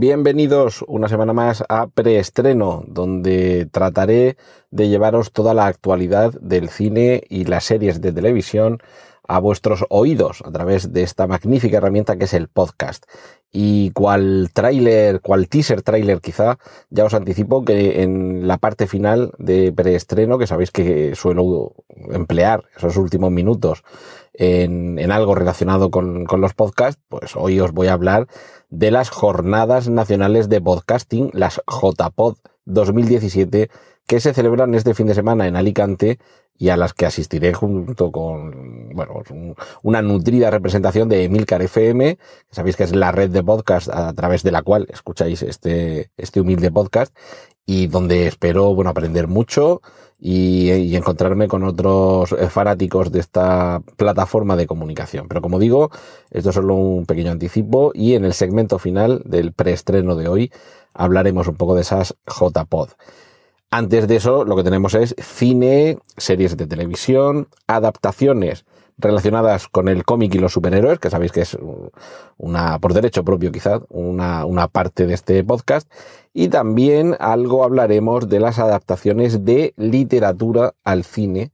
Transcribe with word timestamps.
Bienvenidos 0.00 0.84
una 0.86 1.08
semana 1.08 1.32
más 1.32 1.64
a 1.68 1.88
Preestreno, 1.88 2.84
donde 2.86 3.66
trataré 3.66 4.36
de 4.70 4.88
llevaros 4.88 5.32
toda 5.32 5.54
la 5.54 5.66
actualidad 5.66 6.34
del 6.40 6.68
cine 6.68 7.24
y 7.28 7.46
las 7.46 7.64
series 7.64 8.00
de 8.00 8.12
televisión 8.12 8.78
a 9.26 9.40
vuestros 9.40 9.84
oídos 9.90 10.40
a 10.44 10.52
través 10.52 10.92
de 10.92 11.02
esta 11.02 11.26
magnífica 11.26 11.78
herramienta 11.78 12.16
que 12.16 12.26
es 12.26 12.34
el 12.34 12.46
podcast. 12.46 13.06
Y 13.50 13.90
cual 13.90 14.50
tráiler, 14.52 15.20
cual 15.20 15.48
teaser 15.48 15.82
tráiler 15.82 16.20
quizá, 16.20 16.60
ya 16.90 17.04
os 17.04 17.14
anticipo 17.14 17.64
que 17.64 18.04
en 18.04 18.46
la 18.46 18.58
parte 18.58 18.86
final 18.86 19.32
de 19.38 19.72
preestreno, 19.72 20.38
que 20.38 20.46
sabéis 20.46 20.70
que 20.70 21.16
suelo 21.16 21.74
emplear 22.12 22.62
esos 22.76 22.96
últimos 22.96 23.32
minutos 23.32 23.82
en, 24.38 25.00
en 25.00 25.10
algo 25.10 25.34
relacionado 25.34 25.90
con, 25.90 26.24
con 26.24 26.40
los 26.40 26.54
podcasts, 26.54 27.02
pues 27.08 27.34
hoy 27.34 27.58
os 27.58 27.72
voy 27.72 27.88
a 27.88 27.94
hablar 27.94 28.28
de 28.70 28.92
las 28.92 29.10
jornadas 29.10 29.88
nacionales 29.88 30.48
de 30.48 30.60
podcasting, 30.60 31.30
las 31.32 31.60
JPod 31.66 32.36
2017, 32.64 33.68
que 34.06 34.20
se 34.20 34.32
celebran 34.32 34.74
este 34.74 34.94
fin 34.94 35.08
de 35.08 35.14
semana 35.14 35.48
en 35.48 35.56
Alicante 35.56 36.20
y 36.56 36.68
a 36.68 36.76
las 36.76 36.94
que 36.94 37.06
asistiré 37.06 37.52
junto 37.52 38.12
con 38.12 38.90
bueno, 38.90 39.22
una 39.82 40.02
nutrida 40.02 40.50
representación 40.50 41.08
de 41.08 41.24
Emilcar 41.24 41.60
FM, 41.60 42.16
que 42.16 42.54
sabéis 42.54 42.76
que 42.76 42.84
es 42.84 42.94
la 42.94 43.10
red 43.10 43.30
de 43.30 43.42
podcast 43.42 43.88
a 43.88 44.12
través 44.12 44.44
de 44.44 44.52
la 44.52 44.62
cual 44.62 44.86
escucháis 44.88 45.42
este, 45.42 46.10
este 46.16 46.40
humilde 46.40 46.70
podcast 46.70 47.12
y 47.66 47.88
donde 47.88 48.28
espero 48.28 48.72
bueno, 48.72 48.90
aprender 48.90 49.26
mucho 49.26 49.82
y, 50.20 50.96
encontrarme 50.96 51.48
con 51.48 51.62
otros 51.64 52.34
fanáticos 52.50 53.12
de 53.12 53.20
esta 53.20 53.80
plataforma 53.96 54.56
de 54.56 54.66
comunicación. 54.66 55.28
Pero 55.28 55.40
como 55.40 55.58
digo, 55.58 55.90
esto 56.30 56.50
es 56.50 56.54
solo 56.54 56.74
un 56.74 57.06
pequeño 57.06 57.30
anticipo 57.30 57.92
y 57.94 58.14
en 58.14 58.24
el 58.24 58.34
segmento 58.34 58.78
final 58.78 59.22
del 59.24 59.52
preestreno 59.52 60.16
de 60.16 60.28
hoy 60.28 60.52
hablaremos 60.94 61.46
un 61.48 61.56
poco 61.56 61.74
de 61.74 61.82
esas 61.82 62.16
JPod. 62.26 62.90
Antes 63.70 64.08
de 64.08 64.16
eso, 64.16 64.44
lo 64.44 64.56
que 64.56 64.64
tenemos 64.64 64.94
es 64.94 65.14
cine, 65.18 65.98
series 66.16 66.56
de 66.56 66.66
televisión, 66.66 67.48
adaptaciones 67.66 68.64
relacionadas 68.98 69.68
con 69.68 69.88
el 69.88 70.04
cómic 70.04 70.34
y 70.34 70.38
los 70.38 70.52
superhéroes, 70.52 70.98
que 70.98 71.10
sabéis 71.10 71.32
que 71.32 71.42
es 71.42 71.56
una, 72.36 72.78
por 72.80 72.94
derecho 72.94 73.24
propio 73.24 73.52
quizás, 73.52 73.80
una, 73.88 74.44
una 74.44 74.68
parte 74.68 75.06
de 75.06 75.14
este 75.14 75.42
podcast. 75.44 75.90
Y 76.34 76.48
también 76.48 77.16
algo 77.20 77.64
hablaremos 77.64 78.28
de 78.28 78.40
las 78.40 78.58
adaptaciones 78.58 79.44
de 79.44 79.72
literatura 79.76 80.74
al 80.84 81.04
cine, 81.04 81.52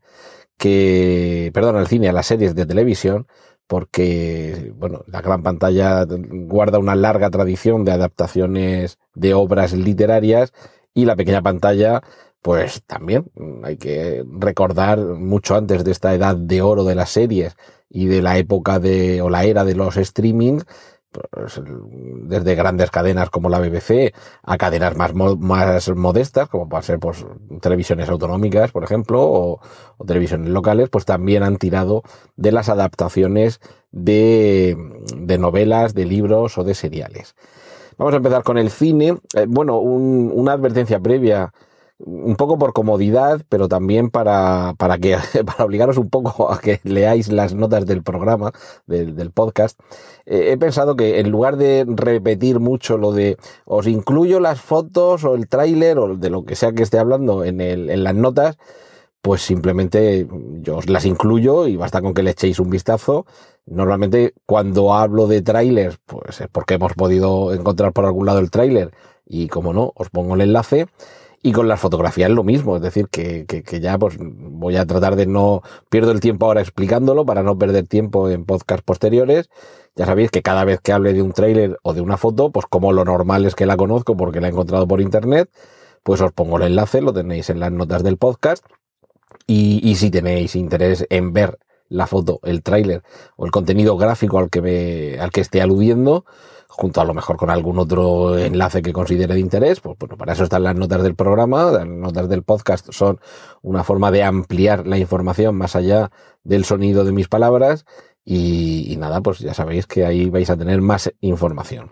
que, 0.57 1.51
perdón, 1.55 1.77
al 1.77 1.87
cine, 1.87 2.09
a 2.09 2.13
las 2.13 2.27
series 2.27 2.55
de 2.55 2.67
televisión, 2.67 3.27
porque, 3.67 4.73
bueno, 4.77 5.05
la 5.07 5.21
gran 5.21 5.43
pantalla 5.43 6.07
guarda 6.07 6.79
una 6.79 6.95
larga 6.95 7.31
tradición 7.31 7.85
de 7.85 7.93
adaptaciones 7.93 8.99
de 9.15 9.35
obras 9.35 9.73
literarias 9.73 10.53
y 10.93 11.07
la 11.07 11.17
pequeña 11.17 11.43
pantalla, 11.43 12.03
pues 12.45 12.83
también 12.87 13.25
hay 13.63 13.79
que 13.79 14.23
recordar 14.39 14.99
mucho 14.99 15.57
antes 15.57 15.83
de 15.83 15.91
esta 15.91 16.13
edad 16.13 16.37
de 16.37 16.61
oro 16.61 16.85
de 16.85 16.95
las 16.95 17.09
series 17.09 17.57
y 17.89 18.05
de 18.05 18.21
la 18.21 18.37
época 18.37 18.79
de, 18.79 19.23
o 19.23 19.31
la 19.31 19.45
era 19.45 19.65
de 19.65 19.75
los 19.75 19.97
streaming, 19.97 20.61
pues, 21.11 21.59
desde 21.65 22.55
grandes 22.55 22.91
cadenas 22.91 23.31
como 23.31 23.49
la 23.49 23.61
BBC 23.61 24.13
a 24.43 24.59
cadenas 24.59 24.95
más, 24.95 25.15
más 25.15 25.89
modestas, 25.97 26.51
como 26.51 26.69
pueden 26.69 26.83
ser 26.83 26.99
pues, 26.99 27.25
televisiones 27.63 28.11
autonómicas, 28.11 28.73
por 28.73 28.85
ejemplo, 28.85 29.23
o, 29.23 29.61
o, 29.97 30.05
televisiones 30.05 30.51
locales, 30.51 30.91
pues 30.91 31.07
también 31.07 31.45
han 31.45 31.57
tirado 31.57 32.03
de 32.37 32.53
las 32.53 32.69
adaptaciones 32.69 33.59
de, 33.91 34.77
de 35.17 35.39
novelas, 35.39 35.95
de 35.95 36.05
libros 36.05 36.59
o 36.59 36.65
de 36.65 36.75
seriales. 36.75 37.37
Vamos 37.97 38.13
a 38.13 38.19
empezar 38.19 38.43
con 38.43 38.59
el 38.59 38.69
cine. 38.69 39.17
Eh, 39.35 39.47
bueno, 39.49 39.79
un, 39.79 40.31
una 40.35 40.53
advertencia 40.53 41.01
previa, 41.01 41.55
un 42.05 42.37
poco 42.37 42.59
por 42.59 42.73
comodidad, 42.73 43.43
pero 43.49 43.69
también 43.69 44.11
para, 44.11 44.75
para, 44.79 44.99
que, 44.99 45.17
para 45.47 45.65
obligaros 45.65 45.97
un 45.97 46.11
poco 46.11 46.53
a 46.53 46.59
que 46.59 46.81
leáis 46.85 47.33
las 47.33 47.55
notas 47.55 47.87
del 47.87 48.03
programa, 48.03 48.53
del, 48.87 49.31
podcast. 49.31 49.81
Eh, 50.27 50.53
he 50.53 50.59
pensado 50.59 50.97
que 50.97 51.19
en 51.21 51.31
lugar 51.31 51.57
de 51.57 51.85
repetir 51.89 52.61
mucho 52.61 52.99
lo 52.99 53.13
de 53.13 53.37
os 53.65 53.87
incluyo 53.87 54.39
las 54.41 54.61
fotos 54.61 55.25
o 55.25 55.35
el 55.35 55.49
tráiler 55.49 55.99
o 55.99 56.17
de 56.17 56.31
lo 56.31 56.45
que 56.45 56.57
sea 56.57 56.73
que 56.73 56.83
esté 56.83 56.99
hablando 56.99 57.45
en, 57.45 57.61
el, 57.61 57.91
en 57.91 58.05
las 58.05 58.15
notas, 58.15 58.59
pues 59.23 59.41
simplemente 59.41 60.29
yo 60.61 60.77
os 60.77 60.89
las 60.91 61.07
incluyo 61.07 61.67
y 61.67 61.77
basta 61.77 62.03
con 62.03 62.13
que 62.13 62.23
le 62.23 62.33
echéis 62.33 62.59
un 62.61 62.69
vistazo. 62.69 63.25
Normalmente 63.67 64.35
cuando 64.45 64.93
hablo 64.93 65.27
de 65.27 65.41
trailers, 65.41 65.99
pues 66.05 66.43
es 66.43 66.49
porque 66.53 66.75
hemos 66.75 66.93
podido 66.93 67.55
encontrar 67.55 67.95
por 67.95 68.05
algún 68.05 68.27
lado 68.27 68.41
el 68.41 68.51
tráiler 68.51 68.91
y 69.27 69.49
como 69.49 69.73
no, 69.73 69.93
os 69.95 70.11
pongo 70.11 70.35
el 70.35 70.43
enlace. 70.43 70.87
Y 71.47 71.53
con 71.53 71.69
las 71.69 71.79
fotografías 71.79 72.31
lo 72.31 72.43
mismo, 72.43 72.77
es 72.77 72.81
decir, 72.81 73.09
que, 73.11 73.45
que, 73.45 73.81
ya 73.81 73.99
pues 73.99 74.17
voy 74.19 74.77
a 74.77 74.87
tratar 74.87 75.15
de 75.15 75.27
no 75.27 75.61
pierdo 75.91 76.11
el 76.11 76.21
tiempo 76.21 76.47
ahora 76.47 76.63
explicándolo 76.63 77.27
para 77.27 77.43
no 77.43 77.59
perder 77.59 77.87
tiempo 77.87 78.31
en 78.31 78.47
podcasts 78.47 78.83
posteriores. 78.83 79.51
Ya 79.95 80.07
sabéis 80.07 80.31
que 80.31 80.41
cada 80.41 80.65
vez 80.65 80.81
que 80.81 80.95
hable 80.95 81.13
de 81.13 81.21
un 81.21 81.33
tráiler 81.33 81.79
o 81.83 81.93
de 81.93 82.01
una 82.01 82.17
foto, 82.17 82.51
pues 82.51 82.65
como 82.65 82.95
lo 82.95 83.05
normal 83.05 83.45
es 83.45 83.55
que 83.55 83.67
la 83.67 83.77
conozco 83.77 84.17
porque 84.17 84.41
la 84.41 84.47
he 84.47 84.53
encontrado 84.53 84.89
por 84.89 85.03
internet, 85.03 85.51
pues 86.03 86.23
os 86.23 86.33
pongo 86.33 86.57
el 86.57 86.63
enlace, 86.63 87.03
lo 87.03 87.13
tenéis 87.13 87.51
en 87.51 87.61
las 87.61 87.71
notas 87.71 88.03
del 88.03 88.17
podcast 88.17 88.65
y, 89.47 89.87
y, 89.87 89.97
si 89.97 90.11
tenéis 90.11 90.57
interés 90.57 91.07
en 91.11 91.35
ver 91.35 91.59
la 91.91 92.07
foto, 92.07 92.41
el 92.45 92.63
tráiler 92.63 93.03
o 93.37 93.45
el 93.45 93.51
contenido 93.51 93.99
gráfico 93.99 94.39
al 94.39 94.49
que 94.49 94.63
me, 94.63 95.21
al 95.21 95.31
que 95.31 95.43
esté 95.43 95.61
aludiendo, 95.61 96.25
junto 96.77 97.01
a 97.01 97.05
lo 97.05 97.15
mejor 97.15 97.37
con 97.37 97.51
algún 97.51 97.79
otro 97.79 98.37
enlace 98.37 98.83
que 98.83 98.93
considere 98.93 99.35
de 99.35 99.41
interés, 99.41 99.81
pues 99.81 99.97
bueno, 99.99 100.17
para 100.17 100.33
eso 100.33 100.43
están 100.43 100.65
las 100.65 100.75
notas 100.75 101.03
del 101.03 101.15
programa, 101.15 101.71
las 101.71 101.87
notas 101.87 102.29
del 102.29 102.43
podcast 102.43 102.91
son 102.91 103.21
una 103.63 103.85
forma 103.85 104.11
de 104.11 104.25
ampliar 104.25 104.87
la 104.87 104.99
información 104.99 105.57
más 105.57 105.77
allá 105.77 106.11
del 106.43 106.65
sonido 106.65 107.05
de 107.05 107.13
mis 107.13 107.29
palabras 107.29 107.87
y, 108.27 108.97
nada, 108.99 109.21
pues 109.21 109.41
ya 109.41 109.53
sabéis 109.53 109.87
que 109.87 110.07
ahí 110.07 110.31
vais 110.31 110.49
a 110.49 110.57
tener 110.57 110.81
más 110.81 111.13
información. 111.21 111.91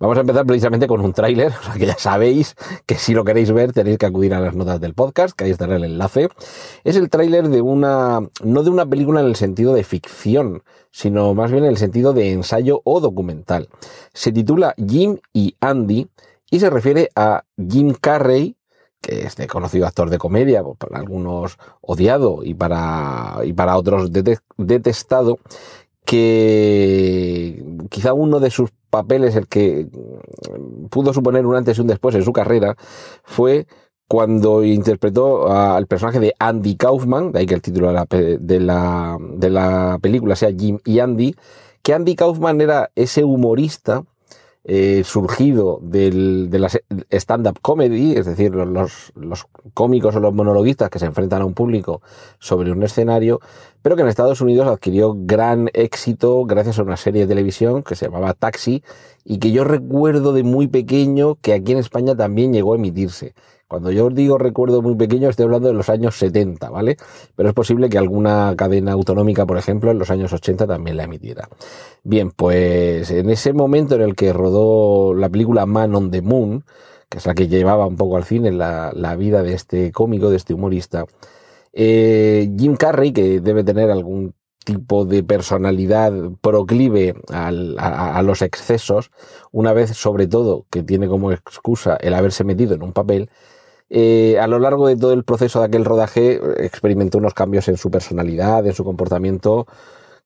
Vamos 0.00 0.16
a 0.18 0.22
empezar 0.22 0.44
precisamente 0.44 0.88
con 0.88 1.00
un 1.00 1.12
tráiler, 1.12 1.52
o 1.60 1.62
sea 1.62 1.74
que 1.74 1.86
ya 1.86 1.96
sabéis 1.96 2.56
que 2.84 2.96
si 2.96 3.14
lo 3.14 3.24
queréis 3.24 3.52
ver 3.52 3.72
tenéis 3.72 3.98
que 3.98 4.06
acudir 4.06 4.34
a 4.34 4.40
las 4.40 4.56
notas 4.56 4.80
del 4.80 4.94
podcast, 4.94 5.36
que 5.36 5.44
ahí 5.44 5.50
estará 5.50 5.76
el 5.76 5.84
enlace. 5.84 6.28
Es 6.82 6.96
el 6.96 7.08
tráiler 7.08 7.48
de 7.48 7.62
una, 7.62 8.20
no 8.42 8.62
de 8.64 8.70
una 8.70 8.86
película 8.86 9.20
en 9.20 9.26
el 9.26 9.36
sentido 9.36 9.72
de 9.72 9.84
ficción, 9.84 10.64
sino 10.90 11.32
más 11.34 11.52
bien 11.52 11.64
en 11.64 11.70
el 11.70 11.76
sentido 11.76 12.12
de 12.12 12.32
ensayo 12.32 12.80
o 12.84 13.00
documental. 13.00 13.68
Se 14.12 14.32
titula 14.32 14.74
Jim 14.76 15.18
y 15.32 15.54
Andy 15.60 16.08
y 16.50 16.58
se 16.58 16.70
refiere 16.70 17.10
a 17.14 17.44
Jim 17.56 17.94
Carrey, 18.00 18.56
que 19.00 19.26
es 19.26 19.36
de 19.36 19.46
conocido 19.46 19.86
actor 19.86 20.10
de 20.10 20.18
comedia, 20.18 20.62
pues 20.62 20.76
para 20.76 20.98
algunos 20.98 21.58
odiado 21.80 22.40
y 22.42 22.54
para, 22.54 23.38
y 23.44 23.52
para 23.52 23.76
otros 23.76 24.10
detestado, 24.56 25.38
que 26.04 27.62
quizá 27.90 28.12
uno 28.14 28.40
de 28.40 28.50
sus 28.50 28.70
papeles, 28.90 29.36
el 29.36 29.46
que 29.46 29.88
pudo 30.90 31.12
suponer 31.12 31.46
un 31.46 31.56
antes 31.56 31.78
y 31.78 31.80
un 31.80 31.86
después 31.86 32.14
en 32.14 32.24
su 32.24 32.32
carrera, 32.32 32.76
fue 33.24 33.66
cuando 34.08 34.64
interpretó 34.64 35.52
al 35.52 35.86
personaje 35.86 36.18
de 36.18 36.34
Andy 36.38 36.76
Kaufman, 36.76 37.32
de 37.32 37.40
ahí 37.40 37.46
que 37.46 37.54
el 37.54 37.62
título 37.62 37.88
de 37.88 37.92
la, 37.92 38.06
de 38.08 38.60
la, 38.60 39.18
de 39.20 39.50
la 39.50 39.98
película 40.00 40.34
sea 40.34 40.50
Jim 40.50 40.78
y 40.86 41.00
Andy, 41.00 41.34
que 41.82 41.92
Andy 41.92 42.16
Kaufman 42.16 42.60
era 42.62 42.90
ese 42.94 43.22
humorista 43.24 44.04
eh, 44.70 45.02
surgido 45.02 45.80
del, 45.82 46.50
de 46.50 46.58
la 46.58 46.68
stand-up 47.10 47.58
comedy, 47.62 48.12
es 48.12 48.26
decir, 48.26 48.54
los, 48.54 49.12
los 49.16 49.46
cómicos 49.72 50.14
o 50.14 50.20
los 50.20 50.34
monologuistas 50.34 50.90
que 50.90 50.98
se 50.98 51.06
enfrentan 51.06 51.40
a 51.40 51.46
un 51.46 51.54
público 51.54 52.02
sobre 52.38 52.70
un 52.70 52.82
escenario, 52.82 53.40
pero 53.80 53.96
que 53.96 54.02
en 54.02 54.08
Estados 54.08 54.42
Unidos 54.42 54.68
adquirió 54.68 55.14
gran 55.16 55.70
éxito 55.72 56.44
gracias 56.44 56.78
a 56.78 56.82
una 56.82 56.98
serie 56.98 57.22
de 57.22 57.28
televisión 57.28 57.82
que 57.82 57.94
se 57.94 58.04
llamaba 58.04 58.34
Taxi 58.34 58.82
y 59.24 59.38
que 59.38 59.52
yo 59.52 59.64
recuerdo 59.64 60.34
de 60.34 60.42
muy 60.42 60.66
pequeño 60.66 61.36
que 61.40 61.54
aquí 61.54 61.72
en 61.72 61.78
España 61.78 62.14
también 62.14 62.52
llegó 62.52 62.74
a 62.74 62.76
emitirse. 62.76 63.32
Cuando 63.68 63.90
yo 63.90 64.08
digo 64.08 64.38
recuerdo 64.38 64.80
muy 64.80 64.96
pequeño, 64.96 65.28
estoy 65.28 65.44
hablando 65.44 65.68
de 65.68 65.74
los 65.74 65.90
años 65.90 66.16
70, 66.16 66.70
¿vale? 66.70 66.96
Pero 67.36 67.50
es 67.50 67.54
posible 67.54 67.90
que 67.90 67.98
alguna 67.98 68.54
cadena 68.56 68.92
autonómica, 68.92 69.44
por 69.44 69.58
ejemplo, 69.58 69.90
en 69.90 69.98
los 69.98 70.10
años 70.10 70.32
80 70.32 70.66
también 70.66 70.96
la 70.96 71.04
emitiera. 71.04 71.48
Bien, 72.02 72.30
pues 72.30 73.10
en 73.10 73.28
ese 73.28 73.52
momento 73.52 73.94
en 73.94 74.00
el 74.02 74.14
que 74.14 74.32
rodó 74.32 75.14
la 75.14 75.28
película 75.28 75.66
Man 75.66 75.94
on 75.94 76.10
the 76.10 76.22
Moon, 76.22 76.64
que 77.10 77.18
es 77.18 77.26
la 77.26 77.34
que 77.34 77.48
llevaba 77.48 77.86
un 77.86 77.96
poco 77.96 78.16
al 78.16 78.24
cine 78.24 78.52
la, 78.52 78.92
la 78.94 79.16
vida 79.16 79.42
de 79.42 79.54
este 79.54 79.92
cómico, 79.92 80.30
de 80.30 80.36
este 80.36 80.54
humorista, 80.54 81.04
Eh, 81.72 82.50
Jim 82.58 82.76
Carrey, 82.76 83.12
que 83.12 83.40
debe 83.40 83.64
tener 83.64 83.90
algún 83.90 84.34
tipo 84.68 85.06
de 85.06 85.22
personalidad 85.22 86.12
proclive 86.42 87.14
a, 87.32 88.22
los 88.22 88.42
excesos, 88.42 89.10
una 89.52 89.72
vez 89.72 89.96
sobre 89.96 90.26
todo 90.26 90.66
que 90.70 90.82
tiene 90.82 91.08
como 91.08 91.32
excusa 91.32 91.96
el 91.96 92.12
haberse 92.14 92.44
metido 92.44 92.74
en 92.74 92.82
un 92.82 92.92
papel, 92.92 93.30
eh, 93.90 94.38
a 94.38 94.46
lo 94.46 94.58
largo 94.58 94.86
de 94.88 94.96
todo 94.96 95.12
el 95.12 95.24
proceso 95.24 95.60
de 95.60 95.66
aquel 95.66 95.84
rodaje 95.84 96.40
experimentó 96.64 97.18
unos 97.18 97.34
cambios 97.34 97.68
en 97.68 97.76
su 97.76 97.90
personalidad, 97.90 98.66
en 98.66 98.74
su 98.74 98.84
comportamiento, 98.84 99.66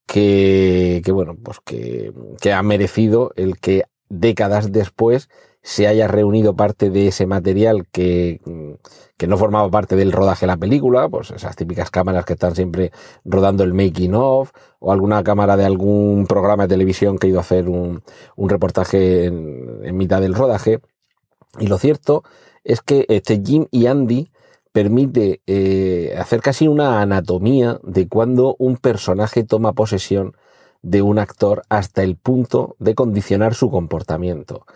que, 0.07 1.03
bueno, 1.13 1.37
pues 1.43 1.59
que, 1.65 2.13
ha 2.53 2.63
merecido 2.63 3.33
el 3.37 3.59
que 3.59 3.85
décadas 4.09 4.73
después 4.73 5.29
se 5.63 5.87
haya 5.87 6.09
reunido 6.09 6.57
parte 6.57 6.91
de 6.91 7.09
ese 7.09 7.25
material 7.27 7.87
que, 7.93 8.41
que, 9.17 9.27
no 9.29 9.39
formaba 9.39 9.71
parte 9.71 9.95
del 9.95 10.11
rodaje 10.11 10.41
de 10.41 10.49
la 10.49 10.57
película, 10.57 11.09
pues 11.09 11.31
esas 11.31 11.55
típicas 11.55 11.91
cámaras 11.91 12.25
que 12.25 12.33
están 12.33 12.57
siempre 12.57 12.91
rodando 13.25 13.63
el 13.63 13.73
making 13.73 14.15
of, 14.15 14.51
o 14.81 14.93
alguna 14.93 15.23
cámara 15.23 15.57
de 15.57 15.65
algún 15.65 16.27
programa 16.27 16.65
de 16.65 16.75
televisión 16.75 17.17
que 17.17 17.29
ha 17.29 17.31
ido 17.31 17.39
a 17.39 17.43
hacer 17.43 17.69
un, 17.69 18.03
un 18.35 18.49
reportaje 18.49 19.27
en, 19.27 19.97
mitad 19.97 20.21
del 20.21 20.35
rodaje. 20.35 20.81
Y 21.61 21.69
lo 21.69 21.79
cierto 21.79 22.25
es 22.65 22.81
que 22.81 23.07
este 23.09 23.43
Jim 23.45 23.67
y 23.71 23.87
Andy 23.87 24.31
permite 24.73 25.43
eh, 25.47 26.15
hacer 26.19 26.41
casi 26.41 26.67
una 26.67 27.03
anatomía 27.03 27.79
de 27.83 28.09
cuando 28.09 28.57
un 28.59 28.77
personaje 28.77 29.45
toma 29.45 29.75
posesión 29.75 30.35
de 30.81 31.03
un 31.03 31.19
actor 31.19 31.63
hasta 31.69 32.03
el 32.03 32.17
punto 32.17 32.77
de 32.79 32.95
condicionar 32.95 33.55
su 33.55 33.71
comportamiento. 33.71 34.67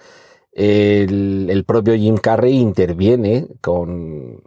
El, 0.53 1.65
propio 1.67 1.95
Jim 1.95 2.17
Carrey 2.17 2.57
interviene 2.57 3.47
con, 3.61 4.43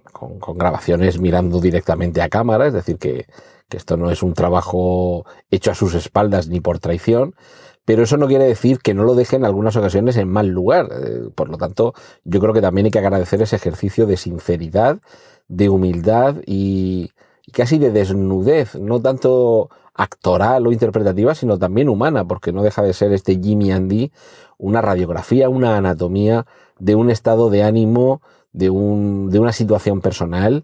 grabaciones 0.55 1.19
mirando 1.19 1.59
directamente 1.61 2.21
a 2.23 2.29
cámara, 2.29 2.67
es 2.67 2.73
decir, 2.73 2.97
que, 2.97 3.27
esto 3.69 3.97
no 3.97 4.09
es 4.09 4.23
un 4.23 4.33
trabajo 4.33 5.25
hecho 5.51 5.69
a 5.69 5.75
sus 5.75 5.93
espaldas 5.93 6.47
ni 6.47 6.59
por 6.59 6.79
traición, 6.79 7.35
pero 7.85 8.03
eso 8.03 8.17
no 8.17 8.27
quiere 8.27 8.45
decir 8.45 8.79
que 8.79 8.93
no 8.93 9.03
lo 9.03 9.15
deje 9.15 9.35
en 9.35 9.45
algunas 9.45 9.75
ocasiones 9.75 10.17
en 10.17 10.29
mal 10.29 10.47
lugar. 10.47 10.89
Eh, 10.91 11.29
por 11.33 11.49
lo 11.49 11.57
tanto, 11.57 11.93
yo 12.23 12.39
creo 12.39 12.53
que 12.53 12.61
también 12.61 12.85
hay 12.85 12.91
que 12.91 12.99
agradecer 12.99 13.41
ese 13.41 13.55
ejercicio 13.55 14.05
de 14.05 14.17
sinceridad, 14.17 14.99
de 15.47 15.69
humildad 15.69 16.35
y 16.45 17.11
casi 17.51 17.79
de 17.79 17.91
desnudez, 17.91 18.75
no 18.75 19.01
tanto 19.01 19.69
actoral 19.93 20.65
o 20.65 20.71
interpretativa, 20.71 21.35
sino 21.35 21.57
también 21.57 21.89
humana, 21.89 22.25
porque 22.25 22.53
no 22.53 22.63
deja 22.63 22.83
de 22.83 22.93
ser 22.93 23.11
este 23.11 23.39
Jimmy 23.41 23.71
Andy 23.71 24.11
una 24.57 24.81
radiografía, 24.81 25.49
una 25.49 25.77
anatomía 25.77 26.45
de 26.77 26.95
un 26.95 27.09
estado 27.09 27.49
de 27.49 27.63
ánimo, 27.63 28.21
de, 28.51 28.69
un, 28.69 29.29
de 29.29 29.39
una 29.39 29.53
situación 29.53 30.01
personal 30.01 30.63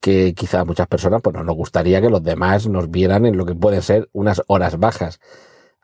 que 0.00 0.34
quizá 0.34 0.60
a 0.60 0.64
muchas 0.64 0.86
personas 0.88 1.22
pues, 1.22 1.34
no 1.34 1.42
nos 1.42 1.56
gustaría 1.56 2.00
que 2.00 2.10
los 2.10 2.22
demás 2.22 2.68
nos 2.68 2.90
vieran 2.90 3.24
en 3.24 3.36
lo 3.36 3.46
que 3.46 3.54
pueden 3.54 3.82
ser 3.82 4.08
unas 4.12 4.42
horas 4.46 4.78
bajas. 4.78 5.20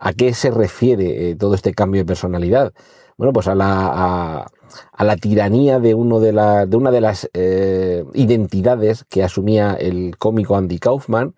¿A 0.04 0.12
qué 0.14 0.34
se 0.34 0.50
refiere 0.50 1.30
eh, 1.30 1.36
todo 1.36 1.54
este 1.54 1.74
cambio 1.74 2.00
de 2.00 2.04
personalidad? 2.04 2.72
Bueno, 3.16 3.32
pues 3.32 3.46
a 3.46 3.54
la, 3.54 4.48
a, 4.92 5.04
la 5.04 5.16
tiranía 5.16 5.78
de, 5.78 5.94
uno 5.94 6.18
de, 6.18 6.32
la, 6.32 6.66
de 6.66 6.76
una 6.76 6.90
de 6.90 7.00
las 7.00 7.30
eh, 7.34 8.04
identidades 8.14 9.04
que 9.08 9.22
asumía 9.22 9.74
el 9.74 10.16
cómico 10.18 10.56
Andy 10.56 10.80
Kaufman, 10.80 11.36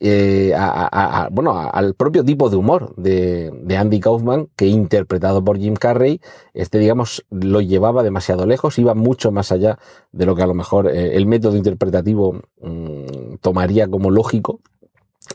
eh, 0.00 0.52
a, 0.56 1.28
bueno, 1.30 1.56
al 1.56 1.94
propio 1.94 2.24
tipo 2.24 2.50
de 2.50 2.56
humor 2.56 2.92
de, 2.96 3.52
Andy 3.78 4.00
Kaufman, 4.00 4.48
que 4.56 4.66
interpretado 4.66 5.44
por 5.44 5.58
Jim 5.58 5.74
Carrey, 5.74 6.20
este, 6.54 6.78
digamos, 6.78 7.24
lo 7.30 7.60
llevaba 7.60 8.02
demasiado 8.02 8.46
lejos, 8.46 8.80
iba 8.80 8.94
mucho 8.94 9.30
más 9.30 9.52
allá 9.52 9.78
de 10.10 10.26
lo 10.26 10.34
que 10.34 10.42
a 10.42 10.48
lo 10.48 10.54
mejor 10.54 10.88
el 10.88 11.24
método 11.26 11.56
interpretativo 11.56 12.40
mm, 12.62 13.36
tomaría 13.40 13.86
como 13.86 14.10
lógico. 14.10 14.58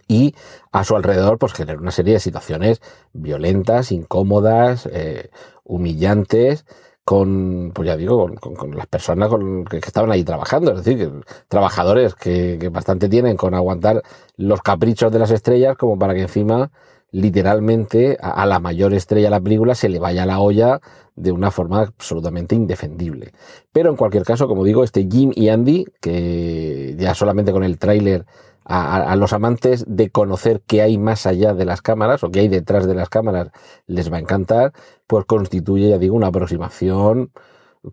Y 0.08 0.36
a 0.72 0.84
su 0.84 0.96
alrededor, 0.96 1.38
pues 1.38 1.54
generó 1.54 1.80
una 1.82 1.92
serie 1.92 2.14
de 2.14 2.20
situaciones 2.20 2.82
violentas, 3.14 3.92
incómodas, 3.92 4.88
eh, 4.92 5.30
humillantes, 5.64 6.66
con, 7.08 7.72
pues 7.74 7.88
ya 7.88 7.96
digo, 7.96 8.30
con, 8.36 8.76
las 8.76 8.86
personas 8.88 9.30
con, 9.30 9.64
que, 9.64 9.78
estaban 9.78 10.12
ahí 10.12 10.26
trabajando, 10.26 10.74
es 10.74 10.84
decir, 10.84 11.10
trabajadores 11.48 12.16
que, 12.16 12.68
bastante 12.70 13.08
tienen 13.08 13.38
con 13.38 13.54
aguantar 13.54 14.04
los 14.36 14.62
caprichos 14.62 15.10
de 15.14 15.20
las 15.20 15.32
estrellas 15.32 15.78
como 15.78 15.98
para 15.98 16.14
que 16.14 16.24
encima 16.24 16.70
literalmente 17.12 18.18
a, 18.22 18.46
la 18.46 18.60
mayor 18.60 18.94
estrella 18.94 19.28
de 19.28 19.32
la 19.32 19.40
película 19.40 19.74
se 19.74 19.88
le 19.88 20.00
vaya 20.00 20.26
la 20.26 20.42
olla 20.42 20.82
de 21.16 21.32
una 21.32 21.50
forma 21.50 21.80
absolutamente 21.80 22.56
indefendible. 22.56 23.32
Pero 23.72 23.90
en 23.90 23.96
cualquier 23.96 24.24
caso, 24.24 24.50
como 24.50 24.66
digo, 24.66 24.84
este 24.84 25.08
Jim 25.10 25.32
y 25.34 25.48
Andy, 25.48 25.86
que 26.02 26.94
ya 27.00 27.16
solamente 27.16 27.54
con 27.54 27.64
el 27.64 27.80
tráiler 27.80 28.26
a, 28.70 29.16
los 29.16 29.32
amantes 29.34 29.86
de 29.88 30.10
conocer 30.10 30.62
qué 30.68 30.82
hay 30.82 30.98
más 30.98 31.26
allá 31.26 31.54
de 31.54 31.66
las 31.66 31.82
cámaras 31.82 32.24
o 32.24 32.32
qué 32.32 32.42
hay 32.42 32.48
detrás 32.50 32.86
de 32.86 32.96
las 32.96 33.10
cámaras 33.10 33.50
les 33.86 34.12
va 34.12 34.18
a 34.18 34.20
encantar, 34.20 34.74
pues 35.08 35.26
constituye, 35.26 35.90
ya 35.90 35.98
digo, 35.98 36.16
una 36.16 36.28
aproximación 36.28 37.32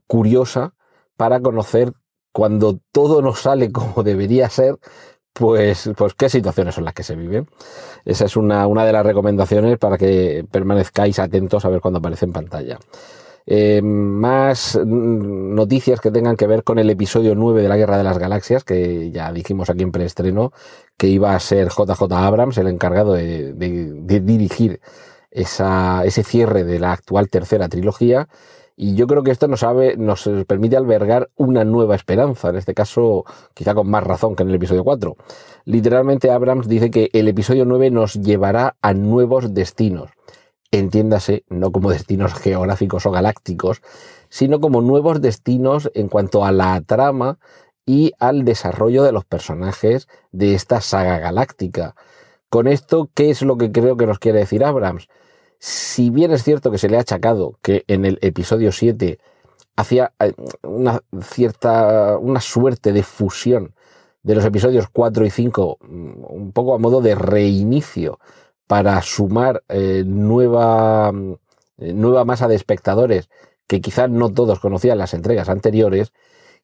curiosa 0.06 0.74
para 1.16 1.40
conocer 1.40 1.92
cuando 2.32 2.80
todo 2.90 3.22
no 3.22 3.34
sale 3.34 3.70
como 3.72 4.02
debería 4.02 4.50
ser, 4.50 4.78
pues, 5.32 5.90
pues 5.96 6.14
qué 6.14 6.28
situaciones 6.28 6.74
son 6.74 6.84
las 6.84 6.94
que 6.94 7.04
se 7.04 7.14
viven. 7.14 7.48
Esa 8.04 8.24
es 8.24 8.36
una, 8.36 8.66
una 8.66 8.84
de 8.84 8.92
las 8.92 9.06
recomendaciones 9.06 9.78
para 9.78 9.96
que 9.96 10.44
permanezcáis 10.50 11.20
atentos 11.20 11.64
a 11.64 11.68
ver 11.68 11.80
cuando 11.80 11.98
aparece 11.98 12.24
en 12.24 12.32
pantalla. 12.32 12.78
Eh, 13.46 13.82
más 13.82 14.78
noticias 14.84 16.00
que 16.00 16.10
tengan 16.10 16.36
que 16.36 16.46
ver 16.46 16.64
con 16.64 16.78
el 16.78 16.88
episodio 16.88 17.34
9 17.34 17.62
de 17.62 17.68
la 17.68 17.76
Guerra 17.76 17.98
de 17.98 18.04
las 18.04 18.18
Galaxias, 18.18 18.64
que 18.64 19.10
ya 19.10 19.32
dijimos 19.32 19.68
aquí 19.68 19.82
en 19.82 19.92
preestreno 19.92 20.52
que 20.96 21.08
iba 21.08 21.34
a 21.34 21.40
ser 21.40 21.68
JJ 21.68 22.10
Abrams 22.12 22.56
el 22.58 22.68
encargado 22.68 23.12
de, 23.12 23.52
dirigir 24.22 24.80
ese 25.30 26.22
cierre 26.22 26.64
de 26.64 26.78
la 26.78 26.92
actual 26.92 27.28
tercera 27.28 27.68
trilogía. 27.68 28.28
Y 28.76 28.96
yo 28.96 29.06
creo 29.06 29.22
que 29.22 29.30
esto 29.30 29.46
nos, 29.46 29.64
nos 29.98 30.28
permite 30.48 30.76
albergar 30.76 31.30
una 31.36 31.64
nueva 31.64 31.94
esperanza, 31.94 32.48
en 32.48 32.56
este 32.56 32.74
caso 32.74 33.24
quizá 33.52 33.72
con 33.74 33.88
más 33.88 34.02
razón 34.02 34.34
que 34.34 34.42
en 34.42 34.48
el 34.48 34.56
episodio 34.56 34.84
4. 34.84 35.16
Literalmente 35.66 36.30
Abrams 36.30 36.66
dice 36.66 36.90
que 36.90 37.10
el 37.12 37.28
episodio 37.28 37.66
9 37.66 37.90
nos 37.90 38.14
llevará 38.14 38.76
a 38.82 38.94
nuevos 38.94 39.54
destinos 39.54 40.10
entiéndase 40.78 41.44
no 41.48 41.72
como 41.72 41.90
destinos 41.90 42.34
geográficos 42.34 43.06
o 43.06 43.10
galácticos, 43.10 43.82
sino 44.28 44.60
como 44.60 44.80
nuevos 44.80 45.20
destinos 45.20 45.90
en 45.94 46.08
cuanto 46.08 46.44
a 46.44 46.52
la 46.52 46.80
trama 46.80 47.38
y 47.86 48.12
al 48.18 48.44
desarrollo 48.44 49.02
de 49.02 49.12
los 49.12 49.24
personajes 49.24 50.08
de 50.32 50.54
esta 50.54 50.80
saga 50.80 51.18
galáctica. 51.18 51.94
Con 52.48 52.66
esto, 52.66 53.10
¿qué 53.14 53.30
es 53.30 53.42
lo 53.42 53.56
que 53.56 53.72
creo 53.72 53.96
que 53.96 54.06
nos 54.06 54.18
quiere 54.18 54.40
decir 54.40 54.64
Abrams? 54.64 55.08
Si 55.58 56.10
bien 56.10 56.32
es 56.32 56.42
cierto 56.42 56.70
que 56.70 56.78
se 56.78 56.88
le 56.88 56.96
ha 56.96 57.00
achacado 57.00 57.58
que 57.62 57.84
en 57.88 58.04
el 58.04 58.18
episodio 58.22 58.72
7 58.72 59.18
hacía 59.76 60.12
eh, 60.18 60.32
una 60.62 61.00
cierta, 61.22 62.18
una 62.18 62.40
suerte 62.40 62.92
de 62.92 63.02
fusión 63.02 63.74
de 64.22 64.34
los 64.34 64.44
episodios 64.44 64.88
4 64.92 65.26
y 65.26 65.30
5, 65.30 65.78
mm, 65.80 66.24
un 66.28 66.52
poco 66.52 66.74
a 66.74 66.78
modo 66.78 67.00
de 67.00 67.14
reinicio 67.14 68.18
para 68.66 69.00
sumar 69.02 69.62
eh, 69.68 70.04
nueva, 70.06 71.12
eh, 71.78 71.92
nueva 71.92 72.24
masa 72.24 72.48
de 72.48 72.54
espectadores 72.54 73.28
que 73.66 73.80
quizá 73.80 74.08
no 74.08 74.32
todos 74.32 74.60
conocían 74.60 74.98
las 74.98 75.14
entregas 75.14 75.48
anteriores, 75.48 76.12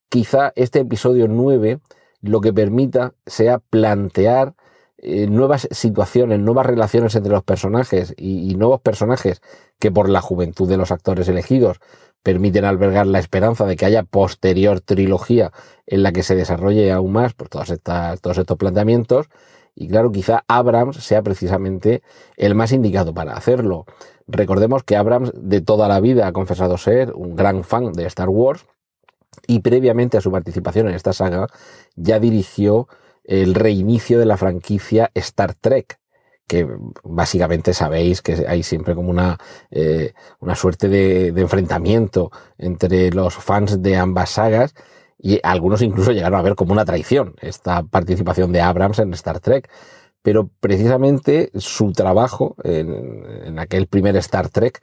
quizá 0.09 0.53
este 0.57 0.81
episodio 0.81 1.29
9 1.29 1.81
lo 2.23 2.41
que 2.41 2.53
permita 2.53 3.15
sea 3.27 3.59
plantear 3.59 4.55
eh, 4.99 5.27
nuevas 5.27 5.67
situaciones, 5.71 6.41
nuevas 6.41 6.67
relaciones 6.67 7.15
entre 7.15 7.33
los 7.33 7.43
personajes 7.43 8.13
y, 8.19 8.55
nuevos 8.57 8.83
personajes 8.83 9.41
que 9.79 9.91
por 9.91 10.11
la 10.11 10.21
juventud 10.21 10.69
de 10.69 10.77
los 10.77 10.91
actores 10.93 11.27
elegidos 11.29 11.81
permiten 12.23 12.67
albergar 12.67 13.07
la 13.07 13.19
esperanza 13.19 13.65
de 13.65 13.77
que 13.77 13.87
haya 13.87 14.03
posterior 14.03 14.83
trilogía 14.83 15.53
en 15.87 16.03
la 16.03 16.13
que 16.13 16.23
se 16.23 16.37
desarrolle 16.37 16.93
aún 16.93 17.13
más 17.13 17.33
por 17.33 17.49
estas, 17.67 18.21
todos 18.21 18.37
estos 18.37 18.59
planteamientos 18.59 19.29
y 19.75 19.89
claro, 19.89 20.13
quizá 20.13 20.45
Abrams 20.49 20.97
sea 20.97 21.23
precisamente 21.23 22.03
el 22.37 22.55
más 22.55 22.73
indicado 22.73 23.15
para 23.15 23.35
hacerlo. 23.35 23.87
Recordemos 24.27 24.85
que 24.85 24.97
Abrams 24.97 25.33
de 25.35 25.61
toda 25.61 25.89
la 25.89 26.01
vida 26.01 26.27
ha 26.27 26.33
confesado 26.33 26.77
ser 26.79 27.13
un 27.15 27.37
gran 27.37 27.65
fan 27.65 27.93
de 27.93 28.07
Star 28.07 28.29
Wars 28.29 28.67
y 29.47 29.61
previamente 29.61 30.19
a 30.19 30.21
su 30.21 30.31
participación 30.31 30.89
en 30.89 30.95
esta 30.95 31.13
saga 31.13 31.47
ya 31.97 32.19
dirigió 32.19 32.89
el 33.25 33.55
reinicio 33.55 34.19
de 34.19 34.27
la 34.27 34.37
franquicia 34.37 35.11
Star 35.15 35.55
Trek 35.55 35.99
que 36.47 36.67
básicamente 37.05 37.73
sabéis 37.75 38.23
que 38.23 38.45
hay 38.49 38.65
siempre 38.65 38.97
como 38.97 39.09
una, 39.09 39.39
eh, 39.71 40.15
una 40.41 40.57
suerte 40.57 40.89
de, 40.89 41.31
de 41.31 41.41
enfrentamiento 41.43 42.33
entre 42.59 43.13
los 43.13 43.37
fans 43.37 43.81
de 43.81 43.97
ambas 43.97 44.31
sagas 44.31 44.75
y 45.23 45.39
algunos 45.43 45.83
incluso 45.83 46.13
llegaron 46.13 46.39
a 46.39 46.43
ver 46.43 46.55
como 46.55 46.73
una 46.73 46.85
traición 46.85 47.35
esta 47.41 47.83
participación 47.83 48.53
de 48.53 48.63
Abrams 48.63 48.99
en 48.99 49.13
Star 49.15 49.41
Trek. 49.41 49.69
Pero 50.23 50.51
precisamente 50.61 51.51
su 51.55 51.93
trabajo 51.93 52.55
en, 52.63 53.59
aquel 53.59 53.87
primer 53.87 54.17
Star 54.17 54.51
Trek, 54.51 54.83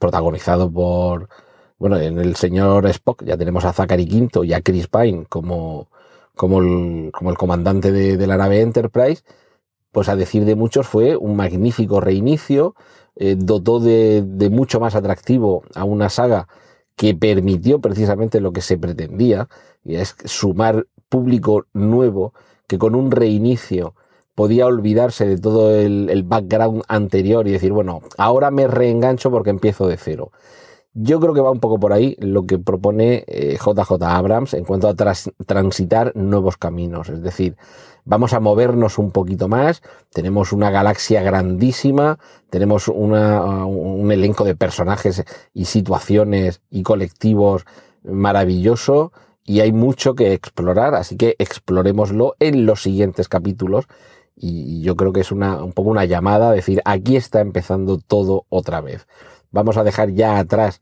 protagonizado 0.00 0.70
por, 0.70 1.28
bueno, 1.78 1.96
en 1.96 2.18
el 2.18 2.34
señor 2.34 2.86
Spock 2.86 3.24
ya 3.24 3.36
tenemos 3.36 3.64
a 3.64 3.72
Zachary 3.72 4.06
Quinto 4.06 4.42
y 4.42 4.52
a 4.54 4.60
Chris 4.60 4.88
Pine 4.88 5.26
como, 5.28 5.88
como 6.34 6.60
el, 6.60 7.12
como 7.12 7.30
el 7.30 7.38
comandante 7.38 7.92
de, 7.92 8.26
la 8.26 8.36
nave 8.36 8.60
Enterprise, 8.60 9.22
pues 9.92 10.08
a 10.08 10.16
decir 10.16 10.44
de 10.44 10.56
muchos 10.56 10.88
fue 10.88 11.16
un 11.16 11.36
magnífico 11.36 12.00
reinicio, 12.00 12.74
eh, 13.14 13.36
dotó 13.38 13.78
de, 13.78 14.22
de 14.26 14.50
mucho 14.50 14.80
más 14.80 14.96
atractivo 14.96 15.62
a 15.76 15.84
una 15.84 16.08
saga 16.08 16.48
que 16.98 17.14
permitió 17.14 17.80
precisamente 17.80 18.40
lo 18.40 18.52
que 18.52 18.60
se 18.60 18.76
pretendía, 18.76 19.48
y 19.84 19.94
es 19.94 20.16
sumar 20.24 20.86
público 21.08 21.64
nuevo 21.72 22.34
que 22.66 22.76
con 22.76 22.96
un 22.96 23.12
reinicio 23.12 23.94
podía 24.34 24.66
olvidarse 24.66 25.24
de 25.24 25.38
todo 25.38 25.74
el, 25.74 26.22
background 26.24 26.82
anterior 26.88 27.46
y 27.46 27.52
decir, 27.52 27.72
bueno, 27.72 28.02
ahora 28.18 28.50
me 28.50 28.66
reengancho 28.66 29.30
porque 29.30 29.50
empiezo 29.50 29.86
de 29.86 29.96
cero. 29.96 30.32
Yo 30.94 31.20
creo 31.20 31.34
que 31.34 31.40
va 31.40 31.50
un 31.50 31.60
poco 31.60 31.78
por 31.78 31.92
ahí 31.92 32.16
lo 32.18 32.46
que 32.46 32.58
propone 32.58 33.24
JJ 33.28 33.92
eh, 33.92 33.96
Abrams 34.00 34.54
en 34.54 34.64
cuanto 34.64 34.88
a 34.88 34.94
transitar 34.94 36.12
nuevos 36.16 36.56
caminos. 36.56 37.08
Es 37.08 37.22
decir, 37.22 37.56
vamos 38.04 38.32
a 38.32 38.40
movernos 38.40 38.98
un 38.98 39.10
poquito 39.10 39.48
más. 39.48 39.82
Tenemos 40.12 40.52
una 40.52 40.70
galaxia 40.70 41.22
grandísima, 41.22 42.18
tenemos 42.50 42.88
un 42.88 44.10
elenco 44.10 44.44
de 44.44 44.56
personajes 44.56 45.24
y 45.52 45.66
situaciones 45.66 46.62
y 46.70 46.82
colectivos 46.82 47.64
maravilloso 48.02 49.12
y 49.44 49.60
hay 49.60 49.72
mucho 49.72 50.14
que 50.14 50.32
explorar, 50.34 50.94
así 50.94 51.16
que 51.16 51.34
explorémoslo 51.38 52.36
en 52.38 52.66
los 52.66 52.82
siguientes 52.82 53.28
capítulos. 53.28 53.86
Y 54.36 54.82
yo 54.82 54.94
creo 54.94 55.12
que 55.12 55.20
es 55.20 55.32
una, 55.32 55.64
un 55.64 55.72
poco 55.72 55.90
una 55.90 56.04
llamada 56.04 56.50
a 56.50 56.52
decir, 56.52 56.80
aquí 56.84 57.16
está 57.16 57.40
empezando 57.40 57.98
todo 57.98 58.44
otra 58.50 58.80
vez. 58.80 59.06
Vamos 59.50 59.76
a 59.76 59.84
dejar 59.84 60.10
ya 60.10 60.38
atrás 60.38 60.80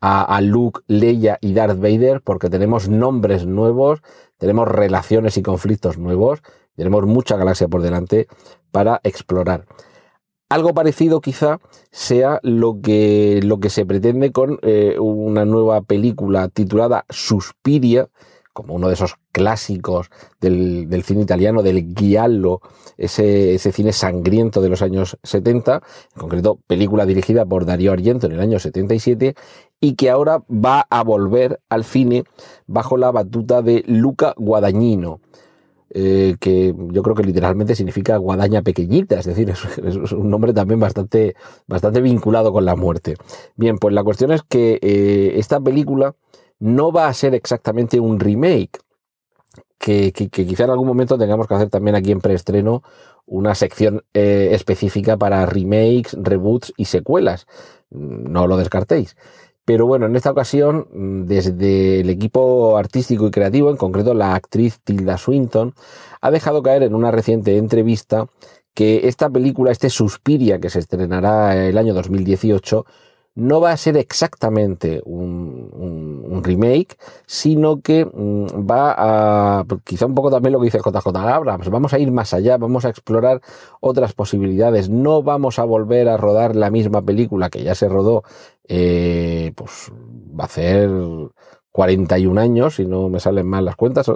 a, 0.00 0.40
Luke, 0.40 0.80
Leia 0.86 1.38
y 1.40 1.54
Darth 1.54 1.80
Vader 1.80 2.20
porque 2.22 2.50
tenemos 2.50 2.88
nombres 2.88 3.46
nuevos, 3.46 4.00
tenemos 4.36 4.68
relaciones 4.68 5.36
y 5.36 5.42
conflictos 5.42 5.98
nuevos, 5.98 6.40
tenemos 6.76 7.06
mucha 7.06 7.36
galaxia 7.36 7.68
por 7.68 7.82
delante 7.82 8.28
para 8.70 9.00
explorar. 9.02 9.66
Algo 10.48 10.72
parecido 10.72 11.20
quizá 11.20 11.58
sea 11.90 12.40
lo 12.42 12.80
que, 12.80 13.40
lo 13.42 13.60
que 13.60 13.68
se 13.68 13.84
pretende 13.84 14.32
con 14.32 14.58
eh, 14.62 14.96
una 14.98 15.44
nueva 15.44 15.82
película 15.82 16.48
titulada 16.48 17.04
Suspiria, 17.10 18.08
como 18.58 18.74
uno 18.74 18.88
de 18.88 18.94
esos 18.94 19.14
clásicos 19.30 20.10
del, 20.40 20.88
cine 21.04 21.22
italiano, 21.22 21.62
del 21.62 21.94
giallo, 21.94 22.60
ese, 22.96 23.54
ese, 23.54 23.70
cine 23.70 23.92
sangriento 23.92 24.60
de 24.60 24.68
los 24.68 24.82
años 24.82 25.16
70, 25.22 25.74
en 26.14 26.20
concreto 26.20 26.58
película 26.66 27.06
dirigida 27.06 27.46
por 27.46 27.66
Darío 27.66 27.92
Argento 27.92 28.26
en 28.26 28.32
el 28.32 28.40
año 28.40 28.58
77, 28.58 29.36
y 29.80 29.94
que 29.94 30.10
ahora 30.10 30.42
va 30.50 30.88
a 30.90 31.04
volver 31.04 31.60
al 31.68 31.84
cine 31.84 32.24
bajo 32.66 32.96
la 32.96 33.12
batuta 33.12 33.62
de 33.62 33.84
Luca 33.86 34.34
Guadagnino. 34.36 35.20
Eh, 35.90 36.34
que 36.40 36.74
yo 36.90 37.02
creo 37.02 37.14
que 37.14 37.22
literalmente 37.22 37.76
significa 37.76 38.16
guadaña 38.16 38.60
pequeñita, 38.62 39.20
es 39.20 39.26
decir, 39.26 39.50
es, 39.84 40.12
un 40.12 40.30
nombre 40.30 40.52
también 40.52 40.80
bastante, 40.80 41.36
bastante 41.68 42.00
vinculado 42.00 42.52
con 42.52 42.64
la 42.64 42.74
muerte. 42.74 43.14
Bien, 43.54 43.78
pues 43.78 43.94
la 43.94 44.02
cuestión 44.02 44.32
es 44.32 44.42
que 44.42 44.80
eh, 44.82 45.34
esta 45.36 45.60
película 45.60 46.16
no 46.58 46.92
va 46.92 47.08
a 47.08 47.14
ser 47.14 47.34
exactamente 47.34 48.00
un 48.00 48.18
remake, 48.20 48.78
que, 49.78 50.12
quizá 50.12 50.64
en 50.64 50.70
algún 50.70 50.88
momento 50.88 51.16
tengamos 51.16 51.46
que 51.46 51.54
hacer 51.54 51.70
también 51.70 51.96
aquí 51.96 52.10
en 52.10 52.20
preestreno 52.20 52.82
una 53.26 53.54
sección 53.54 54.04
eh, 54.12 54.50
específica 54.52 55.16
para 55.16 55.46
remakes, 55.46 56.16
reboots 56.20 56.72
y 56.76 56.86
secuelas. 56.86 57.46
No 57.90 58.46
lo 58.46 58.56
descartéis. 58.56 59.16
Pero 59.64 59.86
bueno, 59.86 60.06
en 60.06 60.16
esta 60.16 60.30
ocasión, 60.30 60.88
desde 61.26 62.00
el 62.00 62.08
equipo 62.08 62.78
artístico 62.78 63.26
y 63.26 63.30
creativo, 63.30 63.70
en 63.70 63.76
concreto 63.76 64.14
la 64.14 64.34
actriz 64.34 64.80
Tilda 64.82 65.18
Swinton, 65.18 65.74
ha 66.22 66.30
dejado 66.30 66.62
caer 66.62 66.82
en 66.82 66.94
una 66.94 67.10
reciente 67.10 67.56
entrevista 67.58 68.28
que 68.72 69.08
esta 69.08 69.28
película, 69.28 69.70
este 69.70 69.90
Suspiria, 69.90 70.58
que 70.58 70.70
se 70.70 70.78
estrenará 70.78 71.66
el 71.66 71.76
año 71.76 71.92
2018, 71.92 72.86
no 73.34 73.60
va 73.60 73.72
a 73.72 73.76
ser 73.76 73.96
exactamente 73.96 75.02
un, 75.04 76.17
remake, 76.42 76.96
sino 77.26 77.80
que 77.80 78.04
mm, 78.04 78.68
va 78.68 78.94
a, 78.96 79.64
quizá 79.84 80.06
un 80.06 80.14
poco 80.14 80.30
también 80.30 80.52
lo 80.52 80.60
que 80.60 80.66
dice 80.66 80.78
JJ 80.78 81.16
Abrams, 81.16 81.68
vamos 81.68 81.92
a 81.92 81.98
ir 81.98 82.10
más 82.10 82.34
allá, 82.34 82.56
vamos 82.56 82.84
a 82.84 82.88
explorar 82.90 83.40
otras 83.80 84.12
posibilidades, 84.12 84.88
no 84.88 85.22
vamos 85.22 85.58
a 85.58 85.64
volver 85.64 86.08
a 86.08 86.16
rodar 86.16 86.56
la 86.56 86.70
misma 86.70 87.02
película 87.02 87.50
que 87.50 87.62
ya 87.62 87.74
se 87.74 87.88
rodó, 87.88 88.22
eh, 88.66 89.52
pues 89.54 89.90
va 90.38 90.44
a 90.44 90.48
ser 90.48 90.90
41 91.72 92.40
años, 92.40 92.76
si 92.76 92.86
no 92.86 93.08
me 93.08 93.20
salen 93.20 93.46
mal 93.46 93.64
las 93.64 93.76
cuentas, 93.76 94.10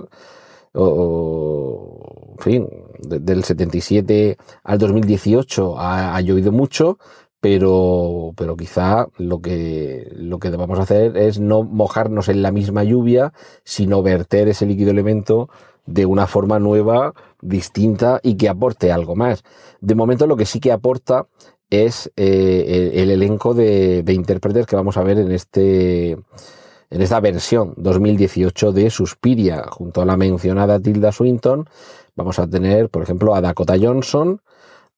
o, 0.75 2.35
en 2.39 2.39
fin, 2.39 2.69
del 2.99 3.45
77 3.45 4.37
al 4.65 4.79
2018 4.79 5.79
ha, 5.79 6.17
ha 6.17 6.21
llovido 6.21 6.51
mucho, 6.51 6.99
pero, 7.43 8.35
pero 8.37 8.57
quizá 8.57 9.09
lo 9.19 9.43
que, 9.43 10.09
lo 10.15 10.39
que 10.39 10.53
debamos 10.53 10.79
hacer 10.79 11.17
es 11.17 11.41
no 11.41 11.65
mojarnos 11.65 12.29
en 12.29 12.41
la 12.41 12.53
misma 12.53 12.85
lluvia, 12.85 13.33
sino 13.65 14.01
verter 14.01 14.47
ese 14.47 14.65
líquido 14.65 14.93
elemento 14.93 15.51
de 15.85 16.07
una 16.07 16.29
forma 16.29 16.61
nueva, 16.61 17.15
distinta 17.41 18.21
y 18.23 18.37
que 18.37 18.49
aporte 18.49 18.93
algo 18.93 19.17
más. 19.17 19.43
De 19.81 19.97
momento 19.97 20.29
lo 20.29 20.37
que 20.37 20.47
sí 20.47 20.61
que 20.61 20.71
aporta 20.71 21.27
es 21.69 22.13
eh, 22.15 22.93
el, 22.95 23.11
elenco 23.11 23.55
de, 23.55 24.05
de, 24.05 24.13
intérpretes 24.13 24.65
que 24.65 24.77
vamos 24.77 24.97
a 24.97 25.03
ver 25.03 25.19
en 25.19 25.33
este 25.33 26.13
en 26.13 27.01
esta 27.01 27.19
versión 27.19 27.75
2018 27.77 28.71
de 28.71 28.89
Suspiria, 28.89 29.65
junto 29.69 30.01
a 30.01 30.05
la 30.05 30.17
mencionada 30.17 30.79
Tilda 30.79 31.11
Swinton, 31.11 31.69
vamos 32.15 32.39
a 32.39 32.47
tener, 32.47 32.89
por 32.89 33.03
ejemplo, 33.03 33.35
a 33.35 33.41
Dakota 33.41 33.75
Johnson, 33.81 34.41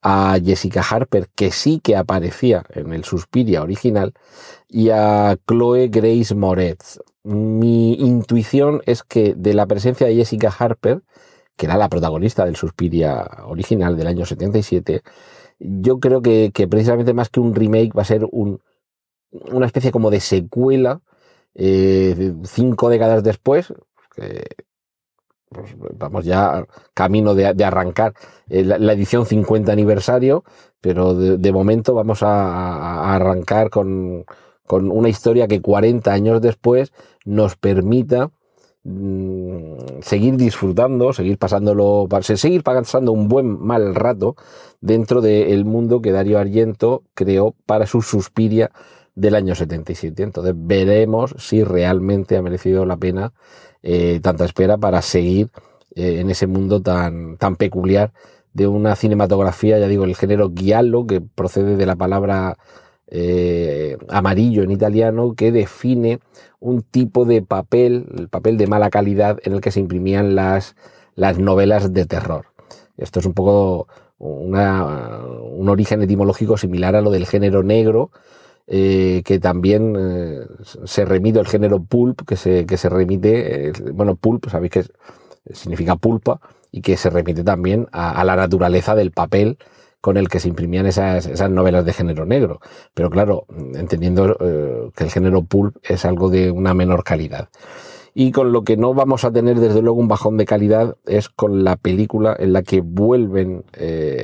a 0.05 0.39
Jessica 0.45 0.83
Harper, 0.83 1.29
que 1.35 1.51
sí 1.51 1.81
que 1.83 1.97
aparecía 1.97 2.63
en 2.75 2.93
el 2.93 3.05
Suspiria 3.05 3.63
original, 3.63 4.13
y 4.69 4.91
a 4.91 5.37
Chloe 5.49 5.89
Grace 5.89 6.35
Moretz. 6.35 6.99
Mi 7.25 7.95
intuición 7.95 8.83
es 8.85 9.03
que 9.03 9.35
de 9.35 9.55
la 9.55 9.67
presencia 9.67 10.07
de 10.07 10.15
Jessica 10.15 10.55
Harper, 10.57 11.03
que 11.57 11.67
era 11.67 11.79
la 11.79 11.89
protagonista 11.89 12.45
del 12.45 12.57
Suspiria 12.57 13.27
original 13.47 13.97
del 13.97 14.09
año 14.09 14.27
77, 14.27 15.03
yo 15.59 15.99
creo 16.01 16.21
que, 16.21 16.51
precisamente 16.69 17.15
más 17.15 17.31
que 17.31 17.41
un 17.41 17.55
remake 17.55 17.97
va 17.97 18.03
a 18.03 18.05
ser 18.05 18.27
un, 18.31 18.61
una 19.31 19.67
especie 19.67 19.91
como 19.91 20.11
de 20.11 20.21
secuela 20.21 21.01
eh, 21.55 22.35
cinco 22.45 22.91
décadas 22.91 23.23
después, 23.23 23.73
que 24.15 24.45
pues, 25.55 25.75
vamos 25.99 26.25
ya 26.25 26.67
camino 26.93 27.35
de, 27.35 27.65
arrancar 27.65 28.15
eh, 28.49 28.65
la, 28.65 28.93
edición 28.93 29.25
50 29.25 29.73
aniversario, 29.73 30.45
pero 30.81 31.15
de, 31.15 31.53
momento 31.53 31.95
vamos 31.95 32.23
a, 32.23 33.15
arrancar 33.15 33.71
con, 33.71 34.27
una 34.69 35.09
historia 35.09 35.49
que 35.49 35.63
40 35.63 36.13
años 36.13 36.43
después 36.43 36.93
nos 37.25 37.57
permita 37.57 38.31
mm, 38.83 40.01
seguir 40.03 40.37
disfrutando, 40.37 41.13
seguir 41.13 41.39
pasándolo, 41.39 42.07
seguir 42.23 42.63
pasando 42.63 43.13
un 43.13 43.29
buen 43.29 43.59
mal 43.65 43.95
rato 43.95 44.37
dentro 44.81 45.23
del 45.23 45.65
mundo 45.65 46.03
que 46.03 46.13
Dario 46.13 46.39
Argento 46.39 47.05
creó 47.15 47.55
para 47.65 47.87
su 47.87 48.03
Suspiria 48.03 48.71
del 49.14 49.35
año 49.35 49.54
77. 49.54 50.23
Entonces 50.23 50.54
veremos 50.56 51.35
si 51.38 51.64
realmente 51.64 52.37
ha 52.37 52.42
merecido 52.42 52.85
la 52.87 52.97
pena 52.97 53.33
eh, 53.83 54.21
tanta 54.23 54.44
espera 54.44 54.78
para 54.78 55.02
seguir 55.02 55.50
eh, 55.94 56.21
en 56.21 56.30
ese 56.30 56.47
mundo 56.47 56.83
tan, 56.83 57.37
tan 57.37 57.56
peculiar 57.56 58.12
de 58.54 58.66
una 58.66 58.97
cinematografía, 58.97 59.78
ya 59.78 59.88
digo, 59.88 60.04
el 60.04 60.16
género 60.16 60.52
giallo, 60.54 61.06
que 61.06 61.21
procede 61.21 61.76
de 61.76 61.87
la 61.87 61.97
palabra 61.97 62.56
eh, 63.09 63.99
amarillo 64.09 64.62
en 64.62 64.71
italiano, 64.71 65.35
que 65.35 65.52
define 65.52 66.21
un 66.61 66.83
tipo 66.83 67.25
de 67.25 67.42
papel, 67.42 68.06
el 68.16 68.28
papel 68.28 68.56
de 68.56 68.68
mala 68.68 68.90
calidad 68.90 69.38
en 69.42 69.54
el 69.54 69.61
que 69.61 69.73
se 69.73 69.80
imprimían 69.80 70.35
las, 70.35 70.76
las 71.14 71.38
novelas 71.38 71.92
de 71.92 72.06
terror. 72.06 72.47
Esto 72.97 73.18
es 73.18 73.26
un 73.26 73.35
poco 73.35 73.88
un 74.18 75.68
origen 75.68 76.02
etimológico 76.02 76.56
similar 76.56 76.97
a 76.97 77.02
lo 77.02 77.11
del 77.11 77.26
género 77.26 77.62
negro, 77.62 78.11
eh, 78.66 79.23
que 79.26 79.38
también 79.38 79.94
eh, 79.99 80.47
se 80.85 81.04
remite 81.04 81.38
el 81.38 81.47
género 81.47 81.83
pulp, 81.83 82.26
que 82.26 82.37
se, 82.37 82.64
que 82.64 82.78
se 82.78 82.88
remite, 82.88 83.68
eh, 83.68 83.73
bueno, 83.92 84.16
pulp, 84.16 84.49
sabéis 84.49 84.73
que 84.73 84.85
significa 85.52 85.97
pulpa, 85.97 86.40
y 86.71 86.80
que 86.80 86.97
se 86.97 87.11
remite 87.11 87.44
también 87.44 87.88
a, 87.92 88.25
la 88.25 88.37
naturaleza 88.37 88.94
del 88.94 89.11
papel 89.11 89.59
con 90.00 90.16
el 90.16 90.28
que 90.28 90.40
se 90.40 90.49
imprimían 90.49 90.87
esas, 90.87 91.26
esas 91.26 91.50
novelas 91.50 91.85
de 91.85 91.92
género 91.92 92.25
negro. 92.25 92.61
Pero 92.94 93.11
claro, 93.11 93.47
entendiendo 93.75 94.37
que 94.97 95.04
el 95.04 95.11
género 95.11 95.44
pulp 95.44 95.76
es 95.85 96.04
algo 96.04 96.30
de 96.30 96.50
una 96.50 96.75
menor 96.75 97.04
calidad. 97.04 97.49
Y 98.12 98.33
con 98.33 98.52
lo 98.52 98.64
que 98.64 98.76
no 98.76 98.92
vamos 98.92 99.25
a 99.25 99.30
tener 99.30 99.61
desde 99.61 99.83
luego 99.83 100.00
un 100.00 100.09
bajón 100.09 100.37
de 100.37 100.47
calidad 100.47 100.97
es 101.06 101.28
con 101.28 101.62
la 101.62 101.76
película 101.76 102.35
en 102.38 102.52
la 102.52 102.62
que 102.62 102.80
vuelven 102.80 103.64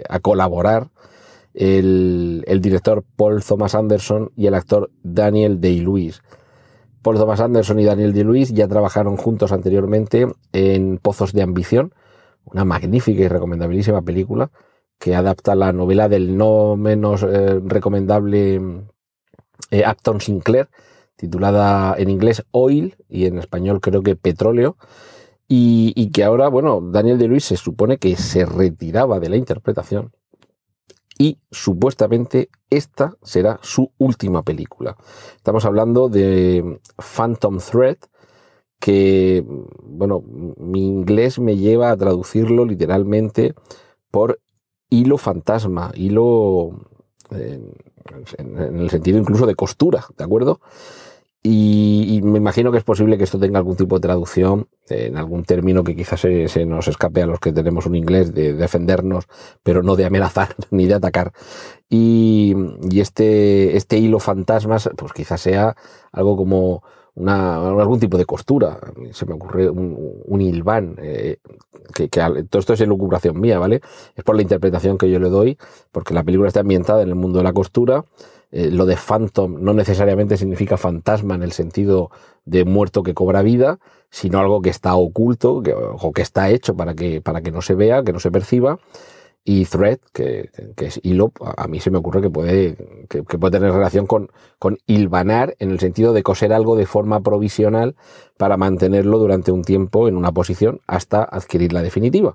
a 0.09 0.19
colaborar 0.19 0.89
el, 1.61 2.61
director 2.63 3.05
Paul 3.17 3.45
Thomas 3.45 3.75
Anderson 3.75 4.33
y 4.35 4.47
el 4.47 4.55
actor 4.55 4.91
Daniel 5.03 5.61
Day-Lewis. 5.61 6.23
Paul 7.03 7.19
Thomas 7.19 7.41
Anderson 7.41 7.79
y 7.79 7.85
Daniel 7.85 8.15
de 8.15 8.25
Luis 8.25 8.51
ya 8.51 8.67
trabajaron 8.67 9.17
juntos 9.17 9.53
anteriormente 9.53 10.27
en 10.53 10.99
Pozos 10.99 11.33
de 11.33 11.43
Ambición, 11.43 11.95
una 12.45 12.65
magnífica 12.65 13.23
y 13.23 13.29
recomendabilísima 13.29 14.03
película 14.03 14.51
que 14.99 15.15
adapta 15.15 15.55
la 15.55 15.73
novela 15.73 16.09
del 16.09 16.37
no 16.37 16.77
menos 16.77 17.23
eh, 17.23 17.61
recomendable 17.65 18.61
eh, 19.71 19.85
Acton 19.85 20.21
Sinclair, 20.21 20.69
titulada 21.17 21.95
en 21.99 22.11
inglés 22.11 22.45
Oil 22.51 22.97
y 23.09 23.27
en 23.27 23.39
español 23.39 23.81
creo 23.81 24.03
que 24.03 24.17
Petróleo, 24.17 24.77
y, 25.49 25.93
y 25.97 26.11
que 26.11 26.25
ahora, 26.25 26.49
bueno, 26.49 26.81
Daniel 26.81 27.19
de 27.19 27.29
Luis 27.29 27.45
se 27.45 27.57
supone 27.57 27.99
que 27.99 28.17
se 28.17 28.47
retiraba 28.47 29.21
de 29.21 29.29
la 29.31 29.37
interpretación 29.37 30.13
y 31.21 31.37
supuestamente 31.51 32.49
esta 32.71 33.15
será 33.23 33.61
su 33.63 33.93
última 33.99 34.43
película. 34.43 34.97
Estamos 35.37 35.67
hablando 35.67 36.09
de 36.09 36.81
Phantom 36.97 37.59
Thread, 37.59 37.99
que, 38.79 39.45
bueno, 39.83 40.25
mi 40.57 40.87
inglés 40.87 41.39
me 41.39 41.59
lleva 41.59 41.91
a 41.91 41.97
traducirlo 41.99 42.65
literalmente 42.65 43.55
por 44.11 44.41
hilo 44.89 45.19
fantasma, 45.19 45.93
hilo 45.95 46.87
en, 47.31 47.75
en 48.39 48.79
el 48.81 48.89
sentido 48.89 49.19
incluso 49.19 49.45
de 49.45 49.55
costura, 49.55 50.07
¿de 50.17 50.25
acuerdo? 50.25 50.63
Y, 51.43 52.21
me 52.23 52.37
imagino 52.37 52.71
que 52.71 52.77
es 52.77 52.85
posible 52.85 53.17
que 53.17 53.25
esto 53.25 53.39
tenga 53.39 53.59
algún 53.59 53.77
tipo 53.77 53.97
de 53.97 54.03
traducción 54.03 54.69
en 54.91 55.17
algún 55.17 55.45
término 55.45 55.83
que 55.83 55.97
quizás 55.97 56.21
se, 56.21 56.67
nos 56.67 56.87
escape 56.87 57.23
a 57.23 57.27
los 57.27 57.41
que 57.41 57.53
tenemos 57.53 57.87
un 57.87 57.95
inglés 57.95 58.35
de 58.35 58.53
defendernos, 58.53 59.25
pero 59.63 59.83
no 59.83 59.97
de 59.97 60.05
amenazar 60.05 60.55
ni 60.71 60.87
de 60.87 60.95
atacar. 60.95 61.33
Y, 61.89 62.55
este, 62.95 63.77
este 63.77 63.97
hilo 63.97 64.21
fantasmas, 64.21 64.91
pues 64.97 65.15
quizás 65.15 65.41
sea 65.41 65.77
algo 66.13 66.37
como 66.37 66.83
una, 67.15 67.57
algún 67.57 68.01
tipo 68.01 68.19
de 68.19 68.27
costura. 68.27 68.79
Se 69.13 69.25
me 69.25 69.33
ocurre 69.33 69.71
un, 69.71 70.23
un 70.27 70.41
eh, 70.99 71.39
que, 71.95 72.09
que, 72.11 72.21
todo 72.51 72.61
esto 72.61 72.75
es 72.75 72.81
elucubración 72.83 73.41
mía, 73.41 73.59
¿vale? 73.59 73.81
Es 74.15 74.25
por 74.25 74.37
la 74.37 74.43
interpretación 74.43 74.99
que 74.99 75.11
yo 75.11 75.19
le 75.19 75.31
doy, 75.31 75.57
porque 75.91 76.13
la 76.13 76.23
película 76.23 76.49
está 76.49 76.61
ambientada 76.61 77.03
en 77.03 77.09
el 77.09 77.15
mundo 77.15 77.39
de 77.39 77.45
la 77.45 77.55
costura 77.55 78.05
eh, 78.53 78.71
lo 78.71 78.87
de 78.87 78.97
phantom 78.97 79.63
no 79.63 79.73
necesariamente 79.75 80.37
significa 80.37 80.77
fantasma 80.77 81.35
en 81.35 81.43
el 81.43 81.53
sentido 81.53 82.11
de 82.45 82.65
muerto 82.65 83.03
que 83.03 83.15
cobra 83.15 83.43
vida, 83.43 83.79
sino 84.11 84.41
algo 84.41 84.61
que 84.61 84.71
está 84.71 84.95
oculto 84.95 85.63
que, 85.63 85.73
o 85.75 86.13
que 86.13 86.23
está 86.23 86.51
hecho 86.51 86.75
para 86.77 86.95
que, 86.95 87.21
para 87.21 87.43
que 87.43 87.53
no 87.53 87.63
se 87.63 87.75
vea, 87.75 88.03
que 88.03 88.13
no 88.13 88.21
se 88.21 88.31
perciba. 88.31 88.79
Y 89.43 89.65
thread, 89.65 90.01
que, 90.13 90.51
es 90.77 91.01
hilo, 91.03 91.33
a 91.41 91.67
mí 91.67 91.81
se 91.81 91.91
me 91.91 91.97
ocurre 91.97 92.21
que 92.21 92.29
puede, 92.29 92.77
que, 93.09 93.25
que, 93.25 93.39
puede 93.39 93.53
tener 93.53 93.73
relación 93.73 94.07
con, 94.07 94.31
con 94.59 94.79
hilvanar 94.87 95.57
en 95.61 95.71
el 95.71 95.81
sentido 95.81 96.13
de 96.13 96.23
coser 96.23 96.53
algo 96.53 96.77
de 96.77 96.85
forma 96.85 97.21
provisional 97.21 97.97
para 98.37 98.59
mantenerlo 98.59 99.19
durante 99.19 99.51
un 99.51 99.63
tiempo 99.63 100.09
en 100.09 100.19
una 100.19 100.33
posición 100.33 100.81
hasta 100.87 101.23
adquirir 101.23 101.73
la 101.73 101.83
definitiva. 101.83 102.35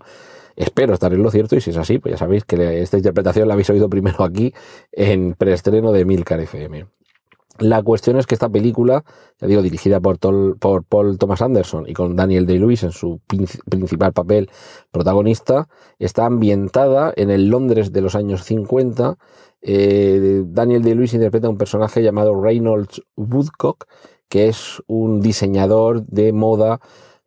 Espero 0.55 0.93
estar 0.93 1.13
en 1.13 1.21
lo 1.21 1.31
cierto 1.31 1.55
y 1.55 1.61
si 1.61 1.71
es 1.71 1.77
así, 1.77 1.99
pues 1.99 2.13
ya 2.13 2.17
sabéis 2.17 2.45
que 2.45 2.81
esta 2.81 2.97
interpretación 2.97 3.47
la 3.47 3.53
habéis 3.53 3.69
oído 3.69 3.89
primero 3.89 4.23
aquí 4.23 4.53
en 4.91 5.33
preestreno 5.33 5.91
de 5.91 6.05
Milcar 6.05 6.39
FM. 6.39 6.85
La 7.59 7.81
cuestión 7.83 8.17
es 8.17 8.27
que 8.27 8.35
esta 8.35 8.49
película, 8.49 9.05
ya 9.39 9.47
digo, 9.47 9.61
dirigida 9.61 10.01
por, 10.01 10.19
por 10.59 10.83
Paul 10.83 11.17
Thomas 11.17 11.41
Anderson 11.41 11.87
y 11.87 11.93
con 11.93 12.15
Daniel 12.15 12.45
Day-Lewis 12.45 12.83
en 12.83 12.91
su 12.91 13.21
principal 13.69 14.11
papel 14.11 14.49
protagonista, 14.91 15.69
está 15.97 16.25
ambientada 16.25 17.13
en 17.15 17.29
el 17.29 17.47
Londres 17.47 17.93
de 17.93 18.01
los 18.01 18.15
años 18.15 18.43
50. 18.43 19.17
Eh, 19.61 20.43
Daniel 20.47 20.83
Day-Lewis 20.83 21.13
interpreta 21.13 21.47
a 21.47 21.49
un 21.49 21.57
personaje 21.57 22.03
llamado 22.03 22.39
Reynolds 22.41 23.01
Woodcock, 23.15 23.85
que 24.27 24.49
es 24.49 24.83
un 24.87 25.21
diseñador 25.21 26.05
de 26.07 26.33
moda 26.33 26.81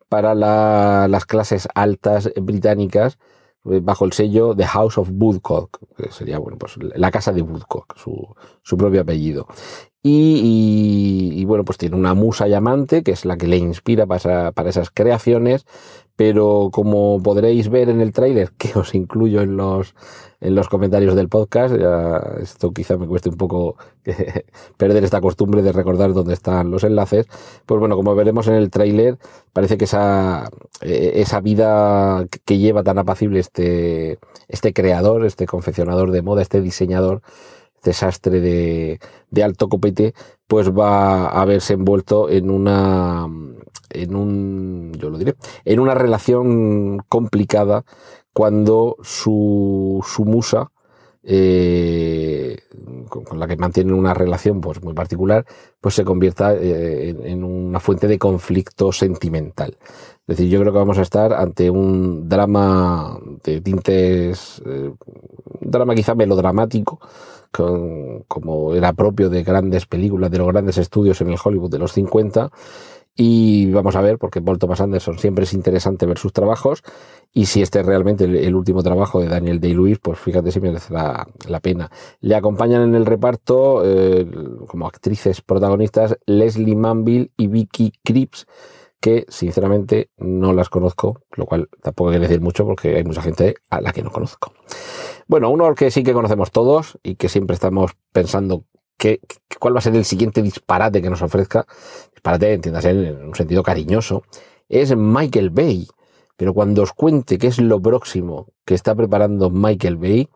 para 0.09 0.35
la, 0.35 1.07
las 1.09 1.25
clases 1.25 1.67
altas 1.75 2.31
británicas 2.41 3.17
eh, 3.65 3.79
bajo 3.81 4.05
el 4.05 4.13
sello 4.13 4.55
The 4.55 4.65
House 4.65 4.97
of 4.97 5.09
Woodcock, 5.11 5.79
que 5.95 6.11
sería 6.11 6.39
bueno, 6.39 6.57
pues 6.57 6.77
la 6.77 7.11
casa 7.11 7.31
de 7.31 7.41
Woodcock, 7.41 7.97
su, 7.97 8.35
su 8.63 8.77
propio 8.77 9.01
apellido. 9.01 9.47
Y, 10.01 11.31
y, 11.35 11.41
y, 11.41 11.45
bueno, 11.45 11.65
pues 11.65 11.77
tiene 11.77 11.97
una 11.97 12.13
musa 12.13 12.47
llamante, 12.47 13.03
que 13.03 13.11
es 13.11 13.25
la 13.25 13.35
que 13.35 13.47
le 13.47 13.57
inspira 13.57 14.05
para, 14.07 14.53
para 14.53 14.69
esas 14.69 14.91
creaciones, 14.91 15.65
pero 16.19 16.69
como 16.73 17.23
podréis 17.23 17.69
ver 17.69 17.87
en 17.87 18.01
el 18.01 18.11
tráiler, 18.11 18.51
que 18.57 18.77
os 18.77 18.93
incluyo 18.93 19.41
en 19.41 19.55
los, 19.55 19.95
en 20.41 20.53
los 20.53 20.67
comentarios 20.67 21.15
del 21.15 21.29
podcast, 21.29 21.73
esto 22.41 22.73
quizá 22.73 22.97
me 22.97 23.07
cueste 23.07 23.29
un 23.29 23.37
poco 23.37 23.77
perder 24.77 25.05
esta 25.05 25.21
costumbre 25.21 25.61
de 25.61 25.71
recordar 25.71 26.11
dónde 26.11 26.33
están 26.33 26.71
los 26.71 26.83
enlaces, 26.83 27.27
pues 27.65 27.79
bueno, 27.79 27.95
como 27.95 28.15
veremos 28.15 28.49
en 28.49 28.55
el 28.55 28.69
tráiler, 28.69 29.17
parece 29.53 29.77
que 29.77 29.85
esa, 29.85 30.49
eh, 30.81 31.13
esa 31.15 31.39
vida 31.39 32.25
que 32.43 32.57
lleva 32.57 32.83
tan 32.83 32.97
apacible 32.97 33.39
este, 33.39 34.19
este 34.49 34.73
creador, 34.73 35.25
este 35.25 35.45
confeccionador 35.45 36.11
de 36.11 36.21
moda, 36.21 36.41
este 36.41 36.59
diseñador, 36.59 37.21
desastre 37.81 38.41
de, 38.41 38.99
de 39.31 39.43
alto 39.45 39.69
copete, 39.69 40.13
pues 40.49 40.71
va 40.71 41.27
a 41.27 41.45
verse 41.45 41.73
envuelto 41.73 42.27
en 42.27 42.49
una, 42.49 43.27
en 43.91 44.15
un, 44.15 44.91
yo 44.97 45.11
lo 45.11 45.19
diré, 45.19 45.35
en 45.63 45.79
una 45.79 45.93
relación 45.93 46.97
complicada 47.07 47.85
cuando 48.33 48.97
su, 49.03 50.03
su 50.03 50.25
musa, 50.25 50.71
eh, 51.21 52.57
con, 53.09 53.39
la 53.39 53.47
que 53.47 53.57
mantienen 53.57 53.93
una 53.93 54.15
relación 54.15 54.59
pues 54.59 54.81
muy 54.81 54.95
particular, 54.95 55.45
pues 55.79 55.93
se 55.93 56.03
convierta 56.03 56.55
eh, 56.55 57.15
en, 57.25 57.43
una 57.43 57.79
fuente 57.79 58.07
de 58.07 58.17
conflicto 58.17 58.91
sentimental. 58.91 59.77
Es 60.27 60.37
decir, 60.37 60.49
yo 60.49 60.59
creo 60.61 60.73
que 60.73 60.79
vamos 60.79 60.97
a 60.97 61.03
estar 61.03 61.31
ante 61.33 61.69
un 61.69 62.27
drama 62.27 63.19
de 63.43 63.61
tintes, 63.61 64.63
eh, 64.65 64.93
un 65.61 65.71
drama 65.71 65.93
quizá 65.93 66.15
melodramático, 66.15 66.99
como 67.51 68.73
era 68.73 68.93
propio 68.93 69.29
de 69.29 69.43
grandes 69.43 69.85
películas, 69.85 70.31
de 70.31 70.37
los 70.37 70.47
grandes 70.47 70.77
estudios 70.77 71.19
en 71.21 71.29
el 71.29 71.37
Hollywood 71.43 71.71
de 71.71 71.79
los 71.79 71.93
50, 71.93 72.51
y 73.21 73.69
vamos 73.71 73.97
a 73.97 74.01
ver, 74.01 74.17
porque 74.17 74.41
Paul 74.41 74.59
Thomas 74.59 74.79
Anderson 74.79 75.19
siempre 75.19 75.43
es 75.43 75.53
interesante 75.53 76.05
ver 76.05 76.17
sus 76.17 76.31
trabajos. 76.31 76.83
Y 77.33 77.47
si 77.47 77.61
este 77.61 77.81
es 77.81 77.85
realmente 77.85 78.23
el, 78.23 78.55
último 78.55 78.81
trabajo 78.81 79.19
de 79.19 79.27
Daniel 79.27 79.59
Day-Lewis, 79.59 79.99
pues 79.99 80.17
fíjate 80.19 80.53
si 80.53 80.61
merece 80.61 80.93
la, 80.93 81.27
la, 81.49 81.59
pena. 81.59 81.91
Le 82.21 82.35
acompañan 82.35 82.81
en 82.81 82.95
el 82.95 83.05
reparto 83.05 83.81
eh, 83.83 84.25
como 84.67 84.87
actrices 84.87 85.41
protagonistas 85.41 86.17
Leslie 86.27 86.77
Manville 86.77 87.31
y 87.35 87.47
Vicky 87.47 87.91
Cripps, 88.05 88.47
que 88.99 89.25
sinceramente 89.29 90.09
no 90.17 90.53
las 90.53 90.69
conozco, 90.69 91.21
lo 91.35 91.45
cual 91.45 91.69
tampoco 91.81 92.09
quiere 92.09 92.27
decir 92.27 92.41
mucho 92.41 92.65
porque 92.65 92.97
hay 92.97 93.03
mucha 93.03 93.21
gente 93.21 93.55
a 93.69 93.81
la 93.81 93.91
que 93.91 94.03
no 94.03 94.11
conozco. 94.11 94.53
Bueno, 95.27 95.49
uno 95.49 95.73
que 95.75 95.91
sí 95.91 96.03
que 96.03 96.13
conocemos 96.13 96.51
todos 96.51 96.97
y 97.03 97.15
que 97.15 97.29
siempre 97.29 97.53
estamos 97.53 97.91
pensando 98.11 98.65
qué, 98.97 99.21
cuál 99.59 99.75
va 99.75 99.79
a 99.79 99.81
ser 99.81 99.95
el 99.95 100.05
siguiente 100.05 100.41
disparate 100.41 101.01
que 101.01 101.09
nos 101.09 101.21
ofrezca, 101.21 101.65
disparate, 102.11 102.53
entiéndase 102.53 102.89
en 102.89 103.27
un 103.27 103.35
sentido 103.35 103.63
cariñoso, 103.63 104.23
es 104.67 104.95
Michael 104.95 105.49
Bay. 105.49 105.87
Pero 106.35 106.53
cuando 106.53 106.83
os 106.83 106.93
cuente 106.93 107.37
qué 107.37 107.47
es 107.47 107.59
lo 107.59 107.81
próximo 107.81 108.47
que 108.65 108.73
está 108.73 108.95
preparando 108.95 109.49
Michael 109.49 109.97
Bay, 109.97 110.29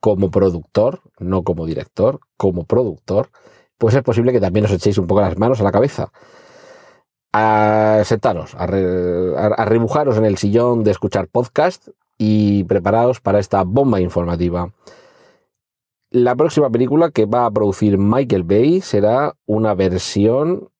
como 0.00 0.30
productor, 0.30 1.00
no 1.18 1.42
como 1.42 1.66
director, 1.66 2.20
como 2.36 2.64
productor, 2.64 3.30
pues 3.78 3.94
es 3.94 4.02
posible 4.02 4.32
que 4.32 4.40
también 4.40 4.66
os 4.66 4.72
echéis 4.72 4.98
un 4.98 5.06
poco 5.06 5.20
las 5.20 5.38
manos 5.38 5.60
a 5.60 5.64
la 5.64 5.72
cabeza. 5.72 6.12
A 7.32 8.02
sentaros, 8.04 8.54
a, 8.54 8.66
re, 8.66 9.34
rebujaros 9.66 10.16
en 10.16 10.24
el 10.24 10.38
sillón 10.38 10.84
de 10.84 10.90
escuchar 10.90 11.28
podcast 11.28 11.88
y 12.18 12.64
preparaos 12.64 13.20
para 13.20 13.38
esta 13.38 13.62
bomba 13.64 14.00
informativa. 14.00 14.72
La 16.10 16.34
próxima 16.34 16.70
película 16.70 17.10
que 17.10 17.26
va 17.26 17.46
a 17.46 17.50
producir 17.50 17.98
Michael 17.98 18.44
Bay 18.44 18.80
será 18.80 19.34
una 19.44 19.74
versión 19.74 20.70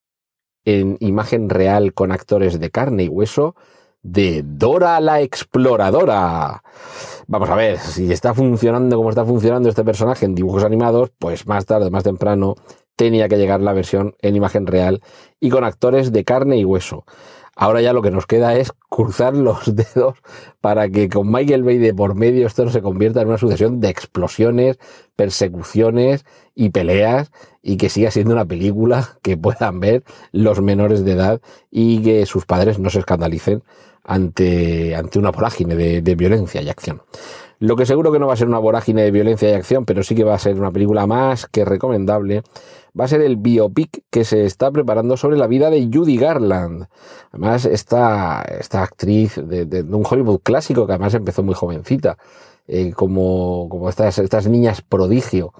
en 0.65 0.97
imagen 0.99 1.49
real 1.49 1.93
con 1.93 2.11
actores 2.11 2.59
de 2.59 2.71
carne 2.71 3.03
y 3.03 3.07
hueso 3.07 3.55
de 4.01 4.43
Dora 4.45 4.99
la 4.99 5.21
Exploradora. 5.21 6.63
Vamos 7.27 7.49
a 7.49 7.55
ver, 7.55 7.77
si 7.77 8.11
está 8.11 8.33
funcionando 8.33 8.95
como 8.95 9.09
está 9.09 9.25
funcionando 9.25 9.69
este 9.69 9.83
personaje 9.83 10.25
en 10.25 10.33
dibujos 10.33 10.63
animados, 10.63 11.11
pues 11.19 11.45
más 11.45 11.65
tarde, 11.65 11.89
más 11.89 12.03
temprano, 12.03 12.55
tenía 12.97 13.29
que 13.29 13.37
llegar 13.37 13.61
la 13.61 13.71
versión 13.71 14.15
en 14.21 14.35
imagen 14.35 14.67
real 14.67 15.01
y 15.39 15.49
con 15.49 15.63
actores 15.63 16.11
de 16.11 16.25
carne 16.25 16.57
y 16.57 16.65
hueso. 16.65 17.05
Ahora 17.55 17.81
ya 17.81 17.91
lo 17.91 18.03
que 18.03 18.11
nos 18.11 18.27
queda 18.27 18.55
es 18.55 18.71
cruzar 18.89 19.35
los 19.35 19.75
dedos 19.75 20.15
para 20.61 20.89
que 20.89 21.07
con 21.09 21.31
Michael 21.31 21.63
Bay 21.63 21.77
de 21.77 21.93
por 21.93 22.13
medio 22.13 22.45
esto 22.45 22.65
no 22.65 22.71
se 22.71 22.81
convierta 22.81 23.21
en 23.21 23.29
una 23.29 23.37
sucesión 23.37 23.79
de 23.79 23.89
explosiones, 23.89 24.77
persecuciones 25.15 26.25
y 26.53 26.69
peleas 26.69 27.31
y 27.63 27.77
que 27.77 27.89
siga 27.89 28.11
siendo 28.11 28.33
una 28.33 28.45
película 28.45 29.17
que 29.21 29.37
puedan 29.37 29.79
ver 29.79 30.03
los 30.31 30.61
menores 30.61 31.05
de 31.05 31.13
edad 31.13 31.41
y 31.71 32.03
que 32.03 32.25
sus 32.25 32.45
padres 32.45 32.77
no 32.77 32.89
se 32.89 32.99
escandalicen 32.99 33.63
ante, 34.03 34.95
ante 34.95 35.19
una 35.19 35.31
vorágine 35.31 35.75
de, 35.75 36.01
de 36.01 36.15
violencia 36.15 36.61
y 36.61 36.69
acción. 36.69 37.01
Lo 37.59 37.75
que 37.75 37.87
seguro 37.87 38.11
que 38.11 38.19
no 38.19 38.27
va 38.27 38.33
a 38.33 38.37
ser 38.37 38.47
una 38.47 38.59
vorágine 38.59 39.01
de 39.01 39.09
violencia 39.09 39.49
y 39.49 39.53
acción, 39.53 39.83
pero 39.85 40.03
sí 40.03 40.13
que 40.13 40.23
va 40.23 40.35
a 40.35 40.39
ser 40.39 40.59
una 40.59 40.71
película 40.71 41.07
más 41.07 41.47
que 41.47 41.65
recomendable, 41.65 42.43
va 42.99 43.05
a 43.05 43.07
ser 43.07 43.21
el 43.21 43.37
biopic 43.37 44.03
que 44.09 44.23
se 44.25 44.45
está 44.45 44.71
preparando 44.71 45.17
sobre 45.17 45.37
la 45.37 45.47
vida 45.47 45.69
de 45.69 45.89
Judy 45.91 46.17
Garland. 46.17 46.87
Además, 47.31 47.65
esta, 47.65 48.41
esta 48.41 48.83
actriz 48.83 49.35
de, 49.35 49.83
un 49.83 50.03
Hollywood 50.09 50.41
clásico, 50.43 50.85
que 50.85 50.93
además 50.93 51.13
empezó 51.13 51.43
muy 51.43 51.53
jovencita, 51.53 52.17
eh, 52.67 52.91
como, 52.93 53.67
como 53.69 53.89
estas, 53.89 54.17
estas 54.19 54.47
niñas 54.47 54.81
prodigio, 54.81 55.53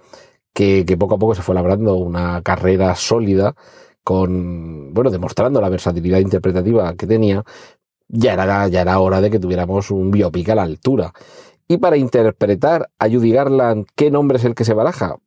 que, 0.54 0.86
que 0.86 0.98
poco 0.98 1.16
a 1.16 1.20
poco 1.20 1.36
se 1.36 1.42
fue 1.42 1.56
labrando 1.56 1.96
una 1.96 2.42
carrera 2.42 2.96
sólida 2.96 3.56
con, 4.04 4.94
bueno, 4.94 5.12
demostrando 5.12 5.62
la 5.62 5.70
versatilidad 5.70 6.20
interpretativa 6.20 6.96
que 6.96 7.08
tenía, 7.08 7.44
ya 8.08 8.34
era, 8.34 8.68
ya 8.68 8.82
era 8.82 9.00
hora 9.00 9.22
de 9.22 9.30
que 9.30 9.40
tuviéramos 9.40 9.92
un 9.92 10.12
biopic 10.12 10.50
a 10.50 10.56
la 10.56 10.64
altura. 10.64 11.14
Y 11.68 11.78
para 11.78 11.98
interpretar 11.98 12.90
a 12.98 13.10
Judy 13.10 13.32
Garland, 13.32 13.86
¿qué 13.96 14.10
nombre 14.10 14.38
es 14.38 14.46
el 14.46 14.56
que 14.56 14.64
se 14.64 14.74
baraja? 14.74 15.18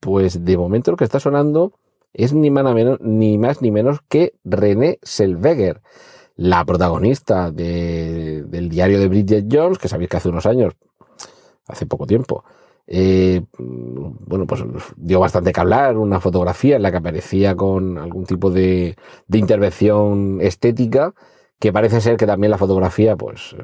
Pues 0.00 0.44
de 0.44 0.56
momento 0.58 0.90
lo 0.90 0.96
que 0.96 1.04
está 1.04 1.20
sonando 1.20 1.72
es 2.12 2.32
ni 2.32 2.50
más 2.50 3.60
ni, 3.60 3.70
menos 3.70 3.98
que 4.08 4.34
René 4.44 4.98
Selveger, 5.02 5.82
la 6.36 6.64
protagonista 6.64 7.50
del 7.50 8.68
diario 8.68 8.98
de 8.98 9.08
Bridget 9.08 9.46
Jones, 9.50 9.78
que 9.78 9.88
sabéis 9.88 10.10
que 10.10 10.16
hace 10.16 10.28
unos 10.28 10.46
años, 10.46 10.74
hace 11.66 11.86
poco 11.86 12.06
tiempo, 12.06 12.44
eh, 12.86 13.42
bueno, 13.58 14.46
pues 14.46 14.62
dio 14.96 15.20
bastante 15.20 15.52
que 15.52 15.60
hablar, 15.60 15.96
una 15.96 16.20
fotografía 16.20 16.76
en 16.76 16.82
la 16.82 16.90
que 16.90 16.98
aparecía 16.98 17.56
con 17.56 17.98
algún 17.98 18.26
tipo 18.26 18.50
de, 18.50 18.96
de 19.26 19.38
intervención 19.38 20.38
estética, 20.40 21.14
que 21.58 21.72
parece 21.72 22.00
ser 22.00 22.16
que 22.16 22.26
también 22.26 22.50
la 22.50 22.58
fotografía, 22.58 23.16
pues 23.16 23.56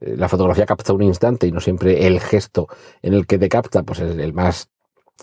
eh, 0.00 0.16
la 0.16 0.28
fotografía 0.28 0.66
capta 0.66 0.92
un 0.92 1.02
instante 1.02 1.46
y 1.46 1.52
no 1.52 1.60
siempre 1.60 2.06
el 2.06 2.20
gesto 2.20 2.68
en 3.02 3.14
el 3.14 3.26
que 3.26 3.38
te 3.38 3.48
capta, 3.48 3.82
pues 3.82 4.00
es 4.00 4.16
el 4.18 4.32
más, 4.32 4.68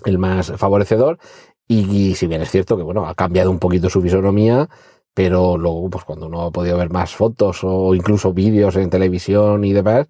el 0.05 0.17
más 0.17 0.51
favorecedor. 0.57 1.19
Y, 1.67 2.15
si 2.15 2.27
bien 2.27 2.41
es 2.41 2.51
cierto 2.51 2.77
que, 2.77 2.83
bueno, 2.83 3.07
ha 3.07 3.15
cambiado 3.15 3.49
un 3.51 3.59
poquito 3.59 3.89
su 3.89 4.01
fisonomía, 4.01 4.69
pero 5.13 5.57
luego, 5.57 5.89
pues 5.89 6.03
cuando 6.05 6.27
uno 6.27 6.43
ha 6.43 6.51
podido 6.51 6.77
ver 6.77 6.91
más 6.91 7.15
fotos 7.15 7.59
o 7.63 7.95
incluso 7.95 8.33
vídeos 8.33 8.75
en 8.75 8.89
televisión 8.89 9.63
y 9.63 9.73
demás, 9.73 10.07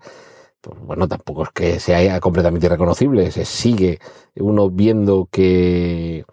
pues 0.62 0.80
bueno, 0.80 1.08
tampoco 1.08 1.44
es 1.44 1.50
que 1.52 1.80
sea 1.80 2.20
completamente 2.22 2.68
irreconocible, 2.68 3.32
se 3.32 3.46
sigue 3.46 4.00
uno 4.36 4.70
viendo 4.70 5.28
que, 5.32 6.26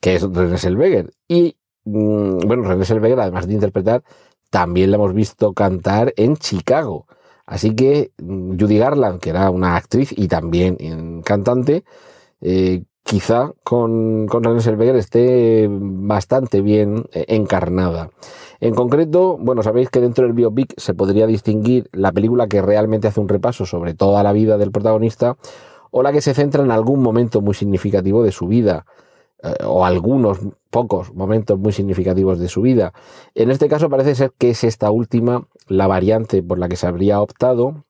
que 0.00 0.16
es 0.16 0.22
René 0.22 0.58
Selveger. 0.58 1.10
Y, 1.28 1.56
mm, 1.84 2.38
bueno, 2.46 2.64
René 2.64 2.84
Selveger, 2.84 3.20
además 3.20 3.46
de 3.46 3.54
interpretar, 3.54 4.02
también 4.50 4.90
la 4.90 4.96
hemos 4.98 5.14
visto 5.14 5.52
cantar 5.54 6.12
en 6.16 6.36
Chicago. 6.36 7.06
Así 7.46 7.74
que 7.74 8.12
mm, 8.18 8.58
Judy 8.60 8.78
Garland, 8.78 9.20
que 9.20 9.30
era 9.30 9.50
una 9.50 9.76
actriz 9.76 10.12
y 10.16 10.28
también 10.28 11.22
cantante, 11.22 11.84
eh, 12.40 12.84
quizá 13.08 13.52
con, 13.64 14.26
con 14.26 14.44
esté 14.58 15.66
bastante 15.70 16.60
bien 16.60 17.06
eh, 17.12 17.24
encarnada. 17.28 18.10
En 18.60 18.74
concreto, 18.74 19.38
bueno, 19.38 19.62
sabéis 19.62 19.88
que 19.88 20.00
dentro 20.00 20.26
del 20.26 20.34
biopic 20.34 20.74
se 20.76 20.92
podría 20.92 21.26
distinguir 21.26 21.88
la 21.92 22.12
película 22.12 22.48
que 22.48 22.60
realmente 22.60 23.08
hace 23.08 23.20
un 23.20 23.28
repaso 23.28 23.64
sobre 23.64 23.94
toda 23.94 24.22
la 24.22 24.34
vida 24.34 24.58
del 24.58 24.72
protagonista 24.72 25.38
o 25.90 26.02
la 26.02 26.12
que 26.12 26.20
se 26.20 26.34
centra 26.34 26.62
en 26.62 26.70
algún 26.70 27.00
momento 27.00 27.40
muy 27.40 27.54
significativo 27.54 28.22
de 28.22 28.32
su 28.32 28.46
vida. 28.46 28.84
Eh, 29.42 29.54
o 29.64 29.86
algunos 29.86 30.40
pocos 30.68 31.14
momentos 31.14 31.58
muy 31.58 31.72
significativos 31.72 32.38
de 32.40 32.48
su 32.48 32.60
vida. 32.60 32.92
En 33.34 33.50
este 33.50 33.68
caso 33.68 33.88
parece 33.88 34.16
ser 34.16 34.32
que 34.36 34.50
es 34.50 34.64
esta 34.64 34.90
última 34.90 35.46
la 35.68 35.86
variante 35.86 36.42
por 36.42 36.58
la 36.58 36.68
que 36.68 36.76
se 36.76 36.88
habría 36.88 37.20
optado 37.22 37.84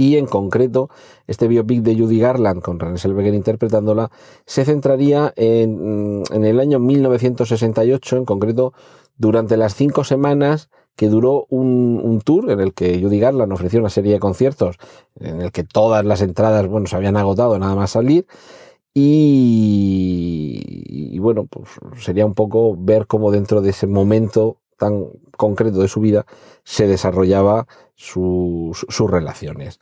y 0.00 0.16
en 0.16 0.24
concreto 0.24 0.88
este 1.26 1.46
biopic 1.46 1.82
de 1.82 1.94
Judy 1.94 2.18
Garland 2.18 2.62
con 2.62 2.80
René 2.80 2.96
Selveger 2.96 3.34
interpretándola 3.34 4.10
se 4.46 4.64
centraría 4.64 5.34
en, 5.36 6.22
en 6.32 6.44
el 6.46 6.58
año 6.58 6.78
1968 6.78 8.16
en 8.16 8.24
concreto 8.24 8.72
durante 9.18 9.58
las 9.58 9.74
cinco 9.74 10.04
semanas 10.04 10.70
que 10.96 11.08
duró 11.08 11.44
un, 11.50 12.00
un, 12.02 12.22
tour 12.22 12.50
en 12.50 12.60
el 12.60 12.72
que 12.72 12.98
Judy 12.98 13.20
Garland 13.20 13.52
ofreció 13.52 13.80
una 13.80 13.90
serie 13.90 14.14
de 14.14 14.20
conciertos 14.20 14.76
en 15.18 15.42
el 15.42 15.52
que 15.52 15.64
todas 15.64 16.02
las 16.02 16.22
entradas 16.22 16.66
bueno 16.66 16.86
se 16.86 16.96
habían 16.96 17.18
agotado 17.18 17.58
nada 17.58 17.74
más 17.74 17.90
salir. 17.90 18.26
Y, 18.92 21.16
bueno, 21.20 21.46
pues 21.46 21.68
sería 22.02 22.26
un 22.26 22.34
poco 22.34 22.74
ver 22.76 23.06
cómo 23.06 23.30
dentro 23.30 23.60
de 23.60 23.70
ese 23.70 23.86
momento 23.86 24.56
tan 24.78 25.06
concreto 25.36 25.78
de 25.78 25.86
su 25.88 26.00
vida 26.00 26.26
se 26.64 26.88
desarrollaba 26.88 27.68
sus 28.00 29.10
relaciones. 29.10 29.78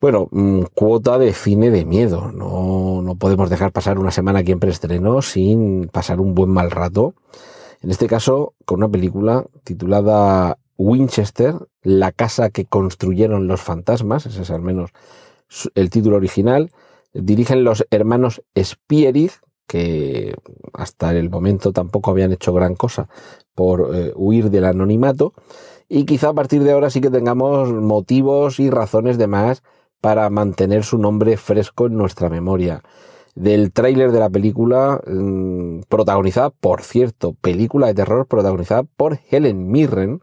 Bueno, 0.00 0.28
mm, 0.30 0.62
cuota 0.74 1.18
de 1.18 1.32
cine 1.32 1.70
de 1.70 1.84
miedo. 1.84 2.32
No, 2.32 3.02
no 3.02 3.14
podemos 3.16 3.50
dejar 3.50 3.70
pasar 3.70 3.98
una 3.98 4.10
semana 4.10 4.40
aquí 4.40 4.52
en 4.52 4.60
preestreno 4.60 5.20
sin 5.22 5.88
pasar 5.88 6.20
un 6.20 6.34
buen 6.34 6.50
mal 6.50 6.70
rato. 6.70 7.14
En 7.82 7.90
este 7.90 8.06
caso, 8.06 8.54
con 8.64 8.78
una 8.78 8.88
película 8.88 9.44
titulada 9.62 10.58
Winchester, 10.78 11.54
la 11.82 12.12
casa 12.12 12.50
que 12.50 12.64
construyeron 12.64 13.46
los 13.46 13.60
fantasmas, 13.60 14.26
ese 14.26 14.42
es 14.42 14.50
al 14.50 14.62
menos 14.62 14.90
el 15.74 15.90
título 15.90 16.16
original, 16.16 16.70
dirigen 17.12 17.64
los 17.64 17.86
hermanos 17.90 18.42
Spierich, 18.56 19.40
que 19.66 20.34
hasta 20.72 21.12
el 21.14 21.30
momento 21.30 21.72
tampoco 21.72 22.10
habían 22.10 22.32
hecho 22.32 22.52
gran 22.52 22.74
cosa 22.74 23.08
por 23.54 23.94
eh, 23.94 24.12
huir 24.16 24.50
del 24.50 24.64
anonimato, 24.64 25.34
y 25.90 26.04
quizá 26.04 26.28
a 26.28 26.34
partir 26.34 26.62
de 26.62 26.70
ahora 26.70 26.88
sí 26.88 27.00
que 27.00 27.10
tengamos 27.10 27.72
motivos 27.72 28.60
y 28.60 28.70
razones 28.70 29.18
de 29.18 29.26
más 29.26 29.64
para 30.00 30.30
mantener 30.30 30.84
su 30.84 30.96
nombre 30.96 31.36
fresco 31.36 31.86
en 31.86 31.96
nuestra 31.96 32.30
memoria 32.30 32.82
del 33.34 33.72
tráiler 33.72 34.12
de 34.12 34.20
la 34.20 34.30
película 34.30 35.00
mm, 35.04 35.80
protagonizada, 35.88 36.50
por 36.50 36.82
cierto, 36.82 37.34
película 37.40 37.88
de 37.88 37.94
terror 37.94 38.26
protagonizada 38.26 38.84
por 38.84 39.18
Helen 39.30 39.70
Mirren. 39.70 40.20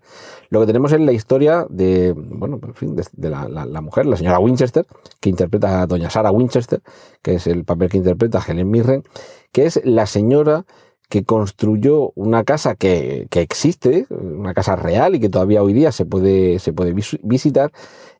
Lo 0.49 0.61
que 0.61 0.67
tenemos 0.67 0.93
es 0.93 1.01
la 1.01 1.11
historia 1.11 1.65
de, 1.69 2.13
bueno, 2.15 2.59
en 2.63 2.73
fin, 2.73 2.95
de, 2.95 3.29
la, 3.29 3.81
mujer, 3.81 4.05
la 4.05 4.15
señora 4.15 4.39
Winchester, 4.39 4.85
que 5.19 5.29
interpreta 5.29 5.81
a 5.81 5.87
doña 5.87 6.09
Sarah 6.09 6.31
Winchester, 6.31 6.81
que 7.21 7.35
es 7.35 7.47
el 7.47 7.65
papel 7.65 7.89
que 7.89 7.97
interpreta 7.97 8.43
Helen 8.45 8.69
Mirren, 8.69 9.03
que 9.51 9.65
es 9.65 9.81
la 9.83 10.05
señora 10.05 10.65
que 11.09 11.23
construyó 11.23 12.11
una 12.15 12.43
casa 12.43 12.75
que, 12.75 13.27
que, 13.29 13.41
existe, 13.41 14.07
una 14.09 14.53
casa 14.53 14.75
real 14.75 15.15
y 15.15 15.19
que 15.19 15.29
todavía 15.29 15.63
hoy 15.63 15.73
día 15.73 15.91
se 15.91 16.05
puede, 16.05 16.59
se 16.59 16.73
puede 16.73 16.93
visitar 17.23 17.71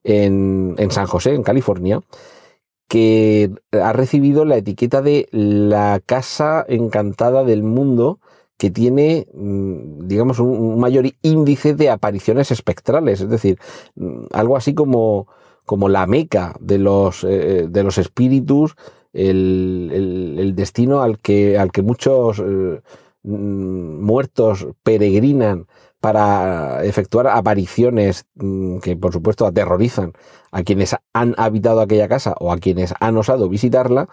en, 0.04 0.76
en 0.78 0.92
San 0.92 1.08
José, 1.08 1.34
en 1.34 1.44
California, 1.44 2.02
que 2.88 3.52
ha 3.72 3.92
recibido 3.94 4.46
la 4.46 4.58
etiqueta 4.58 5.02
de 5.02 5.28
la 5.32 6.02
casa 6.06 6.66
encantada 6.70 7.44
del 7.44 7.64
mundo 7.64 8.20
que 8.58 8.72
tiene, 8.72 9.28
mm, 9.34 10.08
digamos, 10.08 10.40
un 10.40 10.80
mayor 10.80 11.06
índice 11.22 11.76
de 11.76 11.90
apariciones 11.90 12.52
espectrales, 12.52 13.22
es 13.22 13.30
decir, 13.30 13.60
mm, 13.96 14.26
algo 14.32 14.58
así 14.58 14.74
como, 14.74 15.28
como 15.66 15.90
la 15.90 16.08
meca 16.08 16.56
de 16.60 16.80
los, 16.80 17.24
eh, 17.24 17.68
de 17.70 17.84
los 17.84 17.98
espíritus, 17.98 18.76
el, 19.14 20.36
el, 20.38 20.56
destino 20.56 21.02
al 21.02 21.20
que, 21.20 21.58
al 21.58 21.72
que 21.72 21.82
muchos 21.82 22.40
eh, 22.40 22.82
mm, 23.24 24.02
muertos 24.04 24.68
peregrinan 24.84 25.68
para 26.00 26.84
efectuar 26.84 27.28
apariciones 27.28 28.26
mm, 28.36 28.78
que 28.80 28.96
por 28.96 29.14
supuesto 29.14 29.46
aterrorizan 29.46 30.14
a 30.52 30.64
quienes 30.64 30.96
han 31.14 31.34
habitado 31.38 31.82
aquella 31.82 32.08
casa 32.08 32.36
o 32.40 32.52
a 32.52 32.58
quienes 32.58 32.94
han 33.00 33.18
osado 33.18 33.50
visitarla. 33.50 34.08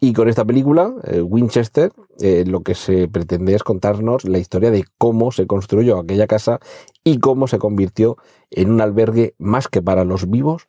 Y 0.00 0.12
con 0.12 0.28
esta 0.28 0.44
película, 0.44 0.94
eh, 1.04 1.22
Winchester, 1.22 1.90
eh, 2.20 2.44
lo 2.46 2.60
que 2.60 2.76
se 2.76 3.08
pretende 3.08 3.54
es 3.54 3.64
contarnos 3.64 4.24
la 4.24 4.38
historia 4.38 4.70
de 4.70 4.84
cómo 4.96 5.32
se 5.32 5.48
construyó 5.48 5.98
aquella 5.98 6.28
casa 6.28 6.60
y 7.02 7.18
cómo 7.18 7.48
se 7.48 7.58
convirtió 7.58 8.16
en 8.50 8.70
un 8.70 8.80
albergue 8.80 9.34
más 9.38 9.66
que 9.66 9.82
para 9.82 10.04
los 10.04 10.30
vivos, 10.30 10.68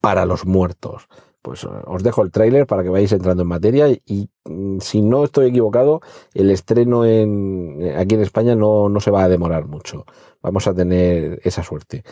para 0.00 0.24
los 0.24 0.46
muertos 0.46 1.08
pues 1.42 1.64
eh, 1.64 1.68
os 1.86 2.02
dejo 2.02 2.22
el 2.22 2.30
tráiler 2.30 2.66
para 2.66 2.82
que 2.82 2.88
vayáis 2.88 3.12
entrando 3.12 3.42
en 3.42 3.48
materia 3.48 3.88
y 3.88 4.28
mm, 4.44 4.78
si 4.80 5.02
no 5.02 5.24
estoy 5.24 5.48
equivocado, 5.48 6.00
el 6.34 6.50
estreno 6.50 7.04
en, 7.04 7.78
eh, 7.80 7.96
aquí 7.96 8.14
en 8.14 8.22
España 8.22 8.54
no, 8.54 8.88
no, 8.88 9.00
se 9.00 9.10
va 9.10 9.24
a 9.24 9.28
demorar 9.28 9.66
mucho. 9.66 10.04
Vamos 10.42 10.66
a 10.66 10.74
tener 10.74 11.40
esa 11.44 11.62
suerte. 11.62 12.02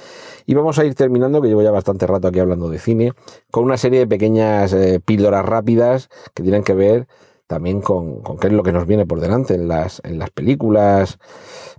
Y 0.46 0.54
vamos 0.54 0.78
a 0.78 0.84
ir 0.84 0.94
terminando, 0.94 1.40
que 1.40 1.48
llevo 1.48 1.62
ya 1.62 1.70
bastante 1.70 2.06
rato 2.06 2.28
aquí 2.28 2.38
hablando 2.40 2.68
de 2.68 2.78
cine, 2.78 3.12
con 3.50 3.64
una 3.64 3.76
serie 3.76 4.00
de 4.00 4.06
pequeñas 4.06 4.72
eh, 4.72 5.00
píldoras 5.04 5.44
rápidas 5.44 6.08
que 6.34 6.42
tienen 6.42 6.64
que 6.64 6.74
ver 6.74 7.06
también 7.48 7.80
con, 7.80 8.22
qué 8.38 8.48
es 8.48 8.52
lo 8.52 8.62
que 8.62 8.72
nos 8.72 8.86
viene 8.86 9.06
por 9.06 9.20
delante 9.20 9.54
en 9.54 9.68
las, 9.68 10.02
en 10.04 10.18
las 10.18 10.30
películas. 10.30 11.18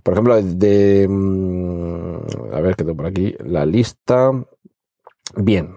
Por 0.02 0.14
ejemplo, 0.14 0.42
de... 0.42 1.06
Mm, 1.08 2.52
a 2.52 2.60
ver, 2.60 2.74
qué 2.76 2.84
tengo 2.84 2.96
por 2.96 3.06
aquí. 3.06 3.36
La 3.38 3.64
lista. 3.64 4.32
Bien, 5.36 5.76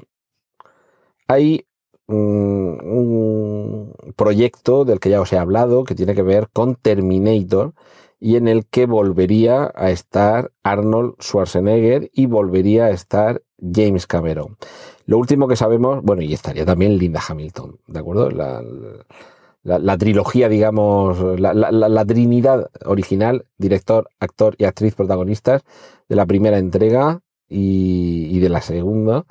hay 1.28 1.66
un, 2.08 3.94
proyecto 4.16 4.86
del 4.86 5.00
que 5.00 5.10
ya 5.10 5.22
os 5.22 5.34
he 5.34 5.38
hablado 5.38 5.84
que 5.84 5.96
tiene 5.96 6.16
que 6.16 6.22
ver 6.22 6.50
con 6.52 6.76
Terminator 6.76 7.74
y 8.20 8.36
en 8.36 8.48
el 8.48 8.66
que 8.66 8.86
volvería 8.86 9.72
a 9.76 9.90
estar 9.90 10.52
Arnold 10.64 11.16
Schwarzenegger 11.22 12.10
y 12.14 12.26
volvería 12.28 12.86
a 12.86 12.92
estar 12.92 13.42
James 13.60 14.08
Cameron. 14.08 14.58
Lo 15.06 15.18
último 15.18 15.48
que 15.48 15.56
sabemos, 15.56 16.02
bueno, 16.04 16.22
y 16.22 16.34
estaría 16.34 16.66
también 16.66 16.98
Linda 16.98 17.22
Hamilton, 17.28 17.80
¿de 17.88 18.00
acuerdo? 18.00 18.30
La, 18.30 19.98
trilogía, 19.98 20.48
digamos, 20.48 21.40
la, 21.40 22.06
trinidad 22.06 22.70
original, 22.86 23.46
director, 23.58 24.10
actor 24.20 24.56
y 24.58 24.66
actriz 24.66 24.96
protagonistas 24.96 25.64
de 26.08 26.16
la 26.16 26.26
primera 26.26 26.58
entrega 26.58 27.22
y 27.50 28.40
de 28.40 28.50
la 28.50 28.62
segunda, 28.62 29.26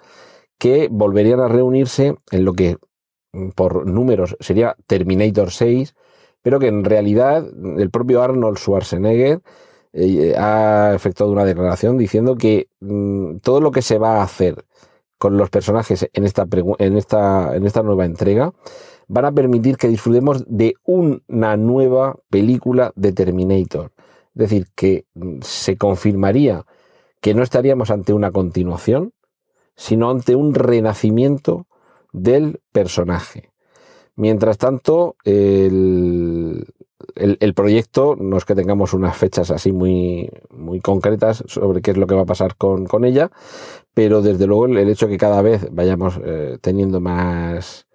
que 0.63 0.87
volverían 0.89 1.41
a 1.41 1.49
reunirse 1.49 2.15
en 2.31 2.45
lo 2.45 2.53
que 2.53 2.77
por 3.57 3.85
números 3.85 4.37
sería 4.39 4.77
Terminator 4.87 5.51
6, 5.51 5.97
pero 6.41 6.61
que 6.61 6.69
en 6.69 6.85
realidad 6.85 7.45
el 7.79 7.91
propio 7.91 8.23
Arnold 8.23 8.59
Schwarzenegger 8.59 9.41
eh, 9.93 10.35
ha 10.39 10.93
efectuado 10.95 11.33
una 11.33 11.45
declaración 11.45 11.99
diciendo 11.99 12.37
que 12.37 12.69
mm, 12.79 13.39
todo 13.39 13.61
lo 13.61 13.73
que 13.73 13.83
se 13.83 13.99
va 13.99 14.21
a 14.21 14.23
hacer 14.23 14.65
con 15.19 15.37
los 15.37 15.51
personajes 15.51 16.09
en 16.13 16.25
esta, 16.25 16.47
en 16.79 16.97
esta, 16.97 17.57
en 17.57 17.67
esta 17.67 17.83
nueva 17.83 18.05
entrega 18.05 18.53
van 19.09 19.25
a 19.25 19.33
permitir 19.33 19.77
que 19.77 19.89
disfrutemos 19.89 20.45
de 20.47 20.77
una 20.85 21.57
nueva 21.57 22.15
película 22.31 22.93
de 22.95 23.13
Terminator. 23.13 23.91
Es 24.37 24.43
decir, 24.43 24.69
que 24.77 25.07
mm, 25.15 25.41
se 25.41 25.77
confirmaría 25.77 26.65
que 27.21 27.35
no 27.35 27.43
estaríamos 27.43 27.91
ante 27.91 28.13
una 28.13 28.31
continuación, 28.31 29.13
sino 29.77 30.11
ante 30.11 30.37
un 30.37 30.55
renacimiento 30.55 31.67
del 32.13 32.61
personaje. 32.73 33.51
Mientras 34.15 34.59
tanto, 34.59 35.17
el, 35.25 36.67
el, 37.15 37.55
proyecto, 37.55 38.17
no 38.19 38.37
es 38.37 38.45
que 38.45 38.55
tengamos 38.55 38.93
unas 38.93 39.17
fechas 39.17 39.51
así 39.51 39.73
muy, 39.73 40.31
muy 40.51 40.81
concretas 40.81 41.43
sobre 41.47 41.81
qué 41.81 41.93
es 41.93 41.97
lo 41.97 42.07
que 42.07 42.15
va 42.15 42.23
a 42.23 42.27
pasar 42.27 42.57
con, 42.57 42.87
con 42.87 43.05
ella, 43.05 43.31
pero 43.95 44.23
desde 44.23 44.47
luego 44.47 44.67
el, 44.67 44.89
hecho 44.89 45.09
que 45.09 45.19
cada 45.19 45.43
vez 45.43 45.69
vayamos 45.73 46.21
eh, 46.25 46.59
teniendo 46.61 47.01
más, 47.01 47.87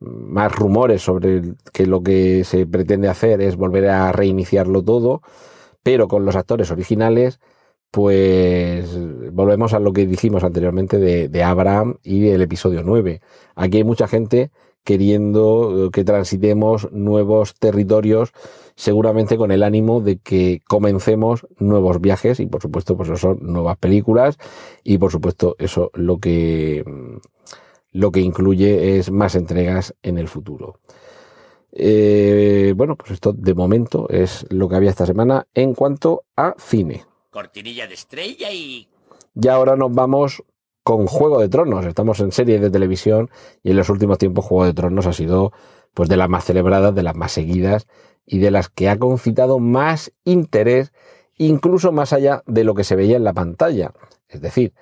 más 0.00 0.54
rumores 0.54 1.02
sobre 1.02 1.42
que 1.72 1.86
lo 1.86 2.02
que 2.02 2.44
se 2.44 2.66
pretende 2.66 3.08
hacer 3.08 3.40
es 3.40 3.56
volver 3.56 3.88
a 3.88 4.12
reiniciarlo 4.12 4.82
todo, 4.82 5.22
pero 5.82 6.08
con 6.08 6.24
los 6.24 6.36
actores 6.36 6.70
originales, 6.70 7.40
pues 7.92 8.88
volvemos 9.32 9.74
a 9.74 9.78
lo 9.78 9.92
que 9.92 10.06
dijimos 10.06 10.42
anteriormente 10.44 10.98
de, 10.98 11.44
Abraham 11.44 11.98
y 12.02 12.20
del 12.20 12.40
episodio 12.40 12.82
9. 12.82 13.20
Aquí 13.54 13.76
hay 13.76 13.84
mucha 13.84 14.08
gente 14.08 14.50
queriendo 14.82 15.86
eh, 15.86 15.90
que 15.92 16.02
transitemos 16.02 16.90
nuevos 16.90 17.54
territorios, 17.54 18.32
seguramente 18.76 19.36
con 19.36 19.52
el 19.52 19.62
ánimo 19.62 20.00
de 20.00 20.16
que 20.16 20.62
comencemos 20.66 21.46
nuevos 21.58 22.00
viajes 22.00 22.40
y 22.40 22.46
por 22.46 22.62
supuesto 22.62 22.96
pues 22.96 23.10
eso 23.10 23.18
son 23.18 23.38
nuevas 23.42 23.76
películas 23.76 24.38
y 24.82 24.96
por 24.96 25.12
supuesto 25.12 25.54
eso 25.58 25.90
lo 25.92 26.18
que 26.18 26.82
mm, 26.86 27.18
lo 27.92 28.10
que 28.10 28.20
incluye 28.20 28.96
es 28.96 29.10
más 29.10 29.34
entregas 29.34 29.94
en 30.02 30.16
el 30.16 30.28
futuro. 30.28 30.78
Eh, 31.72 32.72
bueno, 32.74 32.96
pues 32.96 33.10
esto 33.10 33.34
de 33.34 33.52
momento 33.52 34.08
es 34.08 34.46
lo 34.48 34.70
que 34.70 34.76
había 34.76 34.88
esta 34.88 35.04
semana 35.04 35.46
en 35.52 35.74
cuanto 35.74 36.24
a 36.36 36.54
cine. 36.58 37.04
Cortinilla 37.32 37.86
de 37.86 37.94
estrella 37.94 38.52
y... 38.52 38.88
Y 39.34 39.48
ahora 39.48 39.74
nos 39.74 39.90
vamos 39.90 40.44
con 40.84 41.06
Juego 41.06 41.40
de 41.40 41.48
Tronos. 41.48 41.86
Estamos 41.86 42.20
en 42.20 42.30
serie 42.30 42.60
de 42.60 42.70
televisión 42.70 43.30
y 43.62 43.70
en 43.70 43.78
los 43.78 43.88
últimos 43.88 44.18
tiempos 44.18 44.44
Juego 44.44 44.66
de 44.66 44.74
Tronos 44.74 45.06
ha 45.06 45.14
sido 45.14 45.50
pues 45.94 46.10
de 46.10 46.18
las 46.18 46.28
más 46.28 46.44
celebradas, 46.44 46.94
de 46.94 47.02
las 47.02 47.16
más 47.16 47.32
seguidas 47.32 47.86
y 48.26 48.38
de 48.38 48.50
las 48.50 48.68
que 48.68 48.90
ha 48.90 48.98
concitado 48.98 49.58
más 49.58 50.12
interés, 50.24 50.92
incluso 51.38 51.90
más 51.90 52.12
allá 52.12 52.42
de 52.46 52.64
lo 52.64 52.74
que 52.74 52.84
se 52.84 52.96
veía 52.96 53.16
en 53.16 53.24
la 53.24 53.32
pantalla. 53.32 53.94
Es 54.28 54.42
decir, 54.42 54.74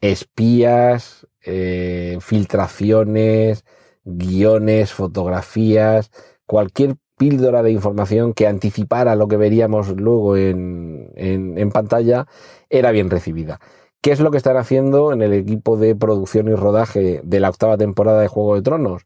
espías, 0.00 1.26
eh, 1.44 2.16
filtraciones, 2.22 3.66
guiones, 4.04 4.94
fotografías, 4.94 6.10
cualquier 6.46 6.96
píldora 7.20 7.62
de 7.62 7.70
información 7.70 8.32
que 8.32 8.46
anticipara 8.46 9.14
lo 9.14 9.28
que 9.28 9.36
veríamos 9.36 9.90
luego 9.90 10.38
en, 10.38 11.70
pantalla 11.70 12.26
era 12.70 12.92
bien 12.92 13.10
recibida. 13.10 13.60
¿Qué 14.00 14.10
es 14.12 14.20
lo 14.20 14.30
que 14.30 14.38
están 14.38 14.56
haciendo 14.56 15.12
en 15.12 15.20
el 15.20 15.34
equipo 15.34 15.76
de 15.76 15.94
producción 15.94 16.48
y 16.48 16.54
rodaje 16.54 17.20
de 17.22 17.40
la 17.40 17.50
octava 17.50 17.76
temporada 17.76 18.22
de 18.22 18.28
Juego 18.28 18.54
de 18.54 18.62
Tronos? 18.62 19.02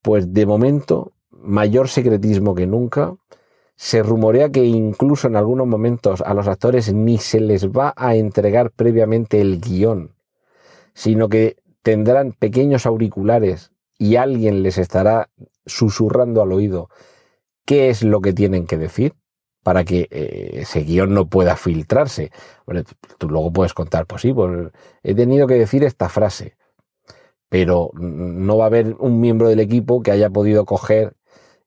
Pues 0.00 0.32
de 0.32 0.46
momento, 0.46 1.12
mayor 1.30 1.88
secretismo 1.88 2.54
que 2.54 2.66
nunca. 2.66 3.14
Se 3.74 4.02
rumorea 4.02 4.48
que 4.48 4.64
incluso 4.64 5.28
en 5.28 5.36
algunos 5.36 5.66
momentos 5.66 6.22
a 6.22 6.32
los 6.32 6.48
actores 6.48 6.94
ni 6.94 7.18
se 7.18 7.40
les 7.40 7.68
va 7.68 7.92
a 7.96 8.14
entregar 8.14 8.70
previamente 8.70 9.42
el 9.42 9.60
guion, 9.60 10.14
sino 10.94 11.28
que 11.28 11.56
tendrán 11.82 12.32
pequeños 12.32 12.86
auriculares 12.86 13.72
y 13.98 14.16
alguien 14.16 14.62
les 14.62 14.78
estará 14.78 15.28
susurrando 15.66 16.40
al 16.40 16.52
oído 16.52 16.88
qué 17.66 17.90
es 17.90 18.02
lo 18.02 18.20
que 18.22 18.32
tienen 18.32 18.66
que 18.66 18.78
decir 18.78 19.14
para 19.62 19.84
que 19.84 20.08
eh, 20.12 20.60
ese 20.62 20.84
guion 20.84 21.12
no 21.12 21.28
pueda 21.28 21.56
filtrarse. 21.56 22.30
Tú 23.18 23.28
luego 23.28 23.52
puedes 23.52 23.74
contar, 23.74 24.06
pues 24.06 24.22
sí, 24.22 24.32
pues 24.32 24.70
he 25.02 25.14
tenido 25.14 25.48
que 25.48 25.54
decir 25.54 25.82
esta 25.84 26.08
frase, 26.08 26.56
pero 27.48 27.90
no 27.94 28.56
va 28.58 28.64
a 28.64 28.66
haber 28.68 28.94
un 29.00 29.20
miembro 29.20 29.48
del 29.48 29.60
equipo 29.60 30.02
que 30.02 30.12
haya 30.12 30.30
podido 30.30 30.64
coger 30.64 31.16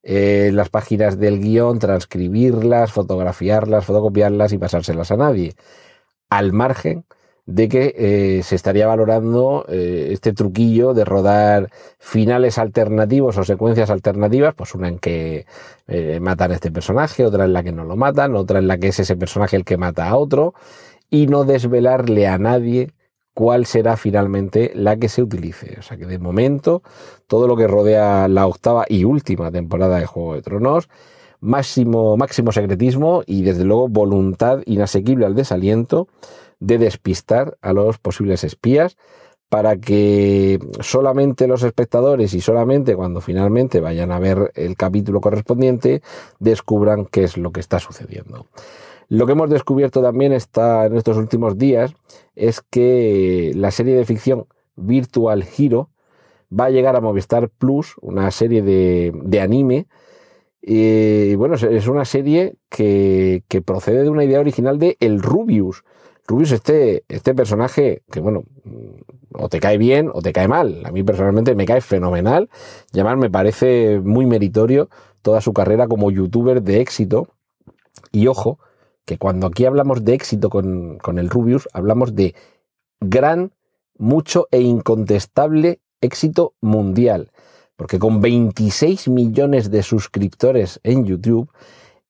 eh, 0.01 0.51
las 0.53 0.69
páginas 0.69 1.19
del 1.19 1.39
guion, 1.41 1.79
transcribirlas, 1.79 2.93
fotografiarlas, 2.93 3.85
fotocopiarlas 3.85 4.53
y 4.53 4.57
pasárselas 4.57 5.11
a 5.11 5.17
nadie. 5.17 5.55
Al 6.29 6.53
margen 6.53 7.05
de 7.49 7.67
que 7.67 7.95
eh, 7.97 8.43
se 8.43 8.55
estaría 8.55 8.85
valorando 8.85 9.65
eh, 9.69 10.09
este 10.11 10.33
truquillo 10.33 10.93
de 10.93 11.03
rodar 11.03 11.71
finales 11.97 12.59
alternativos 12.59 13.37
o 13.39 13.43
secuencias 13.43 13.89
alternativas, 13.89 14.53
pues 14.53 14.75
una 14.75 14.87
en 14.87 14.99
que 14.99 15.47
eh, 15.87 16.19
matan 16.21 16.51
a 16.51 16.53
este 16.53 16.71
personaje, 16.71 17.25
otra 17.25 17.45
en 17.45 17.53
la 17.53 17.63
que 17.63 17.71
no 17.71 17.85
lo 17.85 17.95
matan, 17.95 18.35
otra 18.35 18.59
en 18.59 18.67
la 18.67 18.77
que 18.77 18.89
es 18.89 18.99
ese 18.99 19.15
personaje 19.15 19.55
el 19.55 19.65
que 19.65 19.77
mata 19.77 20.07
a 20.07 20.15
otro, 20.15 20.53
y 21.09 21.25
no 21.25 21.43
desvelarle 21.43 22.27
a 22.27 22.37
nadie 22.37 22.91
cuál 23.33 23.65
será 23.65 23.97
finalmente 23.97 24.71
la 24.75 24.97
que 24.97 25.09
se 25.09 25.23
utilice. 25.23 25.77
O 25.79 25.81
sea 25.81 25.97
que 25.97 26.05
de 26.05 26.19
momento 26.19 26.83
todo 27.25 27.47
lo 27.47 27.57
que 27.57 27.65
rodea 27.65 28.27
la 28.27 28.45
octava 28.45 28.85
y 28.87 29.05
última 29.05 29.49
temporada 29.49 29.97
de 29.97 30.05
Juego 30.05 30.35
de 30.35 30.43
Tronos, 30.43 30.87
máximo, 31.39 32.17
máximo 32.17 32.51
secretismo 32.51 33.23
y 33.25 33.43
desde 33.43 33.63
luego 33.63 33.87
voluntad 33.87 34.59
inasequible 34.65 35.25
al 35.25 35.35
desaliento 35.35 36.07
de 36.59 36.77
despistar 36.77 37.57
a 37.61 37.73
los 37.73 37.97
posibles 37.97 38.43
espías 38.43 38.97
para 39.49 39.77
que 39.77 40.59
solamente 40.79 41.47
los 41.47 41.63
espectadores 41.63 42.33
y 42.35 42.41
solamente 42.41 42.95
cuando 42.95 43.19
finalmente 43.19 43.79
vayan 43.79 44.11
a 44.11 44.19
ver 44.19 44.51
el 44.55 44.75
capítulo 44.75 45.21
correspondiente 45.21 46.01
descubran 46.39 47.05
qué 47.05 47.23
es 47.23 47.35
lo 47.35 47.51
que 47.51 47.59
está 47.59 47.79
sucediendo. 47.79 48.45
Lo 49.07 49.25
que 49.25 49.31
hemos 49.31 49.49
descubierto 49.49 50.03
también 50.03 50.33
está 50.33 50.85
en 50.85 50.95
estos 50.95 51.17
últimos 51.17 51.57
días 51.57 51.95
es 52.35 52.61
que 52.61 53.51
la 53.55 53.71
serie 53.71 53.95
de 53.95 54.05
ficción 54.05 54.45
Virtual 54.75 55.43
Hero 55.57 55.89
va 56.57 56.65
a 56.65 56.69
llegar 56.69 56.95
a 56.95 57.01
Movistar 57.01 57.49
Plus, 57.49 57.95
una 58.01 58.29
serie 58.29 58.61
de, 58.61 59.11
de 59.15 59.41
anime. 59.41 59.87
Y 60.61 61.35
bueno, 61.35 61.55
es 61.55 61.87
una 61.87 62.05
serie 62.05 62.57
que, 62.69 63.43
procede 63.65 64.03
de 64.03 64.09
una 64.09 64.23
idea 64.23 64.39
original 64.39 64.77
de 64.77 64.97
El 64.99 65.21
Rubius, 65.21 65.83
Rubius, 66.27 66.51
este, 66.51 67.05
este 67.07 67.33
personaje 67.33 68.03
que, 68.11 68.19
bueno, 68.19 68.43
o 69.33 69.49
te 69.49 69.59
cae 69.59 69.77
bien 69.77 70.11
o 70.13 70.21
te 70.21 70.33
cae 70.33 70.47
mal. 70.47 70.83
A 70.85 70.91
mí 70.91 71.03
personalmente 71.03 71.55
me 71.55 71.65
cae 71.65 71.81
fenomenal. 71.81 72.49
Y 72.93 72.99
además 72.99 73.17
me 73.17 73.29
parece 73.29 73.99
muy 73.99 74.25
meritorio 74.25 74.89
toda 75.21 75.41
su 75.41 75.53
carrera 75.53 75.87
como 75.87 76.11
youtuber 76.11 76.61
de 76.61 76.81
éxito. 76.81 77.29
Y 78.11 78.27
ojo, 78.27 78.59
que 79.05 79.17
cuando 79.17 79.47
aquí 79.47 79.65
hablamos 79.65 80.03
de 80.05 80.13
éxito 80.13 80.49
con, 80.49 80.99
con 80.99 81.17
el 81.17 81.29
Rubius, 81.29 81.67
hablamos 81.73 82.15
de 82.15 82.35
gran, 82.99 83.53
mucho 83.97 84.47
e 84.51 84.61
incontestable 84.61 85.81
éxito 86.01 86.53
mundial. 86.61 87.31
Porque 87.79 87.97
con 87.97 88.19
26 88.19 89.07
millones 89.07 89.71
de 89.71 89.83
suscriptores 89.83 90.81
en 90.83 91.05
YouTube 91.05 91.49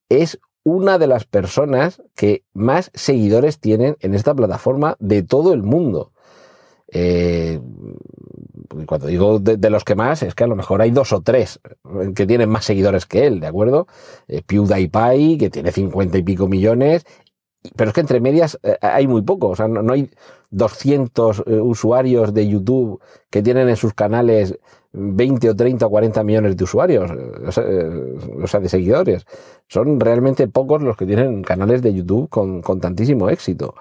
es 0.10 0.40
una 0.64 0.98
de 0.98 1.06
las 1.06 1.26
personas 1.26 2.02
que 2.16 2.44
más 2.54 2.90
seguidores 2.96 3.60
tienen 3.60 3.96
en 4.00 4.16
esta 4.16 4.34
plataforma 4.34 4.98
de 4.98 5.22
todo 5.22 5.54
el 5.54 5.62
mundo. 5.62 6.12
Eh, 6.88 7.62
cuando 8.88 9.06
digo 9.06 9.38
de, 9.38 9.70
los 9.70 9.84
que 9.84 9.94
más, 9.94 10.24
es 10.24 10.34
que 10.34 10.44
a 10.44 10.48
lo 10.48 10.56
mejor 10.56 10.82
hay 10.82 10.90
dos 10.90 11.14
o 11.14 11.22
tres 11.22 11.60
que 12.16 12.26
tienen 12.26 12.50
más 12.50 12.66
seguidores 12.66 13.06
que 13.06 13.28
él, 13.28 13.40
¿de 13.40 13.46
acuerdo? 13.46 13.86
Eh, 14.28 14.42
PewDiePie, 14.42 15.38
que 15.38 15.52
tiene 15.52 15.72
cincuenta 15.72 16.18
y 16.18 16.24
pico 16.24 16.48
millones, 16.48 17.06
pero 17.76 17.90
es 17.90 17.94
que 17.94 18.02
entre 18.02 18.22
medias 18.22 18.58
eh, 18.64 18.76
hay 18.82 19.06
muy 19.06 19.22
poco, 19.22 19.50
o 19.50 19.56
sea, 19.56 19.68
no, 19.68 19.94
hay 19.94 20.10
200 20.52 21.44
eh, 21.46 21.60
usuarios 21.60 22.34
de 22.34 22.48
YouTube 22.48 23.00
que 23.30 23.42
tienen 23.42 23.70
en 23.70 23.76
sus 23.76 23.94
canales 23.94 24.58
20 24.92 25.50
o 25.50 25.56
30 25.56 25.86
o 25.86 25.90
40 25.90 26.24
millones 26.24 26.58
de 26.58 26.64
usuarios, 26.64 27.12
o 27.12 28.48
sea, 28.48 28.60
de 28.60 28.70
seguidores. 28.70 29.26
Son 29.68 30.00
realmente 30.00 30.48
pocos 30.48 30.82
los 30.82 30.98
que 30.98 31.06
tienen 31.06 31.44
canales 31.44 31.82
de 31.82 31.94
YouTube 31.94 32.28
con, 32.30 32.62
con 32.62 32.80
tantísimo 32.80 33.30
éxito. 33.30 33.76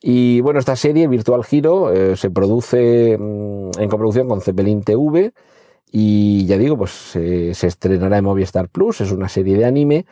Y 0.00 0.40
bueno, 0.42 0.60
esta 0.60 0.76
serie, 0.76 1.08
Virtual 1.08 1.42
eh, 1.50 2.14
se 2.16 2.30
produce 2.30 3.16
mm, 3.18 3.70
en 3.80 3.88
coproducción 3.88 4.28
con 4.28 4.40
Zeppelin 4.40 4.82
TV 4.82 5.32
y 5.90 6.46
ya 6.46 6.58
digo, 6.58 6.76
pues 6.76 6.90
se 6.90 7.50
estrenará 7.50 8.18
en 8.18 8.24
Movistar 8.24 8.68
Plus, 8.68 9.00
es 9.00 9.12
una 9.12 9.28
serie 9.28 9.56
de 9.56 9.64
anime 9.64 10.06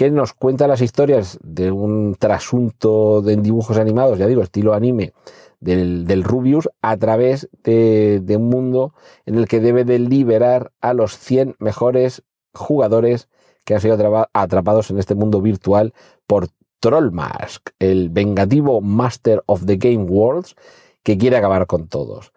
que 0.00 0.10
nos 0.10 0.32
cuenta 0.32 0.66
las 0.66 0.80
historias 0.80 1.38
de 1.42 1.70
un 1.70 2.16
trasunto 2.18 3.20
de 3.20 3.36
dibujos 3.36 3.76
animados, 3.76 4.18
ya 4.18 4.26
digo, 4.26 4.40
estilo 4.40 4.72
anime, 4.72 5.12
del, 5.60 6.24
Rubius 6.24 6.70
a 6.80 6.96
través 6.96 7.50
de, 7.64 8.24
un 8.34 8.48
mundo 8.48 8.94
en 9.26 9.34
el 9.34 9.46
que 9.46 9.60
debe 9.60 9.84
de 9.84 9.98
liberar 9.98 10.72
a 10.80 10.94
los 10.94 11.18
100 11.18 11.56
mejores 11.58 12.22
jugadores 12.54 13.28
que 13.66 13.74
han 13.74 13.82
sido 13.82 14.26
atrapados 14.32 14.90
en 14.90 14.98
este 14.98 15.14
mundo 15.14 15.42
virtual 15.42 15.92
por 16.26 16.48
Trollmask, 16.80 17.68
el 17.78 18.08
vengativo 18.08 18.80
Master 18.80 19.42
of 19.44 19.66
the 19.66 19.76
Game 19.76 20.04
Worlds 20.04 20.56
que 21.02 21.18
quiere 21.18 21.36
acabar 21.36 21.66
con 21.66 21.88
todos. 21.88 22.32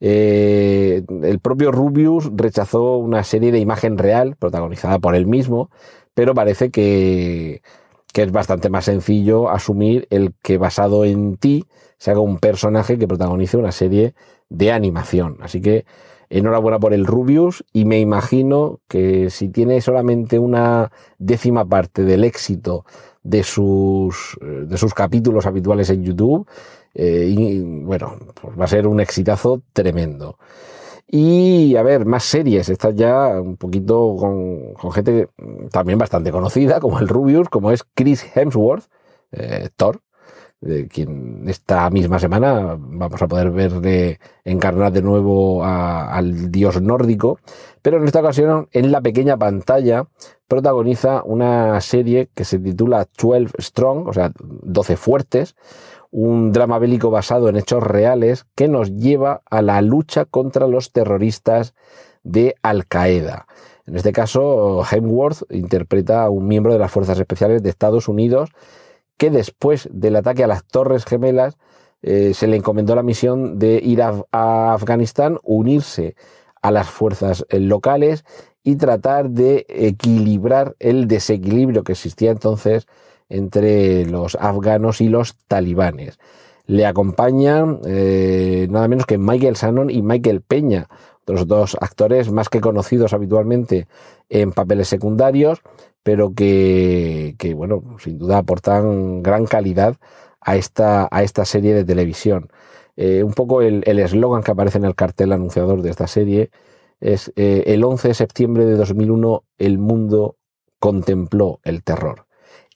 Eh, 0.00 1.02
el 1.22 1.40
propio 1.40 1.72
Rubius 1.72 2.30
rechazó 2.34 2.98
una 2.98 3.24
serie 3.24 3.50
de 3.50 3.58
imagen 3.58 3.98
real 3.98 4.36
protagonizada 4.36 4.98
por 4.98 5.14
él 5.14 5.26
mismo, 5.26 5.70
pero 6.18 6.34
parece 6.34 6.72
que, 6.72 7.62
que 8.12 8.22
es 8.24 8.32
bastante 8.32 8.70
más 8.70 8.86
sencillo 8.86 9.50
asumir 9.50 10.08
el 10.10 10.34
que 10.42 10.58
basado 10.58 11.04
en 11.04 11.36
ti 11.36 11.64
se 11.96 12.10
haga 12.10 12.18
un 12.18 12.38
personaje 12.38 12.98
que 12.98 13.06
protagonice 13.06 13.56
una 13.56 13.70
serie 13.70 14.14
de 14.48 14.72
animación. 14.72 15.36
Así 15.42 15.60
que 15.60 15.84
enhorabuena 16.28 16.80
por 16.80 16.92
el 16.92 17.06
Rubius 17.06 17.64
y 17.72 17.84
me 17.84 18.00
imagino 18.00 18.80
que 18.88 19.30
si 19.30 19.48
tiene 19.48 19.80
solamente 19.80 20.40
una 20.40 20.90
décima 21.18 21.64
parte 21.64 22.02
del 22.02 22.24
éxito 22.24 22.84
de 23.22 23.44
sus, 23.44 24.36
de 24.40 24.76
sus 24.76 24.94
capítulos 24.94 25.46
habituales 25.46 25.88
en 25.90 26.02
YouTube, 26.02 26.48
eh, 26.94 27.26
y, 27.28 27.60
bueno, 27.60 28.16
pues 28.34 28.58
va 28.58 28.64
a 28.64 28.66
ser 28.66 28.88
un 28.88 28.98
exitazo 28.98 29.62
tremendo. 29.72 30.36
Y 31.10 31.74
a 31.76 31.82
ver, 31.82 32.04
más 32.04 32.24
series, 32.24 32.68
estas 32.68 32.94
ya 32.94 33.40
un 33.40 33.56
poquito 33.56 34.14
con, 34.18 34.74
con 34.74 34.92
gente 34.92 35.30
también 35.72 35.98
bastante 35.98 36.30
conocida, 36.30 36.80
como 36.80 36.98
el 36.98 37.08
Rubius, 37.08 37.48
como 37.48 37.70
es 37.70 37.82
Chris 37.94 38.26
Hemsworth, 38.36 38.84
eh, 39.32 39.70
Thor, 39.74 40.02
quien 40.90 41.48
esta 41.48 41.88
misma 41.88 42.18
semana 42.18 42.76
vamos 42.78 43.22
a 43.22 43.28
poder 43.28 43.50
ver 43.50 43.80
de 43.80 44.18
encarnar 44.44 44.92
de 44.92 45.02
nuevo 45.02 45.64
al 45.64 46.50
dios 46.50 46.82
nórdico, 46.82 47.38
pero 47.80 47.98
en 47.98 48.04
esta 48.04 48.20
ocasión 48.20 48.68
en 48.72 48.90
la 48.90 49.00
pequeña 49.00 49.36
pantalla 49.36 50.08
protagoniza 50.48 51.22
una 51.22 51.80
serie 51.80 52.28
que 52.34 52.44
se 52.44 52.58
titula 52.58 53.06
12 53.16 53.48
Strong, 53.58 54.08
o 54.08 54.12
sea, 54.12 54.32
12 54.38 54.96
fuertes, 54.96 55.54
un 56.10 56.52
drama 56.52 56.78
bélico 56.78 57.10
basado 57.10 57.48
en 57.48 57.56
hechos 57.56 57.82
reales 57.82 58.46
que 58.54 58.68
nos 58.68 58.94
lleva 58.96 59.42
a 59.50 59.62
la 59.62 59.82
lucha 59.82 60.24
contra 60.24 60.66
los 60.66 60.92
terroristas 60.92 61.74
de 62.22 62.54
Al 62.62 62.86
Qaeda. 62.86 63.46
En 63.86 63.96
este 63.96 64.12
caso, 64.12 64.84
Hemsworth 64.90 65.50
interpreta 65.50 66.24
a 66.24 66.30
un 66.30 66.46
miembro 66.46 66.72
de 66.72 66.78
las 66.78 66.90
Fuerzas 66.90 67.18
Especiales 67.18 67.62
de 67.62 67.70
Estados 67.70 68.08
Unidos 68.08 68.50
que 69.16 69.30
después 69.30 69.88
del 69.90 70.16
ataque 70.16 70.44
a 70.44 70.46
las 70.46 70.64
Torres 70.64 71.04
Gemelas 71.04 71.56
eh, 72.02 72.32
se 72.34 72.46
le 72.46 72.56
encomendó 72.56 72.94
la 72.94 73.02
misión 73.02 73.58
de 73.58 73.80
ir 73.82 74.02
a, 74.02 74.72
Afganistán, 74.72 75.38
unirse 75.42 76.14
a 76.62 76.70
las 76.70 76.88
fuerzas 76.88 77.44
eh, 77.48 77.58
locales 77.60 78.24
y 78.62 78.76
tratar 78.76 79.30
de 79.30 79.66
equilibrar 79.68 80.76
el 80.78 81.08
desequilibrio 81.08 81.82
que 81.82 81.92
existía 81.92 82.30
entonces 82.30 82.86
entre 83.28 84.06
los 84.06 84.36
afganos 84.36 85.00
y 85.00 85.08
los 85.08 85.36
talibanes. 85.46 86.18
Le 86.66 86.86
acompañan 86.86 87.80
eh, 87.86 88.66
nada 88.70 88.88
menos 88.88 89.06
que 89.06 89.18
Michael 89.18 89.54
Shannon 89.54 89.90
y 89.90 90.02
Michael 90.02 90.42
Peña, 90.42 90.88
los 91.26 91.46
dos 91.46 91.76
actores 91.80 92.30
más 92.30 92.48
que 92.48 92.60
conocidos 92.60 93.12
habitualmente 93.12 93.86
en 94.28 94.52
papeles 94.52 94.88
secundarios, 94.88 95.60
pero 96.02 96.32
que, 96.34 97.34
bueno, 97.56 97.82
sin 97.98 98.18
duda 98.18 98.38
aportan 98.38 99.22
gran 99.22 99.46
calidad 99.46 99.96
a 100.40 100.56
esta, 100.56 101.08
a 101.10 101.22
esta 101.22 101.44
serie 101.44 101.74
de 101.74 101.84
televisión. 101.84 102.50
Eh, 102.96 103.22
un 103.22 103.32
poco 103.32 103.62
el 103.62 103.98
eslogan 103.98 104.42
que 104.42 104.50
aparece 104.50 104.78
en 104.78 104.84
el 104.84 104.94
cartel 104.94 105.32
anunciador 105.32 105.82
de 105.82 105.90
esta 105.90 106.06
serie 106.06 106.50
es 107.00 107.32
eh, 107.36 107.64
el 107.66 107.84
11 107.84 108.08
de 108.08 108.14
septiembre 108.14 108.64
de 108.64 108.76
2001 108.76 109.44
el 109.58 109.78
mundo 109.78 110.36
contempló 110.78 111.60
el 111.64 111.82
terror. 111.82 112.26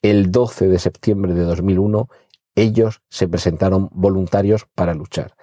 El 0.02 0.30
12 0.30 0.68
de 0.68 0.78
septiembre 0.78 1.34
de 1.34 1.42
2001 1.42 2.08
ellos 2.54 3.00
se 3.08 3.28
presentaron 3.28 3.88
voluntarios 3.92 4.66
para 4.74 4.94
luchar. 4.94 5.34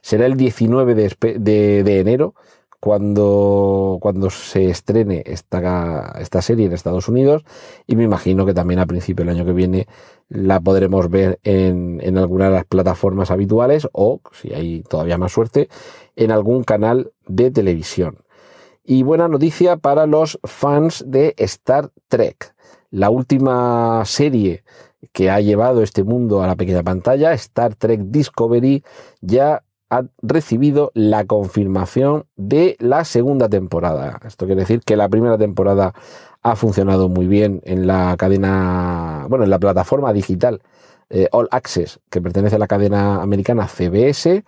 Será 0.00 0.26
el 0.26 0.36
19 0.36 0.94
de 0.94 2.00
enero 2.00 2.34
cuando, 2.80 3.98
cuando 4.00 4.30
se 4.30 4.70
estrene 4.70 5.22
esta, 5.26 6.14
esta 6.20 6.42
serie 6.42 6.66
en 6.66 6.72
Estados 6.72 7.08
Unidos 7.08 7.44
y 7.86 7.96
me 7.96 8.04
imagino 8.04 8.46
que 8.46 8.54
también 8.54 8.80
a 8.80 8.86
principio 8.86 9.24
del 9.24 9.34
año 9.34 9.44
que 9.44 9.52
viene 9.52 9.88
la 10.28 10.60
podremos 10.60 11.10
ver 11.10 11.40
en, 11.42 12.00
en 12.02 12.18
alguna 12.18 12.46
de 12.46 12.52
las 12.52 12.64
plataformas 12.64 13.30
habituales 13.30 13.88
o, 13.92 14.20
si 14.32 14.52
hay 14.52 14.82
todavía 14.82 15.18
más 15.18 15.32
suerte, 15.32 15.68
en 16.14 16.30
algún 16.30 16.62
canal 16.62 17.12
de 17.26 17.50
televisión. 17.50 18.18
Y 18.84 19.02
buena 19.02 19.28
noticia 19.28 19.76
para 19.76 20.06
los 20.06 20.38
fans 20.44 21.04
de 21.06 21.34
Star 21.36 21.90
Trek. 22.08 22.54
La 22.90 23.10
última 23.10 24.02
serie 24.04 24.64
que 25.12 25.30
ha 25.30 25.40
llevado 25.40 25.82
este 25.82 26.04
mundo 26.04 26.42
a 26.42 26.46
la 26.46 26.56
pequeña 26.56 26.82
pantalla, 26.82 27.32
Star 27.34 27.74
Trek 27.74 28.00
Discovery, 28.04 28.82
ya 29.20 29.62
ha 29.90 30.04
recibido 30.22 30.90
la 30.94 31.24
confirmación 31.24 32.26
de 32.36 32.76
la 32.78 33.04
segunda 33.04 33.48
temporada. 33.48 34.20
Esto 34.26 34.46
quiere 34.46 34.62
decir 34.62 34.80
que 34.80 34.96
la 34.96 35.08
primera 35.08 35.38
temporada 35.38 35.94
ha 36.42 36.56
funcionado 36.56 37.08
muy 37.08 37.26
bien 37.26 37.60
en 37.64 37.86
la 37.86 38.14
cadena, 38.18 39.26
bueno, 39.28 39.44
en 39.44 39.50
la 39.50 39.58
plataforma 39.58 40.12
digital 40.12 40.62
eh, 41.10 41.28
All 41.32 41.48
Access, 41.50 42.00
que 42.10 42.20
pertenece 42.20 42.56
a 42.56 42.58
la 42.58 42.66
cadena 42.66 43.22
americana 43.22 43.66
CBS, 43.66 44.44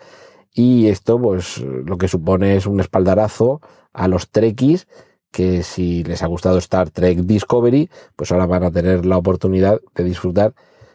y 0.53 0.88
esto, 0.88 1.20
pues, 1.20 1.59
lo 1.59 1.96
que 1.96 2.09
supone 2.09 2.57
es 2.57 2.66
un 2.66 2.81
espaldarazo 2.81 3.61
a 3.92 4.09
los 4.09 4.31
Trekkies 4.31 4.88
que 5.31 5.62
si 5.62 6.05
les 6.05 6.23
ha 6.23 6.27
gustado 6.27 6.59
Star 6.59 6.90
Trek 6.90 7.19
Discovery, 7.21 7.88
pues 8.16 8.33
ahora 8.33 8.47
van 8.47 8.64
a 8.64 8.71
tener 8.71 9.07
la 9.07 9.16
oportunidad 9.16 9.81
de 9.95 10.05
disfrutar 10.05 10.55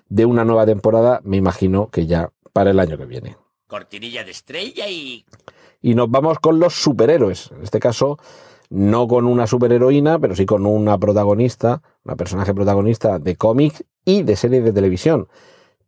de 0.09 0.25
una 0.25 0.45
nueva 0.45 0.65
temporada, 0.65 1.21
me 1.23 1.37
imagino 1.37 1.89
que 1.89 2.05
ya 2.05 2.31
para 2.53 2.71
el 2.71 2.79
año 2.79 2.97
que 2.97 3.05
viene 3.05 3.37
cortinilla 3.67 4.23
de 4.23 4.31
estrella 4.31 4.87
y... 4.87 5.25
Y 5.81 5.93
nos 5.95 6.09
vamos 6.09 6.39
con 6.39 6.59
los 6.59 6.73
superhéroes. 6.73 7.51
En 7.51 7.63
este 7.63 7.79
caso, 7.79 8.17
no 8.69 9.07
con 9.07 9.25
una 9.25 9.45
superheroína, 9.45 10.17
pero 10.17 10.35
sí 10.35 10.45
con 10.45 10.65
una 10.65 10.97
protagonista, 10.97 11.81
una 12.05 12.15
personaje 12.15 12.53
protagonista 12.53 13.19
de 13.19 13.35
cómics 13.35 13.83
y 14.03 14.23
de 14.23 14.35
series 14.35 14.63
de 14.63 14.73
televisión. 14.73 15.27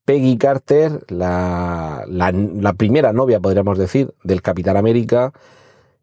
Peggy 0.05 0.38
Carter, 0.38 1.03
la, 1.07 2.03
la, 2.07 2.73
primera 2.73 3.12
novia, 3.12 3.39
podríamos 3.39 3.77
decir, 3.77 4.13
del 4.23 4.41
Capitán 4.41 4.77
América, 4.77 5.33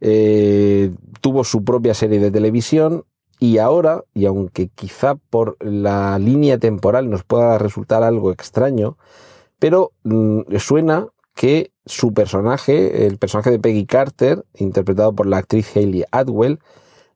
eh, 0.07 0.93
tuvo 1.23 1.45
su 1.45 1.65
propia 1.65 1.95
serie 1.95 2.21
de 2.21 2.31
televisión 2.31 3.07
y 3.41 3.57
ahora, 3.57 4.05
y 4.13 4.27
aunque 4.27 4.69
quizá 4.69 5.15
por 5.15 5.57
la 5.65 6.19
línea 6.19 6.59
temporal 6.59 7.09
nos 7.09 7.25
pueda 7.25 7.57
resultar 7.57 8.03
algo 8.03 8.31
extraño, 8.31 8.99
pero 9.59 9.93
mm, 10.03 10.57
suena 10.59 11.09
que 11.35 11.73
su 11.87 12.13
personaje, 12.13 13.07
el 13.07 13.17
personaje 13.17 13.51
de 13.51 13.59
Peggy 13.59 13.87
Carter, 13.87 14.45
interpretado 14.59 15.15
por 15.15 15.27
la 15.27 15.39
actriz 15.39 15.75
Hayley 15.75 16.05
Atwell, 16.11 16.59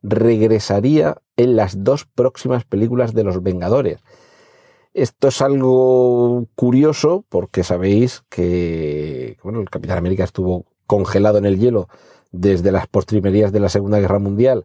regresaría 0.03 1.18
en 1.37 1.57
las 1.57 1.85
dos 1.85 2.07
próximas 2.07 2.64
películas 2.64 3.12
de 3.12 3.24
Los 3.24 3.42
Vengadores. 3.42 4.01
Esto 4.94 5.29
es 5.29 5.42
algo 5.42 6.46
curioso 6.55 7.27
porque 7.29 7.64
sabéis 7.64 8.22
que 8.31 9.37
bueno, 9.42 9.61
el 9.61 9.68
Capitán 9.68 9.98
América 9.98 10.24
estuvo 10.24 10.64
congelado 10.87 11.37
en 11.37 11.44
el 11.44 11.59
hielo 11.59 11.88
desde 12.31 12.73
las 12.73 12.87
postrimerías 12.87 13.53
de 13.53 13.61
la 13.61 13.69
Segunda 13.69 13.99
Guerra 13.99 14.19
Mundial 14.19 14.64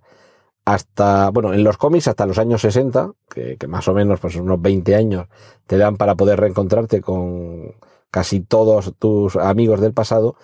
hasta, 0.66 1.30
bueno, 1.30 1.54
en 1.54 1.64
los 1.64 1.78
cómics 1.78 2.08
hasta 2.08 2.26
los 2.26 2.38
años 2.38 2.62
60, 2.62 3.12
que, 3.30 3.58
más 3.68 3.88
o 3.88 3.94
menos 3.94 4.20
pues 4.20 4.36
unos 4.36 4.62
20 4.62 4.96
años 4.96 5.28
te 5.68 5.78
dan 5.78 5.98
para 5.98 6.16
poder 6.16 6.40
reencontrarte 6.40 7.02
con, 7.02 7.76
casi 8.10 8.40
todos 8.40 8.94
tus 8.98 9.36
amigos 9.36 9.82
del 9.82 9.94
pasado, 9.94 10.36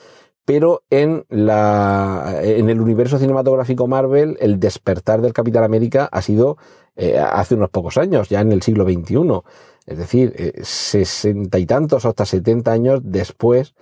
pero 0.44 0.84
en, 0.90 1.26
la, 1.30 2.40
en 2.42 2.70
el 2.70 2.82
universo 2.82 3.20
cinematográfico 3.20 3.88
Marvel, 3.88 4.36
el 4.42 4.60
despertar 4.60 5.22
del 5.22 5.32
Capitán 5.32 5.64
América 5.64 6.10
ha 6.12 6.22
sido 6.22 6.58
eh, 6.96 7.18
hace 7.18 7.56
unos 7.56 7.70
pocos 7.70 7.98
años, 7.98 8.28
ya 8.30 8.42
en 8.42 8.52
el 8.52 8.62
siglo 8.62 8.84
XXI. 8.84 9.42
Es 9.86 9.98
decir, 9.98 10.34
eh, 10.38 10.60
sesenta 10.64 11.60
y 11.60 11.66
tantos 11.66 12.06
hasta 12.06 12.26
setenta 12.26 12.72
años 12.72 13.02
después 13.04 13.76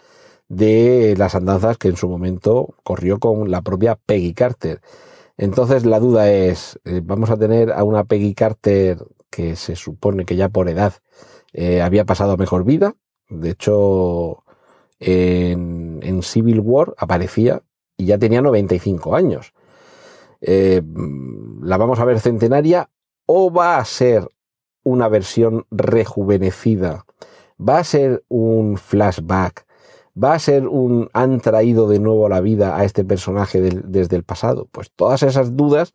de 0.49 1.15
las 1.17 1.35
andanzas 1.35 1.77
que 1.77 1.89
en 1.89 1.97
su 1.97 2.09
momento 2.09 2.75
corrió 2.83 3.19
con 3.19 3.51
la 3.51 3.61
propia 3.61 3.95
Peggy 3.95 4.33
Carter. 4.33 4.81
Entonces 5.37 5.85
la 5.85 5.99
duda 5.99 6.31
es, 6.31 6.79
eh, 6.85 7.01
¿vamos 7.03 7.29
a 7.29 7.37
tener 7.37 7.71
a 7.71 7.83
una 7.83 8.05
Peggy 8.05 8.33
Carter 8.33 8.97
que 9.29 9.55
se 9.55 9.75
supone 9.75 10.25
que 10.25 10.35
ya 10.35 10.49
por 10.49 10.69
edad 10.69 10.93
había 11.81 12.05
pasado 12.05 12.37
mejor 12.37 12.63
vida? 12.65 12.95
De 13.29 13.49
hecho, 13.49 14.43
en, 14.99 15.99
en 16.03 16.21
Civil 16.21 16.59
War 16.59 16.93
aparecía 16.97 17.63
y 17.97 18.05
ya 18.05 18.17
tenía 18.17 18.41
95 18.41 19.15
años. 19.15 19.53
Eh, 20.41 20.81
¿La 21.61 21.77
vamos 21.77 21.99
a 21.99 22.05
ver 22.05 22.19
centenaria 22.19 22.89
o 23.25 23.51
va 23.51 23.77
a 23.77 23.85
ser 23.85 24.27
una 24.83 25.09
versión 25.09 25.65
rejuvenecida? 25.71 27.05
¿Va 27.59 27.79
a 27.79 27.83
ser 27.83 28.23
un 28.29 28.77
flashback? 28.77 29.65
¿Va 30.21 30.33
a 30.33 30.39
ser 30.39 30.67
un 30.67 31.09
han 31.13 31.39
traído 31.41 31.87
de 31.87 31.99
nuevo 31.99 32.27
la 32.29 32.41
vida 32.41 32.77
a 32.77 32.85
este 32.85 33.03
personaje 33.03 33.61
desde 33.61 34.15
el 34.15 34.23
pasado? 34.23 34.67
Pues 34.71 34.91
todas 34.91 35.21
esas 35.21 35.55
dudas 35.55 35.93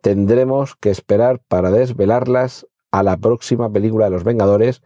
tendremos 0.00 0.74
que 0.76 0.90
esperar 0.90 1.40
para 1.46 1.70
desvelarlas 1.70 2.66
a 2.90 3.02
la 3.02 3.16
próxima 3.16 3.70
película 3.70 4.06
de 4.06 4.10
Los 4.10 4.24
Vengadores, 4.24 4.82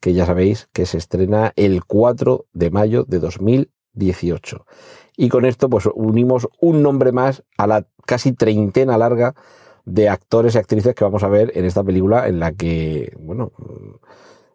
que 0.00 0.14
ya 0.14 0.26
sabéis 0.26 0.68
que 0.72 0.86
se 0.86 0.98
estrena 0.98 1.52
el 1.54 1.84
4 1.84 2.46
de 2.52 2.70
mayo 2.70 3.04
de 3.04 3.20
2018. 3.20 4.66
Y 5.16 5.28
con 5.28 5.44
esto 5.44 5.68
pues 5.70 5.88
unimos 5.94 6.48
un 6.60 6.82
nombre 6.82 7.12
más 7.12 7.44
a 7.56 7.68
la 7.68 7.86
casi 8.04 8.32
treintena 8.32 8.98
larga 8.98 9.34
de 9.84 10.08
actores 10.08 10.54
y 10.54 10.58
actrices 10.58 10.94
que 10.94 11.04
vamos 11.04 11.22
a 11.22 11.28
ver 11.28 11.52
en 11.54 11.66
esta 11.66 11.84
película 11.84 12.26
en 12.26 12.40
la 12.40 12.52
que, 12.52 13.14
bueno, 13.20 13.52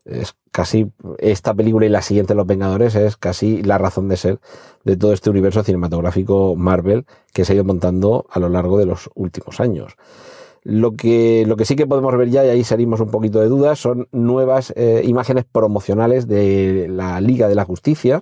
es 0.06 0.36
casi 0.60 0.92
esta 1.20 1.54
película 1.54 1.86
y 1.86 1.90
la 1.90 2.02
siguiente 2.02 2.36
Los 2.36 2.46
Vengadores 2.46 2.94
es 2.94 3.16
casi 3.16 3.64
la 3.64 3.78
razón 3.78 4.10
de 4.10 4.18
ser 4.18 4.40
de 4.84 4.98
todo 4.98 5.14
este 5.14 5.30
universo 5.30 5.64
cinematográfico 5.64 6.54
Marvel 6.58 7.06
que 7.32 7.46
se 7.46 7.54
ha 7.54 7.56
ido 7.56 7.64
montando 7.64 8.26
a 8.30 8.40
lo 8.40 8.50
largo 8.50 8.78
de 8.78 8.86
los 8.86 9.10
últimos 9.16 9.62
años. 9.62 9.96
Lo 10.64 10.98
que, 10.98 11.46
lo 11.48 11.56
que 11.56 11.64
sí 11.64 11.78
que 11.78 11.88
podemos 11.88 12.18
ver 12.18 12.30
ya, 12.30 12.46
y 12.46 12.50
ahí 12.50 12.66
salimos 12.66 13.00
un 13.00 13.10
poquito 13.10 13.40
de 13.40 13.48
dudas, 13.48 13.80
son 13.80 14.10
nuevas 14.12 14.74
eh, 14.76 15.02
imágenes 15.06 15.46
promocionales 15.50 16.28
de 16.28 16.88
la 16.90 17.22
Liga 17.22 17.48
de 17.48 17.56
la 17.56 17.64
Justicia. 17.64 18.22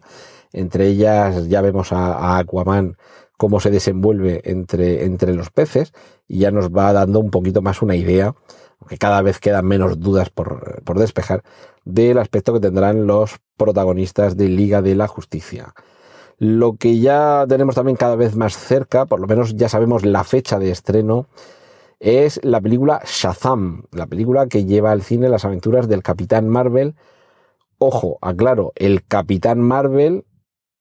Entre 0.54 0.90
ellas 0.90 1.50
ya 1.50 1.62
vemos 1.62 1.92
a, 1.92 2.38
Aquaman 2.38 2.98
cómo 3.36 3.60
se 3.60 3.72
desenvuelve 3.72 4.42
entre, 4.44 5.06
entre 5.06 5.34
los 5.34 5.50
peces 5.50 5.92
y 6.28 6.38
ya 6.38 6.52
nos 6.52 6.70
va 6.70 6.94
dando 6.94 7.20
un 7.20 7.32
poquito 7.32 7.64
más 7.64 7.82
una 7.82 7.96
idea, 7.96 8.36
aunque 8.80 8.98
cada 8.98 9.22
vez 9.22 9.40
quedan 9.40 9.66
menos 9.66 10.00
dudas 10.00 10.30
por, 10.30 10.84
por 10.84 11.00
despejar, 11.00 11.44
del 11.86 12.18
aspecto 12.18 12.54
que 12.54 12.60
tendrán 12.60 13.08
los 13.08 13.38
protagonistas 13.56 14.38
de 14.38 14.50
Liga 14.50 14.82
de 14.82 14.96
la 14.96 15.08
Justicia. 15.08 15.74
Lo 16.38 16.76
que 16.76 17.00
ya 17.00 17.46
tenemos 17.50 17.76
también 17.76 17.98
cada 17.98 18.16
vez 18.16 18.36
más 18.36 18.58
cerca, 18.58 19.06
por 19.06 19.20
lo 19.20 19.28
menos 19.28 19.56
ya 19.56 19.70
sabemos 19.70 20.06
la 20.06 20.24
fecha 20.24 20.60
de 20.60 20.70
estreno, 20.70 21.28
es 22.00 22.40
la 22.44 22.62
película 22.62 23.02
Shazam, 23.06 23.86
la 23.92 24.06
película 24.06 24.48
que 24.48 24.66
lleva 24.66 24.92
al 24.92 25.02
cine 25.02 25.30
las 25.30 25.46
aventuras 25.46 25.88
del 25.88 26.04
Capitán 26.04 26.48
Marvel. 26.48 26.96
Ojo, 27.80 28.20
aclaro, 28.22 28.72
el 28.76 29.06
Capitán 29.06 29.60
Marvel 29.60 30.26